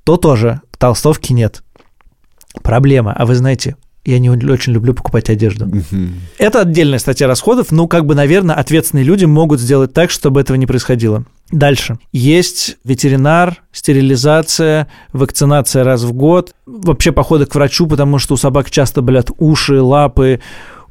то 0.06 0.16
тоже 0.16 0.60
толстовки 0.78 1.32
нет. 1.32 1.64
Проблема. 2.62 3.12
А 3.12 3.26
вы 3.26 3.34
знаете, 3.34 3.74
я 4.04 4.20
не 4.20 4.30
очень 4.30 4.72
люблю 4.72 4.94
покупать 4.94 5.28
одежду. 5.28 5.68
Это 6.38 6.60
отдельная 6.60 7.00
статья 7.00 7.26
расходов, 7.26 7.72
ну, 7.72 7.88
как 7.88 8.06
бы, 8.06 8.14
наверное, 8.14 8.54
ответственные 8.54 9.04
люди 9.04 9.24
могут 9.24 9.58
сделать 9.58 9.92
так, 9.92 10.12
чтобы 10.12 10.40
этого 10.40 10.56
не 10.56 10.66
происходило. 10.66 11.24
Дальше. 11.50 11.98
Есть 12.12 12.76
ветеринар, 12.84 13.62
стерилизация, 13.72 14.86
вакцинация 15.12 15.82
раз 15.82 16.04
в 16.04 16.12
год, 16.12 16.54
вообще 16.66 17.10
походы 17.10 17.46
к 17.46 17.54
врачу, 17.56 17.88
потому 17.88 18.20
что 18.20 18.34
у 18.34 18.36
собак 18.36 18.70
часто 18.70 19.02
болят 19.02 19.32
уши, 19.38 19.80
лапы. 19.80 20.40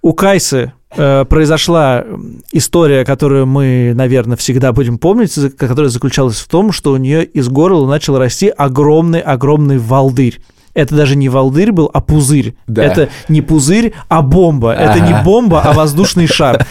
У 0.06 0.14
Кайсы 0.14 0.72
э, 0.96 1.26
произошла 1.26 2.04
история, 2.52 3.04
которую 3.04 3.48
мы, 3.48 3.92
наверное, 3.96 4.38
всегда 4.38 4.72
будем 4.72 5.00
помнить, 5.00 5.34
которая 5.58 5.90
заключалась 5.90 6.38
в 6.38 6.48
том, 6.48 6.72
что 6.72 6.92
у 6.92 6.98
нее 6.98 7.26
из 7.26 7.50
горла 7.50 7.90
начал 7.90 8.20
расти 8.20 8.50
огромный-огромный 8.50 9.80
волдырь. 9.80 10.40
Это 10.76 10.94
даже 10.94 11.16
не 11.16 11.28
волдырь 11.28 11.72
был, 11.72 11.90
а 11.92 12.02
пузырь. 12.02 12.56
Да. 12.68 12.84
Это 12.84 13.10
не 13.30 13.42
пузырь, 13.42 13.96
а 14.08 14.22
бомба. 14.22 14.74
Это 14.74 15.00
не 15.00 15.24
бомба, 15.24 15.62
а 15.62 15.74
воздушный 15.74 16.28
шар. 16.28 16.68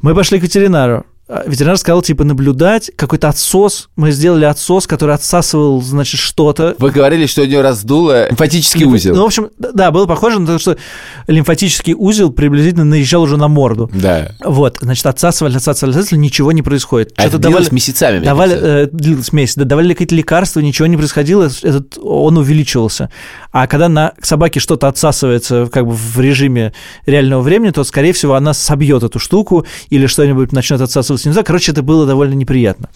Мы 0.00 0.14
пошли 0.14 0.40
к 0.40 0.44
ветеринару. 0.44 1.04
А 1.28 1.44
Ветеринар 1.46 1.76
сказал, 1.76 2.00
типа, 2.00 2.24
наблюдать 2.24 2.90
какой-то 2.96 3.28
отсос. 3.28 3.90
Мы 3.96 4.12
сделали 4.12 4.46
отсос, 4.46 4.86
который 4.86 5.14
отсасывал, 5.14 5.82
значит, 5.82 6.20
что-то. 6.20 6.74
Вы 6.78 6.90
говорили, 6.90 7.26
что 7.26 7.42
у 7.42 7.44
нее 7.44 7.60
раздуло 7.60 8.30
лимфатический 8.30 8.86
узел. 8.86 9.14
Ну, 9.14 9.22
в 9.24 9.26
общем, 9.26 9.50
да, 9.58 9.90
было 9.90 10.06
похоже 10.06 10.38
на 10.38 10.46
то, 10.46 10.58
что 10.58 10.78
лимфатический 11.26 11.94
узел 11.94 12.32
приблизительно 12.32 12.84
наезжал 12.84 13.22
уже 13.22 13.36
на 13.36 13.48
морду. 13.48 13.90
Да. 13.92 14.32
Вот, 14.42 14.78
значит, 14.80 15.04
отсасывали, 15.04 15.56
отсасывали, 15.56 15.94
отсасывали, 15.94 16.20
ничего 16.20 16.50
не 16.52 16.62
происходит. 16.62 17.12
А 17.16 17.26
это 17.26 17.36
длилось 17.36 17.72
месяцами, 17.72 18.24
давали, 18.24 18.56
э, 18.58 18.88
длилось 18.90 19.32
месяц, 19.32 19.56
да, 19.56 19.64
давали 19.64 19.92
какие-то 19.92 20.14
лекарства, 20.14 20.60
ничего 20.60 20.86
не 20.86 20.96
происходило, 20.96 21.50
этот, 21.62 21.98
он 22.02 22.38
увеличивался. 22.38 23.10
А 23.52 23.66
когда 23.66 23.90
на 23.90 24.14
собаке 24.22 24.60
что-то 24.60 24.88
отсасывается 24.88 25.68
как 25.70 25.86
бы 25.86 25.92
в 25.92 26.18
режиме 26.20 26.72
реального 27.04 27.42
времени, 27.42 27.70
то, 27.70 27.84
скорее 27.84 28.14
всего, 28.14 28.34
она 28.34 28.54
собьет 28.54 29.02
эту 29.02 29.18
штуку 29.18 29.66
или 29.90 30.06
что-нибудь 30.06 30.52
начнет 30.52 30.80
отсасываться 30.80 31.17
двигалась 31.18 31.26
не 31.26 31.32
знаю. 31.32 31.44
Короче, 31.44 31.72
это 31.72 31.82
было 31.82 32.06
довольно 32.06 32.34
неприятно. 32.34 32.88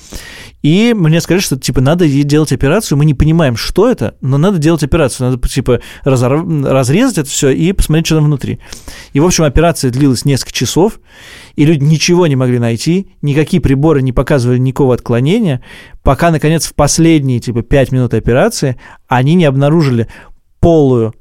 И 0.62 0.94
мне 0.96 1.20
сказали, 1.20 1.42
что, 1.42 1.58
типа, 1.58 1.80
надо 1.80 2.08
делать 2.08 2.52
операцию. 2.52 2.96
Мы 2.96 3.04
не 3.04 3.14
понимаем, 3.14 3.56
что 3.56 3.90
это, 3.90 4.14
но 4.20 4.38
надо 4.38 4.58
делать 4.58 4.84
операцию. 4.84 5.30
Надо, 5.30 5.48
типа, 5.48 5.80
разор- 6.04 6.46
разрезать 6.64 7.18
это 7.18 7.28
все 7.28 7.50
и 7.50 7.72
посмотреть, 7.72 8.06
что 8.06 8.16
там 8.16 8.26
внутри. 8.26 8.60
И, 9.12 9.20
в 9.20 9.26
общем, 9.26 9.44
операция 9.44 9.90
длилась 9.90 10.24
несколько 10.24 10.52
часов, 10.52 11.00
и 11.56 11.64
люди 11.64 11.82
ничего 11.82 12.26
не 12.26 12.36
могли 12.36 12.58
найти, 12.58 13.08
никакие 13.22 13.60
приборы 13.60 14.02
не 14.02 14.12
показывали 14.12 14.58
никакого 14.58 14.94
отклонения, 14.94 15.62
пока, 16.02 16.30
наконец, 16.30 16.66
в 16.66 16.74
последние, 16.74 17.40
типа, 17.40 17.62
5 17.62 17.92
минут 17.92 18.14
операции 18.14 18.76
они 19.08 19.34
не 19.34 19.44
обнаружили 19.44 20.06
полую 20.60 21.12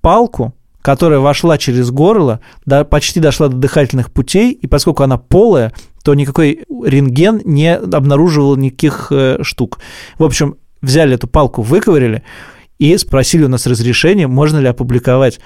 палку, 0.00 0.54
которая 0.80 1.18
вошла 1.20 1.58
через 1.58 1.90
горло, 1.90 2.40
да, 2.64 2.84
почти 2.84 3.20
дошла 3.20 3.48
до 3.48 3.56
дыхательных 3.56 4.10
путей, 4.10 4.52
и 4.52 4.66
поскольку 4.66 5.02
она 5.02 5.18
полая, 5.18 5.74
то 6.08 6.14
никакой 6.14 6.64
рентген 6.70 7.42
не 7.44 7.76
обнаруживал 7.76 8.56
никаких 8.56 9.08
э, 9.10 9.40
штук. 9.42 9.78
В 10.16 10.24
общем, 10.24 10.56
взяли 10.80 11.16
эту 11.16 11.28
палку, 11.28 11.60
выковырили 11.60 12.22
и 12.78 12.96
спросили 12.96 13.44
у 13.44 13.48
нас 13.48 13.66
разрешение, 13.66 14.26
можно 14.26 14.56
ли 14.56 14.68
опубликовать 14.68 15.38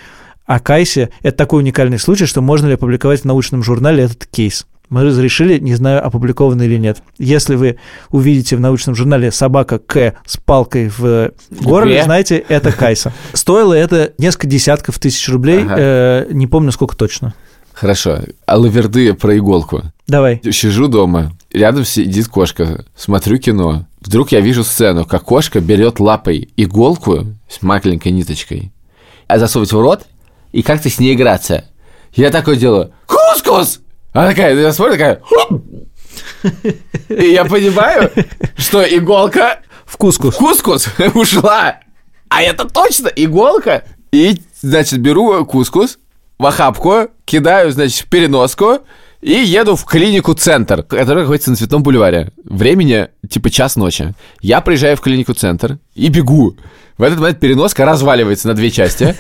о 0.47 0.61
Кайсе. 0.61 1.11
Это 1.25 1.37
такой 1.37 1.63
уникальный 1.65 1.99
случай, 1.99 2.27
что 2.27 2.43
можно 2.43 2.69
ли 2.69 2.75
опубликовать 2.75 3.23
в 3.23 3.25
научном 3.25 3.65
журнале 3.65 4.05
этот 4.05 4.27
кейс. 4.27 4.65
Мы 4.89 5.03
разрешили, 5.03 5.59
не 5.59 5.75
знаю, 5.75 6.07
опубликовано 6.07 6.63
или 6.63 6.77
нет. 6.77 7.03
Если 7.19 7.57
вы 7.57 7.79
увидите 8.11 8.55
в 8.55 8.61
научном 8.61 8.95
журнале 8.95 9.33
собака 9.33 9.81
К 9.81 10.15
с 10.25 10.37
палкой 10.37 10.93
в 10.97 11.33
горле, 11.51 11.97
Г. 11.97 12.05
знаете, 12.05 12.37
это 12.37 12.71
Кайса. 12.71 13.13
Стоило 13.33 13.75
это 13.75 14.13
несколько 14.19 14.47
десятков 14.47 15.01
тысяч 15.01 15.29
рублей, 15.29 15.65
Ага. 15.65 15.75
э, 15.77 16.27
не 16.31 16.47
помню 16.47 16.71
сколько 16.71 16.97
точно. 16.97 17.35
Хорошо. 17.75 18.21
А 18.47 18.57
лаверды 18.59 19.15
про 19.15 19.37
иголку. 19.37 19.83
Давай. 20.07 20.41
Сижу 20.53 20.89
дома, 20.89 21.33
рядом 21.53 21.85
сидит 21.85 22.29
кошка, 22.29 22.85
смотрю 22.97 23.39
кино. 23.39 23.87
Вдруг 24.01 24.33
я 24.33 24.41
вижу 24.41 24.63
сцену, 24.65 25.05
как 25.05 25.23
кошка 25.25 25.61
берет 25.61 26.01
лапой 26.01 26.53
иголку 26.57 27.27
с 27.49 27.63
маленькой 27.63 28.13
ниточкой, 28.13 28.73
а 29.27 29.39
засовывать 29.39 29.73
в 29.73 29.81
рот 29.81 30.03
и 30.53 30.63
как-то 30.63 30.91
с 30.91 30.99
ней 30.99 31.15
играться. 31.15 31.65
Я 32.15 32.31
такое 32.31 32.57
делаю, 32.57 32.93
кускус! 33.07 33.81
Она 34.13 34.29
такая, 34.31 34.55
я 34.55 34.73
смотрю, 34.73 34.93
такая, 34.95 35.23
«Хоп!» 35.25 35.63
И 37.09 37.25
я 37.33 37.45
понимаю, 37.47 38.11
что 38.57 38.83
иголка 38.83 39.61
В 39.87 39.97
кускус. 39.97 40.35
в 40.35 40.39
кускус 40.39 40.89
ушла. 41.15 41.77
А 42.29 42.43
это 42.43 42.69
точно 42.69 43.09
иголка. 43.09 43.85
И, 44.11 44.43
значит, 44.61 45.01
беру 45.01 45.45
кускус 45.47 45.99
в 46.39 46.47
охапку, 46.47 47.09
кидаю, 47.25 47.71
значит, 47.73 48.07
в 48.07 48.09
переноску 48.09 48.79
и 49.21 49.33
еду 49.33 49.77
в 49.77 49.85
клинику 49.85 50.35
«Центр», 50.35 50.83
которая 50.83 51.23
находится 51.23 51.51
на 51.51 51.57
Цветном 51.57 51.83
бульваре. 51.83 52.33
Времени 52.45 53.09
типа 53.29 53.51
час 53.51 53.77
ночи. 53.77 54.15
Я 54.41 54.61
приезжаю 54.61 54.97
в 54.97 55.01
клинику 55.01 55.33
«Центр» 55.35 55.79
и 55.95 56.09
бегу. 56.09 56.57
В 56.99 57.03
этот 57.03 57.21
момент 57.21 57.39
переноска 57.39 57.85
разваливается 57.85 58.49
на 58.49 58.55
две 58.55 58.71
части. 58.71 59.17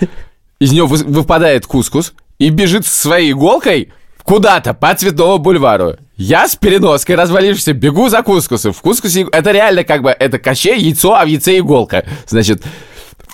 Из 0.59 0.73
нее 0.73 0.87
вы- 0.87 1.05
выпадает 1.05 1.67
кускус 1.67 2.15
и 2.39 2.49
бежит 2.51 2.87
со 2.87 3.03
своей 3.03 3.33
иголкой 3.33 3.93
куда-то 4.25 4.75
по 4.75 4.93
Цветному 4.95 5.39
бульвару. 5.39 5.97
Я 6.17 6.47
с 6.49 6.55
переноской, 6.57 7.15
развалившись, 7.17 7.69
бегу 7.69 8.09
за 8.09 8.23
кускусом. 8.23 8.73
В 8.73 8.81
кускусе 8.81 9.27
это 9.33 9.51
реально 9.53 9.85
как 9.85 10.03
бы 10.03 10.11
это 10.11 10.39
кощей, 10.39 10.79
яйцо, 10.81 11.15
а 11.15 11.25
в 11.25 11.29
яйце 11.29 11.59
иголка. 11.59 12.05
Значит, 12.27 12.63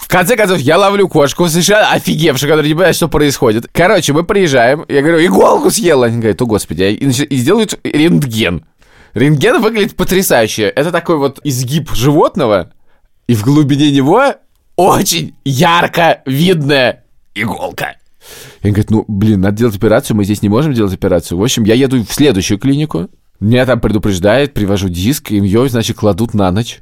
в 0.09 0.11
конце 0.11 0.37
концов, 0.37 0.59
я 0.61 0.79
ловлю 0.79 1.07
кошку, 1.07 1.49
совершенно 1.49 1.93
офигевшую, 1.93 2.49
которая 2.49 2.67
не 2.67 2.75
понимает, 2.75 2.97
что 2.97 3.09
происходит. 3.09 3.69
Короче, 3.71 4.15
мы 4.15 4.25
приезжаем, 4.25 4.87
я 4.89 5.03
говорю, 5.03 5.23
иголку 5.23 5.71
съела. 5.71 6.07
Они 6.07 6.17
говорят, 6.17 6.41
о 6.41 6.47
господи, 6.47 6.85
и, 6.85 7.25
и 7.25 7.43
делают 7.43 7.79
рентген. 7.85 8.65
Рентген 9.13 9.61
выглядит 9.61 9.97
потрясающе. 9.97 10.63
Это 10.63 10.93
такой 10.93 11.19
вот 11.19 11.41
изгиб 11.45 11.91
животного, 11.93 12.73
и 13.27 13.35
в 13.35 13.45
глубине 13.45 13.91
него 13.91 14.33
очень 14.77 15.35
ярко 15.45 16.23
видная 16.25 17.05
иголка. 17.35 17.97
И 18.63 18.69
он 18.69 18.73
говорит, 18.73 18.91
ну, 18.91 19.05
блин, 19.09 19.43
надо 19.43 19.59
делать 19.59 19.77
операцию, 19.77 20.17
мы 20.17 20.25
здесь 20.25 20.41
не 20.41 20.49
можем 20.49 20.73
делать 20.73 20.95
операцию. 20.95 21.37
В 21.37 21.43
общем, 21.43 21.65
я 21.65 21.75
еду 21.75 22.03
в 22.03 22.11
следующую 22.11 22.59
клинику, 22.59 23.11
меня 23.41 23.67
там 23.67 23.79
предупреждает, 23.79 24.55
привожу 24.55 24.89
диск, 24.89 25.33
и 25.33 25.37
ее, 25.37 25.69
значит, 25.69 25.99
кладут 25.99 26.33
на 26.33 26.51
ночь. 26.51 26.81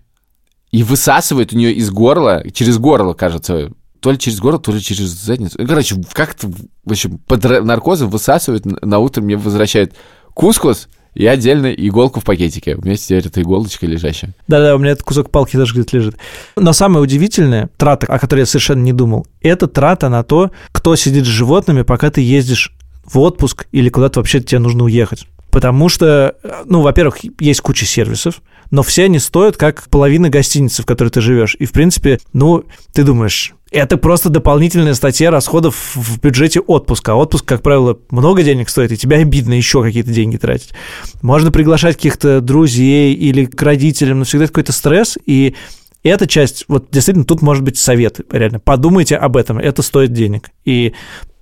И 0.72 0.82
высасывают 0.82 1.52
у 1.52 1.56
нее 1.56 1.72
из 1.72 1.90
горла, 1.90 2.42
через 2.52 2.78
горло, 2.78 3.14
кажется, 3.14 3.70
то 4.00 4.10
ли 4.10 4.18
через 4.18 4.40
горло, 4.40 4.58
то 4.58 4.72
ли 4.72 4.80
через 4.80 5.08
задницу. 5.08 5.56
Ну, 5.58 5.66
Короче, 5.66 5.96
как-то, 6.12 6.48
в 6.48 6.90
общем, 6.90 7.18
под 7.18 7.44
наркозом 7.64 8.10
высасывают, 8.10 8.66
н- 8.66 8.78
на 8.82 8.98
утро 8.98 9.22
мне 9.22 9.36
возвращают 9.36 9.94
кускус 10.34 10.88
и 11.14 11.24
отдельно 11.24 11.68
иголку 11.72 12.20
в 12.20 12.24
пакетике. 12.24 12.74
У 12.76 12.82
меня 12.84 12.96
теперь 12.96 13.26
эта 13.26 13.40
иголочка 13.40 13.86
лежащая. 13.86 14.34
Да-да, 14.48 14.76
у 14.76 14.78
меня 14.78 14.90
этот 14.90 15.04
кусок 15.04 15.30
палки 15.30 15.56
даже 15.56 15.72
где-то 15.72 15.96
лежит. 15.96 16.16
Но 16.56 16.72
самое 16.74 17.02
удивительное, 17.02 17.70
трата, 17.78 18.06
о 18.06 18.18
которой 18.18 18.40
я 18.40 18.46
совершенно 18.46 18.82
не 18.82 18.92
думал, 18.92 19.26
это 19.40 19.66
трата 19.66 20.08
на 20.10 20.22
то, 20.24 20.50
кто 20.72 20.94
сидит 20.94 21.24
с 21.24 21.28
животными, 21.28 21.82
пока 21.82 22.10
ты 22.10 22.20
ездишь 22.20 22.72
в 23.04 23.18
отпуск 23.20 23.66
или 23.72 23.88
куда-то 23.88 24.20
вообще 24.20 24.40
тебе 24.40 24.58
нужно 24.58 24.84
уехать. 24.84 25.26
Потому 25.56 25.88
что, 25.88 26.34
ну, 26.66 26.82
во-первых, 26.82 27.16
есть 27.40 27.62
куча 27.62 27.86
сервисов, 27.86 28.42
но 28.70 28.82
все 28.82 29.04
они 29.04 29.18
стоят 29.18 29.56
как 29.56 29.88
половина 29.88 30.28
гостиницы, 30.28 30.82
в 30.82 30.84
которой 30.84 31.08
ты 31.08 31.22
живешь. 31.22 31.56
И, 31.58 31.64
в 31.64 31.72
принципе, 31.72 32.18
ну, 32.34 32.64
ты 32.92 33.04
думаешь, 33.04 33.54
это 33.70 33.96
просто 33.96 34.28
дополнительная 34.28 34.92
статья 34.92 35.30
расходов 35.30 35.96
в 35.96 36.20
бюджете 36.20 36.60
отпуска. 36.60 37.12
А 37.12 37.14
отпуск, 37.14 37.46
как 37.46 37.62
правило, 37.62 37.98
много 38.10 38.42
денег 38.42 38.68
стоит, 38.68 38.92
и 38.92 38.98
тебе 38.98 39.16
обидно 39.16 39.54
еще 39.54 39.82
какие-то 39.82 40.10
деньги 40.10 40.36
тратить. 40.36 40.74
Можно 41.22 41.50
приглашать 41.50 41.96
каких-то 41.96 42.42
друзей 42.42 43.14
или 43.14 43.46
к 43.46 43.62
родителям, 43.62 44.18
но 44.18 44.24
всегда 44.26 44.48
какой-то 44.48 44.72
стресс, 44.72 45.16
и 45.24 45.54
эта 46.02 46.26
часть, 46.26 46.66
вот 46.68 46.88
действительно, 46.90 47.24
тут 47.24 47.40
может 47.40 47.64
быть 47.64 47.78
совет, 47.78 48.20
реально. 48.30 48.60
Подумайте 48.60 49.16
об 49.16 49.38
этом, 49.38 49.58
это 49.58 49.80
стоит 49.80 50.12
денег. 50.12 50.50
И 50.66 50.92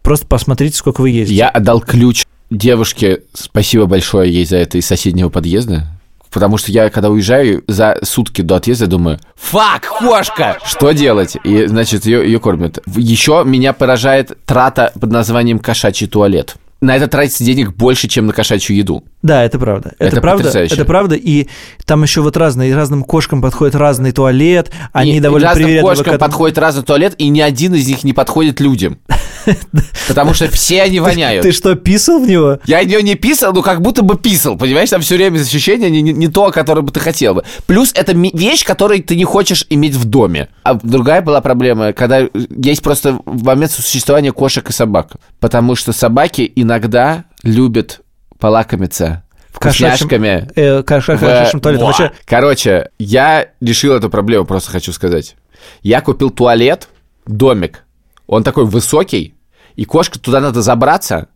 просто 0.02 0.24
посмотрите, 0.28 0.76
сколько 0.76 1.00
вы 1.00 1.10
ездите. 1.10 1.36
Я 1.36 1.48
отдал 1.48 1.80
ключ 1.80 2.26
девушке, 2.58 3.22
спасибо 3.32 3.86
большое 3.86 4.32
ей 4.32 4.44
за 4.44 4.56
это, 4.56 4.78
из 4.78 4.86
соседнего 4.86 5.28
подъезда. 5.28 5.86
Потому 6.30 6.58
что 6.58 6.72
я, 6.72 6.90
когда 6.90 7.10
уезжаю, 7.10 7.62
за 7.68 7.96
сутки 8.02 8.42
до 8.42 8.56
отъезда 8.56 8.88
думаю, 8.88 9.20
фак, 9.36 9.86
кошка! 10.00 10.58
Что 10.64 10.90
делать? 10.90 11.36
И, 11.44 11.66
значит, 11.66 12.06
ее, 12.06 12.24
ее 12.24 12.40
кормят. 12.40 12.80
Еще 12.96 13.44
меня 13.46 13.72
поражает 13.72 14.36
трата 14.44 14.92
под 15.00 15.12
названием 15.12 15.60
кошачий 15.60 16.08
туалет. 16.08 16.56
На 16.84 16.96
это 16.96 17.08
тратится 17.08 17.42
денег 17.42 17.74
больше, 17.74 18.08
чем 18.08 18.26
на 18.26 18.34
кошачью 18.34 18.76
еду. 18.76 19.04
Да, 19.22 19.42
это 19.42 19.58
правда. 19.58 19.94
Это, 19.98 20.16
Это 20.16 20.20
правда. 20.20 20.44
потрясающе. 20.44 20.74
Это 20.74 20.84
правда. 20.84 21.14
И 21.14 21.48
там 21.86 22.02
еще 22.02 22.20
вот 22.20 22.36
разные, 22.36 22.70
и 22.70 22.74
разным 22.74 23.04
кошкам 23.04 23.40
подходит 23.40 23.74
разный 23.74 24.12
туалет. 24.12 24.70
Они 24.92 25.16
и, 25.16 25.20
довольно 25.20 25.46
и 25.46 25.48
разным 25.48 25.80
кошкам 25.80 26.14
этому. 26.14 26.18
подходит 26.18 26.58
разный 26.58 26.82
туалет, 26.82 27.14
и 27.16 27.28
ни 27.28 27.40
один 27.40 27.74
из 27.74 27.88
них 27.88 28.04
не 28.04 28.12
подходит 28.12 28.60
людям. 28.60 28.98
Потому 30.08 30.34
что 30.34 30.48
все 30.50 30.82
они 30.82 31.00
воняют. 31.00 31.42
Ты 31.42 31.52
что, 31.52 31.74
писал 31.74 32.18
в 32.20 32.28
него? 32.28 32.58
Я 32.66 32.82
в 32.82 32.86
нее 32.86 33.02
не 33.02 33.14
писал, 33.14 33.54
но 33.54 33.62
как 33.62 33.80
будто 33.80 34.02
бы 34.02 34.18
писал, 34.18 34.58
понимаешь? 34.58 34.90
Там 34.90 35.00
все 35.00 35.16
время 35.16 35.40
ощущение 35.40 35.88
не, 35.88 36.02
не, 36.02 36.12
не 36.12 36.28
то, 36.28 36.50
которое 36.50 36.82
бы 36.82 36.92
ты 36.92 37.00
хотел 37.00 37.32
бы. 37.32 37.44
Плюс 37.66 37.92
это 37.94 38.12
вещь, 38.12 38.62
которую 38.62 39.02
ты 39.02 39.16
не 39.16 39.24
хочешь 39.24 39.66
иметь 39.70 39.94
в 39.94 40.04
доме. 40.04 40.48
А 40.64 40.74
другая 40.74 41.22
была 41.22 41.40
проблема, 41.40 41.94
когда 41.94 42.28
есть 42.50 42.82
просто 42.82 43.18
момент 43.24 43.72
существования 43.72 44.32
кошек 44.32 44.68
и 44.68 44.72
собак. 44.72 45.12
Потому 45.40 45.76
что 45.76 45.92
собаки 45.92 46.42
иногда 46.74 47.24
любят 47.42 48.00
полакомиться 48.38 49.22
вкусняшками. 49.52 50.50
Э, 50.56 50.82
коша- 50.82 51.16
в- 51.16 51.20
кошачьим 51.20 51.60
туалетом. 51.60 51.86
Во. 51.86 51.92
Вообще, 51.92 52.12
Короче, 52.26 52.90
я 52.98 53.48
решил 53.60 53.94
эту 53.94 54.10
проблему, 54.10 54.44
просто 54.44 54.70
хочу 54.72 54.92
сказать. 54.92 55.36
Я 55.82 56.00
купил 56.00 56.30
туалет, 56.30 56.88
домик. 57.26 57.84
Он 58.26 58.42
такой 58.42 58.64
высокий, 58.64 59.34
и 59.76 59.84
кошка 59.84 60.18
туда 60.18 60.40
надо 60.40 60.62
забраться, 60.62 61.28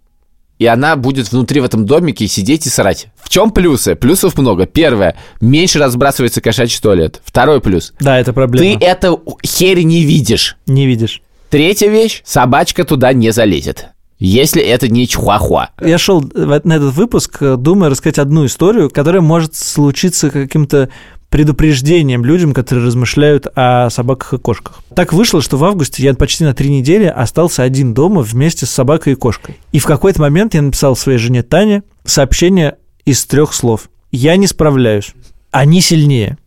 и 0.58 0.66
она 0.66 0.96
будет 0.96 1.30
внутри 1.30 1.60
в 1.60 1.64
этом 1.64 1.86
домике 1.86 2.26
сидеть 2.26 2.66
и 2.66 2.70
срать. 2.70 3.06
В 3.16 3.28
чем 3.28 3.52
плюсы? 3.52 3.94
Плюсов 3.94 4.36
много. 4.36 4.66
Первое, 4.66 5.16
меньше 5.40 5.78
разбрасывается 5.78 6.40
кошачий 6.40 6.80
туалет. 6.80 7.20
Второй 7.24 7.60
плюс. 7.60 7.92
да, 8.00 8.18
это 8.18 8.32
Ты 8.32 8.32
проблема. 8.32 8.80
эту 8.82 9.22
херь 9.46 9.82
не 9.82 10.02
видишь. 10.02 10.56
Не 10.66 10.86
видишь. 10.86 11.22
Третья 11.50 11.88
вещь, 11.88 12.22
собачка 12.24 12.84
туда 12.84 13.12
не 13.12 13.30
залезет. 13.30 13.88
Если 14.18 14.60
это 14.60 14.88
не 14.88 15.06
чуахуа. 15.06 15.70
Я 15.80 15.96
шел 15.96 16.22
на 16.34 16.54
этот 16.54 16.94
выпуск, 16.94 17.38
э, 17.40 17.56
думая 17.56 17.88
рассказать 17.88 18.18
одну 18.18 18.46
историю, 18.46 18.90
которая 18.90 19.22
может 19.22 19.54
случиться 19.54 20.30
каким-то 20.30 20.88
предупреждением 21.30 22.24
людям, 22.24 22.52
которые 22.52 22.86
размышляют 22.86 23.46
о 23.54 23.90
собаках 23.90 24.32
и 24.32 24.38
кошках. 24.38 24.80
Так 24.94 25.12
вышло, 25.12 25.42
что 25.42 25.56
в 25.56 25.64
августе 25.64 26.02
я 26.02 26.14
почти 26.14 26.44
на 26.44 26.54
три 26.54 26.70
недели 26.70 27.04
остался 27.04 27.62
один 27.62 27.94
дома 27.94 28.22
вместе 28.22 28.66
с 28.66 28.70
собакой 28.70 29.12
и 29.12 29.16
кошкой. 29.16 29.58
И 29.72 29.78
в 29.78 29.84
какой-то 29.84 30.20
момент 30.20 30.54
я 30.54 30.62
написал 30.62 30.96
своей 30.96 31.18
жене 31.18 31.42
Тане 31.42 31.82
сообщение 32.04 32.76
из 33.04 33.24
трех 33.26 33.52
слов. 33.52 33.90
«Я 34.10 34.36
не 34.36 34.46
справляюсь. 34.46 35.12
Они 35.50 35.80
сильнее». 35.80 36.38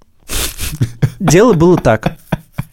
Дело 1.20 1.54
было 1.54 1.78
так. 1.78 2.18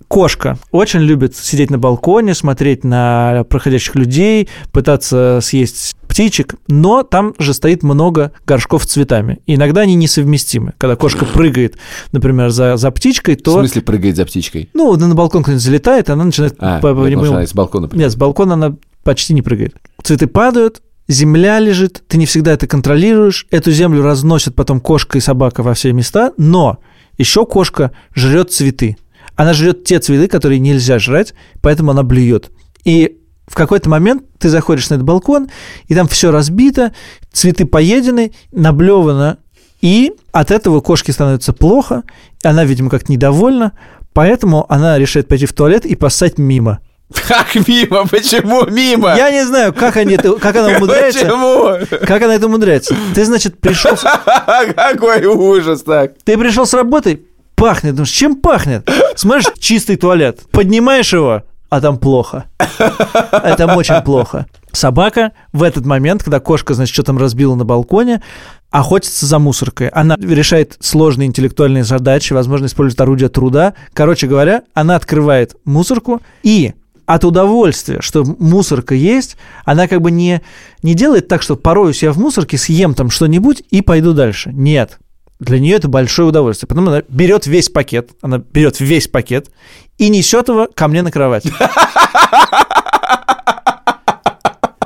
Кошка 0.09 0.59
очень 0.71 1.01
любит 1.01 1.37
сидеть 1.37 1.71
на 1.71 1.79
балконе, 1.79 2.35
смотреть 2.35 2.83
на 2.83 3.45
проходящих 3.49 3.95
людей, 3.95 4.49
пытаться 4.73 5.39
съесть 5.43 5.95
птичек, 6.09 6.55
но 6.67 7.03
там 7.03 7.35
же 7.39 7.53
стоит 7.55 7.83
много 7.83 8.33
горшков 8.47 8.85
с 8.85 8.87
цветами. 8.87 9.39
И 9.47 9.55
иногда 9.55 9.83
они 9.83 9.95
несовместимы. 9.95 10.73
Когда 10.79 10.97
кошка 10.97 11.25
прыгает, 11.27 11.77
например, 12.13 12.49
за, 12.51 12.77
за 12.77 12.91
птичкой, 12.91 13.37
В 13.37 13.43
то... 13.43 13.59
смысле 13.59 13.83
прыгает 13.83 14.17
за 14.17 14.25
птичкой? 14.25 14.71
Ну, 14.73 14.97
на 14.97 15.15
балкон 15.15 15.43
кто-нибудь 15.43 15.63
залетает, 15.63 16.11
она 16.11 16.25
начинает... 16.25 16.55
А, 16.59 16.81
по- 16.81 17.07
я 17.07 17.17
думал, 17.17 17.35
она 17.35 17.47
с 17.47 17.53
балкона 17.53 17.89
прыгает. 17.89 18.07
Нет, 18.07 18.13
с 18.13 18.17
балкона 18.17 18.55
она 18.55 18.77
почти 19.05 19.35
не 19.35 19.43
прыгает. 19.43 19.77
Цветы 20.03 20.27
падают, 20.27 20.83
земля 21.07 21.59
лежит, 21.59 22.03
ты 22.09 22.17
не 22.17 22.27
всегда 22.27 22.53
это 22.53 22.67
контролируешь, 22.67 23.47
эту 23.51 23.71
землю 23.73 24.03
разносят 24.03 24.55
потом 24.55 24.81
кошка 24.81 25.19
и 25.19 25.21
собака 25.21 25.63
во 25.63 25.75
все 25.75 25.93
места, 25.93 26.33
но 26.37 26.79
еще 27.19 27.45
кошка 27.47 27.93
жрет 28.15 28.51
цветы. 28.53 28.97
Она 29.39 29.53
жрет 29.53 29.85
те 29.85 30.01
цветы, 30.01 30.27
которые 30.27 30.59
нельзя 30.59 30.99
жрать, 30.99 31.33
поэтому 31.63 31.93
она 31.93 32.03
блюет. 32.03 32.51
И 32.83 33.19
в 33.47 33.55
какой-то 33.55 33.89
момент 33.89 34.25
ты 34.41 34.49
заходишь 34.49 34.91
на 34.91 34.95
этот 34.95 35.07
балкон, 35.07 35.49
и 35.87 35.95
там 35.95 36.09
все 36.09 36.33
разбито, 36.33 36.93
цветы 37.33 37.65
поедены, 37.65 38.33
наблевано, 38.51 39.39
и 39.81 40.13
от 40.33 40.51
этого 40.51 40.81
кошке 40.81 41.13
становится 41.13 41.53
плохо, 41.53 42.03
она, 42.43 42.65
видимо, 42.65 42.91
как-то 42.91 43.13
недовольна, 43.13 43.75
поэтому 44.13 44.67
она 44.69 44.99
решает 44.99 45.29
пойти 45.29 45.47
в 45.47 45.53
туалет 45.53 45.87
и 45.87 45.95
поссать 45.95 46.39
мимо. 46.39 46.81
Как 47.29 47.55
мимо? 47.69 48.09
Почему 48.09 48.67
мимо? 48.67 49.15
Я 49.17 49.31
не 49.31 49.47
знаю, 49.47 49.73
как, 49.73 49.99
они 49.99 50.15
это, 50.15 50.33
как 50.33 50.57
она 50.57 50.77
умудряется. 50.77 51.21
Почему? 51.21 52.07
Как 52.09 52.23
она 52.23 52.35
это 52.35 52.47
умудряется? 52.47 52.97
Ты, 53.15 53.25
значит, 53.25 53.61
пришел, 53.61 53.97
Какой 54.75 55.25
ужас 55.27 55.83
так. 55.83 56.15
ты 56.25 56.37
пришел 56.37 56.67
с 56.67 56.75
работы, 56.75 57.28
пахнет. 57.59 57.95
Думаешь, 57.95 58.11
чем 58.11 58.37
пахнет? 58.37 58.89
Смотришь, 59.17 59.47
чистый 59.59 59.97
туалет. 59.97 60.41
Поднимаешь 60.51 61.13
его, 61.13 61.43
а 61.69 61.81
там 61.81 61.99
плохо. 61.99 62.47
А 62.79 63.55
там 63.57 63.77
очень 63.77 64.01
плохо. 64.03 64.47
Собака 64.73 65.33
в 65.53 65.63
этот 65.63 65.85
момент, 65.85 66.23
когда 66.23 66.41
кошка, 66.41 66.75
значит, 66.75 66.95
что 66.95 67.03
там 67.03 67.19
разбила 67.19 67.55
на 67.55 67.65
балконе, 67.65 68.23
охотится 68.71 69.27
за 69.27 69.39
мусоркой. 69.39 69.89
Она 69.89 70.17
решает 70.17 70.77
сложные 70.81 71.27
интеллектуальные 71.27 71.85
задачи, 71.85 72.33
возможно, 72.33 72.67
использует 72.67 73.01
орудие 73.01 73.29
труда. 73.29 73.75
Короче 73.93 74.27
говоря, 74.27 74.63
она 74.75 74.97
открывает 74.97 75.57
мусорку 75.65 76.21
и 76.43 76.75
от 77.07 77.25
удовольствия, 77.25 78.03
что 78.03 78.23
мусорка 78.23 78.95
есть, 78.95 79.39
она 79.65 79.89
как 79.89 80.03
бы 80.03 80.11
не, 80.11 80.43
не 80.83 80.93
делает 80.95 81.27
так, 81.27 81.41
что 81.41 81.57
пороюсь 81.57 82.03
я 82.03 82.13
в 82.13 82.19
мусорке, 82.19 82.59
съем 82.59 82.93
там 82.93 83.09
что-нибудь 83.09 83.63
и 83.71 83.81
пойду 83.81 84.13
дальше. 84.13 84.51
Нет. 84.53 84.99
Для 85.41 85.59
нее 85.61 85.77
это 85.77 85.89
большое 85.89 86.29
удовольствие. 86.29 86.69
Потом 86.69 86.89
она 86.89 87.03
берет 87.09 87.47
весь 87.47 87.69
пакет, 87.69 88.11
она 88.23 88.39
берет 88.39 88.81
весь 88.81 89.07
пакет 89.07 89.51
и 89.97 90.09
несет 90.09 90.49
его 90.49 90.69
ко 90.75 90.89
мне 90.89 91.03
на 91.03 91.13
кровать. 91.13 91.45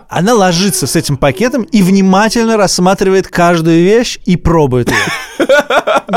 Она 0.08 0.34
ложится 0.34 0.86
с 0.86 0.94
этим 0.94 1.16
пакетом 1.16 1.62
и 1.62 1.80
внимательно 1.80 2.58
рассматривает 2.58 3.28
каждую 3.28 3.82
вещь 3.82 4.18
и 4.26 4.36
пробует 4.36 4.90
ее. 4.90 5.48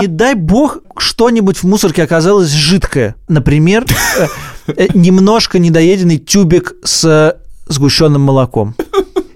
Не 0.01 0.07
дай 0.07 0.33
бог, 0.33 0.79
что-нибудь 0.97 1.59
в 1.59 1.63
мусорке 1.63 2.03
оказалось 2.03 2.49
жидкое. 2.49 3.15
Например, 3.29 3.85
э, 4.17 4.27
э, 4.67 4.87
немножко 4.93 5.59
недоеденный 5.59 6.17
тюбик 6.17 6.73
с 6.83 7.37
сгущенным 7.67 8.21
молоком. 8.21 8.75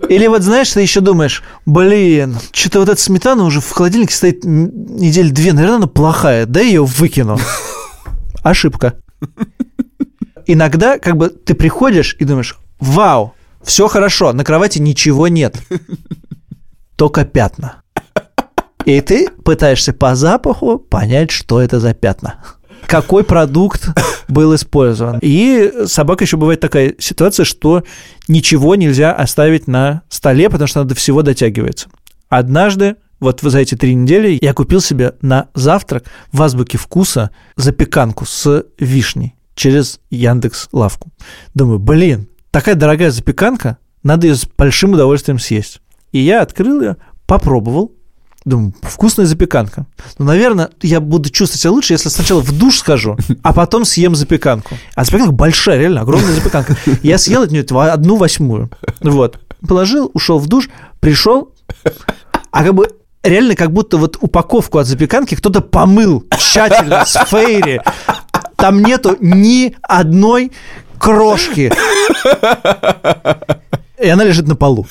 Или 0.10 0.26
вот 0.26 0.42
знаешь, 0.42 0.72
ты 0.74 0.82
еще 0.82 1.02
думаешь, 1.02 1.44
блин, 1.68 2.36
что-то 2.52 2.80
вот 2.80 2.90
эта 2.90 3.00
сметана 3.00 3.44
уже 3.44 3.62
в 3.62 3.70
холодильнике 3.70 4.14
стоит 4.14 4.44
м, 4.44 4.98
недели 4.98 5.30
две, 5.30 5.54
наверное, 5.54 5.78
она 5.78 5.88
плохая, 5.88 6.48
да 6.48 6.62
ее 6.62 6.84
выкину. 6.84 7.38
Ошибка. 8.44 8.96
Иногда 10.48 10.98
как 10.98 11.16
бы 11.16 11.30
ты 11.30 11.54
приходишь 11.54 12.16
и 12.18 12.26
думаешь, 12.26 12.58
вау, 12.80 13.36
все 13.62 13.88
хорошо, 13.88 14.34
на 14.34 14.44
кровати 14.44 14.80
ничего 14.80 15.28
нет, 15.28 15.62
только 16.96 17.24
пятна. 17.24 17.84
И 18.86 19.00
ты 19.02 19.30
пытаешься 19.30 19.94
по 19.94 20.16
запаху 20.16 20.80
понять, 20.80 21.30
что 21.30 21.62
это 21.62 21.80
за 21.80 21.94
пятна. 21.94 22.44
Какой 22.88 23.24
продукт 23.24 23.90
был 24.28 24.56
использован. 24.56 25.20
И 25.22 25.72
собака 25.86 26.24
еще 26.24 26.38
бывает 26.38 26.60
такая 26.60 26.96
ситуация, 27.00 27.44
что 27.44 27.84
ничего 28.28 28.76
нельзя 28.76 29.14
оставить 29.14 29.68
на 29.68 30.04
столе, 30.10 30.50
потому 30.50 30.68
что 30.68 30.82
она 30.82 30.90
до 30.90 30.96
всего 30.96 31.22
дотягивается. 31.22 31.90
Однажды, 32.30 32.96
вот 33.20 33.42
за 33.42 33.60
эти 33.60 33.76
три 33.76 33.96
недели, 33.96 34.38
я 34.42 34.54
купил 34.54 34.82
себе 34.82 35.16
на 35.22 35.50
завтрак 35.56 36.06
в 36.32 36.42
азбуке 36.42 36.78
вкуса 36.78 37.32
запеканку 37.56 38.26
с 38.26 38.66
вишней 38.78 39.36
через 39.56 40.00
Яндекс 40.10 40.70
Лавку. 40.72 41.12
Думаю, 41.54 41.80
блин, 41.80 42.30
такая 42.52 42.76
дорогая 42.76 43.12
запеканка, 43.12 43.78
надо 44.04 44.28
ее 44.28 44.36
с 44.36 44.46
большим 44.46 44.94
удовольствием 44.94 45.40
съесть. 45.40 45.82
И 46.12 46.20
я 46.20 46.42
открыл 46.42 46.82
ее, 46.82 46.98
попробовал, 47.26 47.92
Думаю, 48.50 48.74
вкусная 48.82 49.28
запеканка. 49.28 49.86
Ну, 50.18 50.26
наверное, 50.26 50.72
я 50.82 51.00
буду 51.00 51.30
чувствовать 51.30 51.62
себя 51.62 51.72
лучше, 51.72 51.94
если 51.94 52.10
сначала 52.10 52.42
в 52.42 52.52
душ 52.52 52.80
схожу, 52.80 53.16
а 53.44 53.54
потом 53.54 53.86
съем 53.86 54.16
запеканку. 54.16 54.76
А 54.96 55.06
запеканка 55.06 55.32
большая, 55.32 55.78
реально, 55.78 56.02
огромная 56.02 56.34
запеканка. 56.34 56.76
Я 57.04 57.20
съел 57.20 57.44
от 57.44 57.52
нее 57.52 57.64
одну 57.64 58.16
восьмую. 58.16 58.72
Вот. 59.02 59.40
Положил, 59.68 60.10
ушел 60.16 60.40
в 60.40 60.48
душ, 60.48 60.70
пришел, 61.00 61.54
а 62.50 62.64
как 62.64 62.74
бы 62.74 62.90
реально 63.22 63.54
как 63.54 63.72
будто 63.72 63.98
вот 63.98 64.18
упаковку 64.20 64.80
от 64.80 64.88
запеканки 64.88 65.36
кто-то 65.36 65.62
помыл 65.62 66.26
тщательно 66.36 67.06
с 67.06 67.24
фейри. 67.26 67.82
Там 68.56 68.82
нету 68.82 69.16
ни 69.20 69.76
одной 69.84 70.52
крошки. 70.98 71.72
И 74.02 74.08
она 74.08 74.24
лежит 74.24 74.48
на 74.48 74.56
полу. 74.56 74.88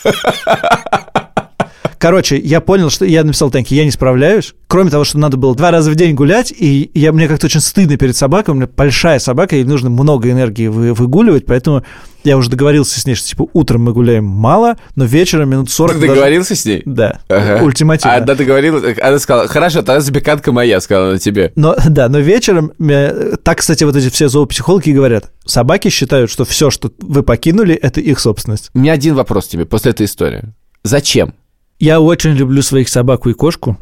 Короче, 1.99 2.39
я 2.39 2.61
понял, 2.61 2.91
что 2.91 3.05
я 3.05 3.25
написал 3.25 3.51
Таньке, 3.51 3.75
я 3.77 3.85
не 3.85 3.91
справляюсь. 3.91 4.55
Кроме 4.69 4.91
того, 4.91 5.05
что 5.05 5.19
надо 5.19 5.37
было 5.37 5.55
два 5.57 5.71
раза 5.71 5.91
в 5.91 5.95
день 5.95 6.15
гулять, 6.15 6.53
и 6.57 6.91
я, 6.95 7.13
мне 7.13 7.27
как-то 7.27 7.47
очень 7.47 7.61
стыдно 7.61 7.97
перед 7.97 8.17
собакой. 8.17 8.53
У 8.53 8.57
меня 8.57 8.69
большая 8.69 9.19
собака, 9.19 9.57
ей 9.57 9.65
нужно 9.65 9.91
много 9.91 10.31
энергии 10.31 10.69
вы, 10.69 10.93
выгуливать, 10.95 11.47
поэтому 11.47 11.83
я 12.25 12.37
уже 12.37 12.51
договорился 12.51 13.01
с 13.01 13.07
ней, 13.07 13.15
что 13.15 13.29
типа 13.29 13.47
утром 13.53 13.83
мы 13.83 13.93
гуляем 13.93 14.25
мало, 14.25 14.77
но 14.97 15.05
вечером 15.05 15.51
минут 15.51 15.71
40... 15.71 15.95
Ты 15.95 16.01
даже- 16.01 16.13
договорился 16.13 16.55
с 16.55 16.65
ней? 16.65 16.83
Да, 16.85 17.21
Ага. 17.29 17.65
ультимативно. 17.65 18.17
Она 18.17 18.35
договорилась, 18.35 18.97
она 19.01 19.19
сказала, 19.19 19.49
хорошо, 19.49 19.79
тогда 19.83 20.01
запеканка 20.01 20.53
моя, 20.53 20.81
сказала 20.81 21.11
она 21.11 21.19
тебе. 21.19 21.53
Но 21.57 21.77
да, 21.89 22.09
но 22.09 22.19
вечером, 22.19 22.73
э, 22.79 23.37
так, 23.43 23.59
кстати, 23.59 23.85
вот 23.85 23.97
эти 23.97 24.09
все 24.11 24.29
зоопсихологи 24.29 24.91
говорят, 24.91 25.31
собаки 25.47 25.89
считают, 25.89 26.31
что 26.31 26.45
все, 26.45 26.71
что 26.71 26.93
вы 27.01 27.23
покинули, 27.23 27.75
это 27.75 28.01
их 28.01 28.21
собственность. 28.21 28.71
У 28.75 28.79
меня 28.79 28.93
один 28.93 29.15
вопрос 29.15 29.49
тебе 29.49 29.65
после 29.65 29.93
этой 29.93 30.07
истории. 30.07 30.43
Зачем? 30.85 31.35
Я 31.79 32.01
очень 32.01 32.31
люблю 32.31 32.63
своих 32.63 32.89
собаку 32.89 33.31
и 33.31 33.35
кошку, 33.35 33.79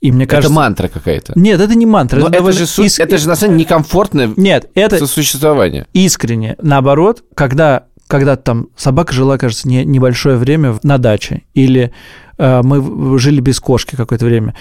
и 0.00 0.12
мне 0.12 0.26
кажется... 0.26 0.48
Это 0.48 0.54
мантра 0.54 0.88
какая-то. 0.88 1.32
Нет, 1.34 1.60
это 1.60 1.74
не 1.74 1.86
мантра. 1.86 2.18
Но 2.20 2.26
это 2.26 2.38
довольно 2.38 2.58
же, 2.58 2.66
су- 2.66 2.84
иск- 2.84 3.00
это 3.02 3.18
же 3.18 3.26
на 3.28 3.36
самом 3.36 3.54
деле 3.54 3.64
некомфортное 3.64 4.30
Нет, 4.36 4.70
это 4.74 4.98
сосуществование. 4.98 5.86
искренне. 5.92 6.56
Наоборот, 6.62 7.24
когда, 7.34 7.86
когда 8.06 8.36
там 8.36 8.68
собака 8.76 9.12
жила, 9.12 9.38
кажется, 9.38 9.66
не, 9.68 9.84
небольшое 9.84 10.36
время 10.36 10.78
на 10.82 10.98
даче, 10.98 11.42
или 11.54 11.92
э, 12.36 12.60
мы 12.62 13.18
жили 13.18 13.40
без 13.40 13.60
кошки 13.60 13.96
какое-то 13.96 14.24
время, 14.26 14.54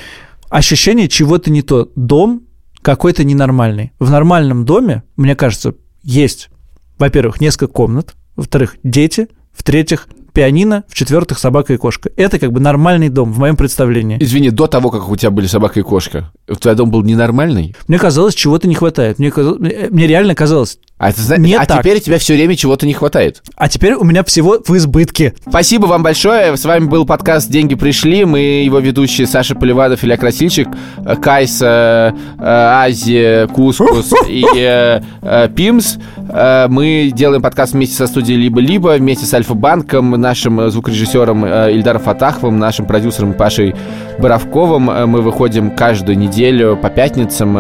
ощущение 0.50 1.08
чего-то 1.08 1.52
не 1.52 1.62
то. 1.62 1.92
Дом 1.96 2.44
какой-то 2.82 3.24
ненормальный. 3.24 3.92
В 4.00 4.10
нормальном 4.10 4.66
доме, 4.66 5.04
мне 5.18 5.36
кажется, 5.36 5.76
есть, 6.04 6.50
во-первых, 6.98 7.42
несколько 7.42 7.68
комнат, 7.68 8.16
во-вторых, 8.38 8.78
дети, 8.84 9.28
в-третьих, 9.52 10.08
пианино, 10.38 10.84
в-четвертых, 10.88 11.40
собака 11.40 11.74
и 11.74 11.78
кошка. 11.78 12.12
Это 12.16 12.38
как 12.38 12.52
бы 12.52 12.60
нормальный 12.60 13.10
дом 13.10 13.34
в 13.34 13.40
моем 13.40 13.56
представлении. 13.56 14.18
Извини, 14.22 14.52
до 14.52 14.68
того, 14.68 14.92
как 14.92 15.10
у 15.10 15.16
тебя 15.16 15.32
были 15.32 15.48
собака 15.48 15.80
и 15.80 15.84
кошка, 15.84 16.32
твой 16.60 16.76
дом 16.76 16.92
был 16.92 17.02
ненормальный? 17.02 17.76
Мне 17.88 17.98
казалось, 17.98 18.36
чего-то 18.36 18.68
не 18.68 18.76
хватает. 18.76 19.18
Мне, 19.18 19.32
казалось- 19.32 19.60
мне 19.60 19.88
мне 19.90 20.06
реально 20.06 20.36
казалось. 20.36 20.78
А, 21.00 21.12
зна- 21.12 21.38
Не 21.38 21.54
а 21.54 21.66
так. 21.68 21.82
теперь 21.82 22.00
тебе 22.00 22.18
все 22.18 22.34
время 22.34 22.56
чего-то 22.56 22.88
не 22.88 22.94
хватает. 22.94 23.44
А 23.56 23.70
теперь 23.70 23.94
у 23.94 24.04
меня 24.04 24.24
всего 24.24 24.58
в 24.66 24.76
избытке. 24.78 25.36
Спасибо 25.48 25.86
вам 25.86 26.02
большое. 26.02 26.58
С 26.58 26.66
вами 26.66 26.86
был 26.86 27.06
подкаст 27.06 27.52
«Деньги 27.52 27.76
пришли». 27.76 28.26
Мы 28.26 28.40
его 28.64 28.80
ведущие 28.80 29.28
Саша 29.28 29.54
Поливанов, 29.54 30.04
Илья 30.04 30.18
Красильчик, 30.18 30.68
э, 31.06 31.16
Кайса, 31.18 32.16
э, 32.40 32.44
Азия, 32.44 33.46
Кускус 33.48 34.12
и 34.28 34.44
э, 34.56 35.50
Пимс. 35.56 35.98
Мы 36.28 37.12
делаем 37.14 37.42
подкаст 37.44 37.74
вместе 37.74 37.96
со 37.96 38.08
студией 38.08 38.40
«Либо-либо», 38.40 38.96
вместе 38.98 39.26
с 39.28 39.34
Альфа-банком, 39.36 40.12
нашим 40.12 40.70
звукорежиссером 40.72 41.46
Ильдаром 41.46 42.02
Фатаховым, 42.02 42.58
нашим 42.58 42.86
продюсером 42.88 43.34
Пашей 43.34 43.76
Боровковым. 44.20 44.86
Мы 45.10 45.22
выходим 45.22 45.70
каждую 45.72 46.18
неделю 46.18 46.76
по 46.76 46.90
пятницам, 46.90 47.54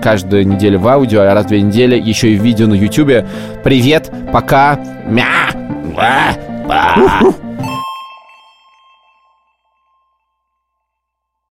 каждую 0.00 0.46
неделю 0.46 0.78
в 0.78 0.88
аудио, 0.88 1.22
а 1.22 1.34
раз 1.34 1.46
в 1.46 1.48
две 1.48 1.60
недели 1.62 2.00
еще 2.00 2.30
и 2.32 2.38
в 2.38 2.42
видео 2.42 2.66
на 2.68 2.75
Ютубе. 2.76 3.26
Привет, 3.64 4.10
пока. 4.32 4.78
Мя. 5.06 5.50
Ба. 5.94 6.36
Ба. 6.66 7.45